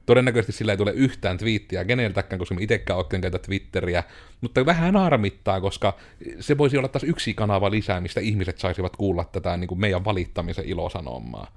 Todennäköisesti 0.07 0.51
sillä 0.51 0.73
ei 0.73 0.77
tule 0.77 0.91
yhtään 0.91 1.37
twiittiä 1.37 1.85
keneltäkään, 1.85 2.39
koska 2.39 2.55
mä 2.55 2.61
itsekään 2.61 2.97
oikein 2.97 3.21
käytä 3.21 3.39
Twitteriä, 3.39 4.03
mutta 4.41 4.65
vähän 4.65 4.95
harmittaa, 4.95 5.61
koska 5.61 5.97
se 6.39 6.57
voisi 6.57 6.77
olla 6.77 6.87
taas 6.87 7.03
yksi 7.03 7.33
kanava 7.33 7.71
lisää, 7.71 8.01
mistä 8.01 8.19
ihmiset 8.21 8.57
saisivat 8.57 8.95
kuulla 8.95 9.23
tätä 9.23 9.57
niin 9.57 9.67
kuin 9.67 9.79
meidän 9.79 10.05
valittamisen 10.05 10.65
ilosanomaa. 10.65 11.51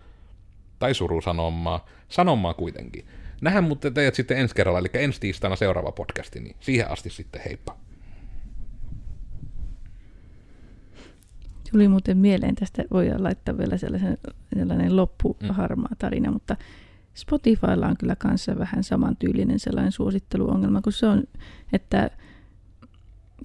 Tai 0.79 0.95
surusanomaa. 0.95 1.87
Sanomaa 2.09 2.55
kuitenkin. 2.55 3.05
Nähdään 3.41 3.65
mutta 3.65 3.91
teidät 3.91 4.15
sitten 4.15 4.39
ensi 4.39 4.55
kerralla, 4.55 4.79
eli 4.79 4.89
ensi 4.93 5.21
tiistaina 5.21 5.57
seuraava 5.57 5.93
podcasti, 5.93 6.41
niin 6.41 6.57
siihen 6.61 6.91
asti 6.91 7.11
sitten 7.11 7.43
heippa. 7.45 7.77
Tuli 11.73 11.89
muuten 11.89 12.19
mieleen 12.19 12.55
tästä, 12.55 12.85
voidaan 12.91 13.23
laittaa 13.23 13.59
vielä 13.59 13.77
sellaisen, 13.77 14.19
sellainen 14.59 14.97
loppuharmaa 14.97 15.93
tarina, 15.99 16.31
mutta 16.31 16.57
Spotifylla 17.15 17.87
on 17.87 17.97
kyllä 17.97 18.17
kanssa 18.17 18.59
vähän 18.59 18.85
samantyylinen 18.85 19.59
sellainen 19.59 19.93
suositteluongelma, 19.93 20.83
kun 20.83 20.93
se 20.93 21.07
on, 21.07 21.25
että 21.73 22.11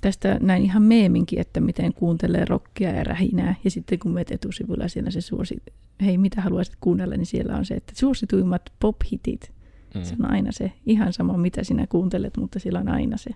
tästä 0.02 0.38
näin 0.42 0.64
ihan 0.64 0.82
meeminkin, 0.82 1.40
että 1.40 1.60
miten 1.60 1.94
kuuntelee 1.94 2.46
rockia 2.46 2.92
ja 2.92 3.04
rähinää, 3.04 3.56
ja 3.64 3.72
sitten 3.72 4.00
kun 4.00 4.12
menet 4.12 4.32
etusivulla 4.32 4.88
siellä 4.88 5.12
se 5.12 5.22
suosi, 5.22 5.64
hei 6.02 6.18
mitä 6.18 6.42
haluaisit 6.42 6.76
kuunnella, 6.80 7.16
niin 7.18 7.26
siellä 7.26 7.56
on 7.58 7.66
se, 7.66 7.74
että 7.74 7.94
suosituimmat 7.96 8.62
pop-hitit, 8.80 9.56
Mm. 9.96 10.04
se 10.04 10.16
on 10.20 10.32
aina 10.32 10.52
se, 10.52 10.72
ihan 10.86 11.14
sama 11.14 11.38
mitä 11.38 11.64
sinä 11.64 11.88
kuuntelet, 11.88 12.38
mutta 12.38 12.60
siellä 12.60 12.80
on 12.80 12.90
aina 12.90 13.18
se. 13.18 13.30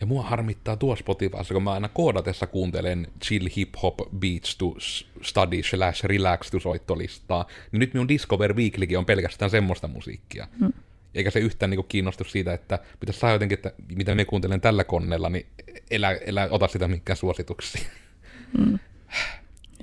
Ja 0.00 0.06
mua 0.06 0.22
harmittaa 0.22 0.76
tuo 0.76 0.96
Spotifyssa, 0.96 1.54
kun 1.54 1.62
mä 1.62 1.72
aina 1.72 1.88
koodatessa 1.88 2.46
kuuntelen 2.46 3.06
chill 3.24 3.48
hip 3.56 3.74
hop 3.82 3.94
beats 4.18 4.56
to 4.56 4.74
study 5.22 5.62
slash 5.62 6.04
relax 6.04 6.50
to 6.50 6.60
soittolistaa, 6.60 7.46
niin 7.72 7.80
nyt 7.80 7.94
minun 7.94 8.08
Discover 8.08 8.54
Weeklykin 8.54 8.98
on 8.98 9.06
pelkästään 9.06 9.50
semmoista 9.50 9.88
musiikkia. 9.88 10.48
Mm. 10.60 10.72
Eikä 11.14 11.30
se 11.30 11.40
yhtään 11.40 11.70
niinku 11.70 11.82
kiinnostu 11.82 12.24
siitä, 12.24 12.54
että 12.54 12.78
pitäisi 13.00 13.20
saa 13.20 13.32
jotenkin, 13.32 13.58
että 13.58 13.72
mitä 13.96 14.14
me 14.14 14.24
kuuntelen 14.24 14.60
tällä 14.60 14.84
koneella, 14.84 15.28
niin 15.28 15.46
elä, 15.90 16.12
elä 16.12 16.48
ota 16.50 16.68
sitä 16.68 16.88
mikään 16.88 17.16
suosituksia. 17.16 17.82
Mm. 18.58 18.78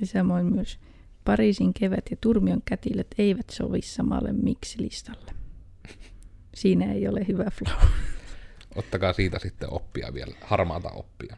Ja 0.00 0.06
samoin 0.06 0.54
myös 0.54 0.78
Pariisin 1.24 1.74
kevät 1.74 2.04
ja 2.10 2.16
Turmion 2.20 2.62
kätilöt 2.64 3.06
eivät 3.18 3.50
sovi 3.50 3.82
samalle 3.82 4.32
miksi-listalle. 4.32 5.32
Siinä 6.54 6.92
ei 6.92 7.08
ole 7.08 7.24
hyvä 7.28 7.50
flow. 7.50 7.90
Ottakaa 8.76 9.12
siitä 9.12 9.38
sitten 9.38 9.72
oppia 9.72 10.14
vielä, 10.14 10.34
harmaata 10.40 10.90
oppia. 10.90 11.36